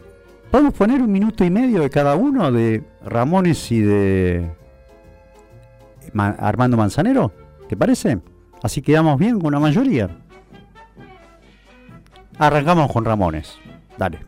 podemos 0.51 0.75
poner 0.75 1.03
un 1.03 1.13
minuto 1.13 1.45
y 1.45 1.51
medio 1.51 1.83
de 1.83 1.91
cada 1.91 2.17
uno 2.17 2.51
de 2.51 2.83
Ramones 3.05 3.71
y 3.71 3.81
de 3.81 4.51
Ma- 6.13 6.35
Armando 6.39 6.77
Manzanero, 6.77 7.33
¿te 7.69 7.77
parece? 7.77 8.19
Así 8.63 8.83
quedamos 8.83 9.19
bien 9.19 9.41
con 9.41 9.53
la 9.53 9.61
mayoría. 9.61 10.09
Arrancamos 12.39 12.91
con 12.93 13.05
Ramones. 13.05 13.59
Dale. 13.97 14.21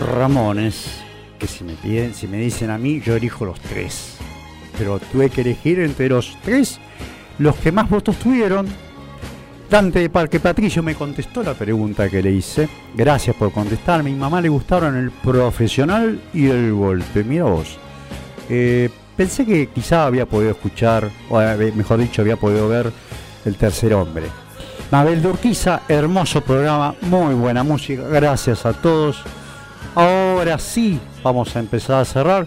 Ramones, 0.00 1.02
que 1.38 1.46
si 1.46 1.62
me 1.62 1.74
piden, 1.74 2.14
si 2.14 2.26
me 2.26 2.38
dicen 2.38 2.70
a 2.70 2.78
mí, 2.78 3.00
yo 3.00 3.16
elijo 3.16 3.44
los 3.44 3.60
tres. 3.60 4.16
Pero 4.78 4.98
tuve 4.98 5.30
que 5.30 5.42
elegir 5.42 5.78
entre 5.80 6.08
los 6.08 6.36
tres 6.42 6.80
los 7.38 7.56
que 7.56 7.72
más 7.72 7.88
votos 7.88 8.16
tuvieron. 8.16 8.66
Dante 9.70 10.00
de 10.00 10.10
Parque 10.10 10.40
Patricio 10.40 10.82
me 10.82 10.94
contestó 10.94 11.42
la 11.42 11.54
pregunta 11.54 12.08
que 12.08 12.22
le 12.22 12.32
hice. 12.32 12.68
Gracias 12.94 13.36
por 13.36 13.52
contestar. 13.52 14.00
A 14.00 14.02
mi 14.02 14.14
mamá 14.14 14.40
le 14.40 14.48
gustaron 14.48 14.96
el 14.96 15.10
profesional 15.10 16.20
y 16.34 16.46
el 16.46 16.72
golpe. 16.72 17.22
Mira 17.22 17.44
vos. 17.44 17.78
Eh, 18.48 18.90
pensé 19.16 19.46
que 19.46 19.68
quizá 19.68 20.06
había 20.06 20.26
podido 20.26 20.50
escuchar, 20.50 21.08
o 21.28 21.40
eh, 21.40 21.72
mejor 21.74 22.00
dicho, 22.00 22.20
había 22.20 22.36
podido 22.36 22.68
ver 22.68 22.92
El 23.44 23.54
Tercer 23.56 23.94
Hombre. 23.94 24.26
Mabel 24.90 25.22
de 25.22 25.28
Urquiza, 25.28 25.82
hermoso 25.88 26.40
programa, 26.40 26.96
muy 27.02 27.34
buena 27.34 27.62
música, 27.62 28.02
gracias 28.08 28.66
a 28.66 28.72
todos. 28.72 29.22
Ahora 29.94 30.58
sí, 30.58 30.98
vamos 31.22 31.54
a 31.56 31.60
empezar 31.60 32.00
a 32.00 32.04
cerrar 32.04 32.46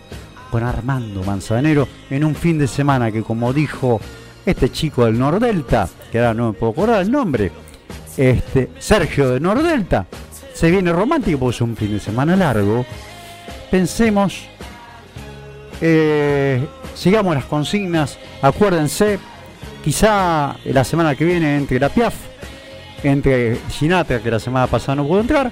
con 0.50 0.64
Armando 0.64 1.24
Manzanero 1.24 1.88
en 2.10 2.24
un 2.24 2.36
fin 2.36 2.58
de 2.58 2.68
semana 2.68 3.12
que 3.12 3.24
como 3.24 3.54
dijo 3.54 4.00
este 4.46 4.72
chico 4.72 5.06
del 5.06 5.20
Nordelta, 5.20 5.90
que 6.12 6.20
ahora 6.20 6.34
no 6.34 6.48
me 6.48 6.54
puedo 6.54 6.72
acordar 6.72 7.02
el 7.02 7.12
nombre, 7.12 7.52
este 8.18 8.70
Sergio 8.80 9.32
de 9.32 9.40
Nordelta, 9.40 10.06
se 10.54 10.70
viene 10.70 10.92
romántico 10.92 11.40
porque 11.40 11.56
es 11.56 11.62
un 11.62 11.76
fin 11.76 11.92
de 11.92 12.00
semana 12.00 12.36
largo. 12.36 12.86
Pensemos 13.72 14.48
eh, 15.86 16.66
sigamos 16.96 17.36
las 17.36 17.44
consignas. 17.44 18.18
Acuérdense, 18.42 19.20
quizá 19.84 20.56
la 20.64 20.84
semana 20.86 21.14
que 21.14 21.26
viene 21.26 21.58
entre 21.58 21.78
la 21.78 21.90
Piaf, 21.90 22.14
entre 23.04 23.58
Ginata, 23.70 24.20
que 24.22 24.32
la 24.32 24.40
semana 24.40 24.68
pasada 24.68 24.96
no 24.96 25.08
pudo 25.08 25.20
entrar. 25.20 25.52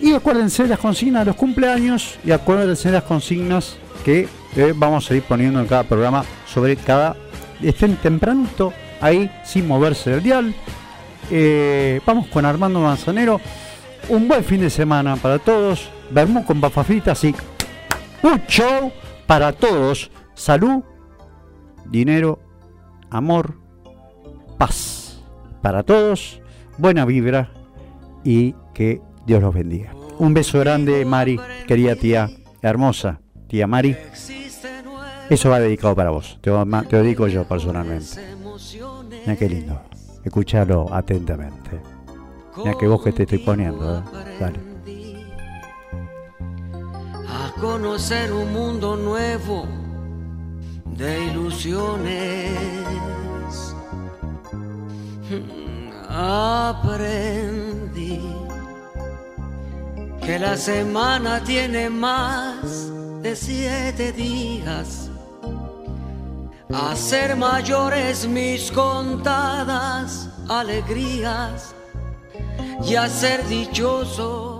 Y 0.00 0.14
acuérdense 0.14 0.66
las 0.66 0.78
consignas 0.78 1.22
de 1.22 1.26
los 1.26 1.36
cumpleaños 1.36 2.18
y 2.24 2.30
acuérdense 2.30 2.90
las 2.90 3.02
consignas 3.02 3.76
que 4.04 4.28
eh, 4.56 4.72
vamos 4.74 5.10
a 5.10 5.14
ir 5.14 5.22
poniendo 5.22 5.60
en 5.60 5.66
cada 5.66 5.84
programa 5.84 6.24
sobre 6.46 6.76
cada. 6.76 7.16
Estén 7.60 7.96
tempranito 7.96 8.72
ahí 9.00 9.30
sin 9.44 9.68
moverse 9.68 10.10
del 10.10 10.22
dial. 10.22 10.54
Eh, 11.30 12.00
vamos 12.06 12.28
con 12.28 12.44
Armando 12.46 12.80
Manzanero. 12.80 13.40
Un 14.08 14.26
buen 14.26 14.42
fin 14.42 14.62
de 14.62 14.70
semana 14.70 15.16
para 15.16 15.38
todos. 15.38 15.90
Vermú 16.10 16.44
con 16.44 16.60
papas 16.60 16.86
fritas 16.86 17.22
y 17.24 17.34
un 18.22 18.40
show 18.46 18.90
para 19.26 19.52
todos. 19.52 20.10
Salud, 20.34 20.82
dinero, 21.84 22.40
amor, 23.10 23.54
paz. 24.56 25.22
Para 25.60 25.82
todos, 25.82 26.40
buena 26.78 27.04
vibra 27.04 27.52
y 28.24 28.54
que 28.72 29.02
Dios 29.30 29.40
los 29.40 29.54
bendiga. 29.54 29.94
Un 30.18 30.34
beso 30.34 30.58
grande, 30.58 31.04
Mari, 31.04 31.38
querida 31.68 31.94
tía, 31.94 32.28
hermosa 32.62 33.20
tía 33.46 33.68
Mari. 33.68 33.96
Eso 35.28 35.50
va 35.50 35.60
dedicado 35.60 35.94
para 35.94 36.10
vos. 36.10 36.36
Te 36.40 36.50
lo, 36.50 36.64
dedico 36.64 37.28
yo 37.28 37.44
personalmente. 37.44 38.20
Mira 39.24 39.36
qué 39.36 39.48
lindo. 39.48 39.80
Escuchalo 40.24 40.92
atentamente. 40.92 41.80
Mira 42.56 42.76
que 42.76 42.88
vos 42.88 43.04
que 43.04 43.12
te 43.12 43.22
estoy 43.22 43.38
poniendo. 43.38 44.00
¿eh? 44.00 44.02
Dale. 44.40 44.58
a 47.28 47.52
conocer 47.60 48.32
un 48.32 48.52
mundo 48.52 48.96
nuevo 48.96 49.64
de 50.86 51.26
ilusiones. 51.26 52.50
Aprendí 56.08 57.20
que 60.30 60.38
la 60.38 60.56
semana 60.56 61.42
tiene 61.42 61.90
más 61.90 62.62
de 63.20 63.34
siete 63.34 64.12
días. 64.12 65.10
A 66.72 66.94
ser 66.94 67.34
mayores 67.34 68.28
mis 68.28 68.70
contadas 68.70 70.28
alegrías 70.48 71.74
y 72.88 72.94
a 72.94 73.08
ser 73.08 73.44
dichoso 73.48 74.59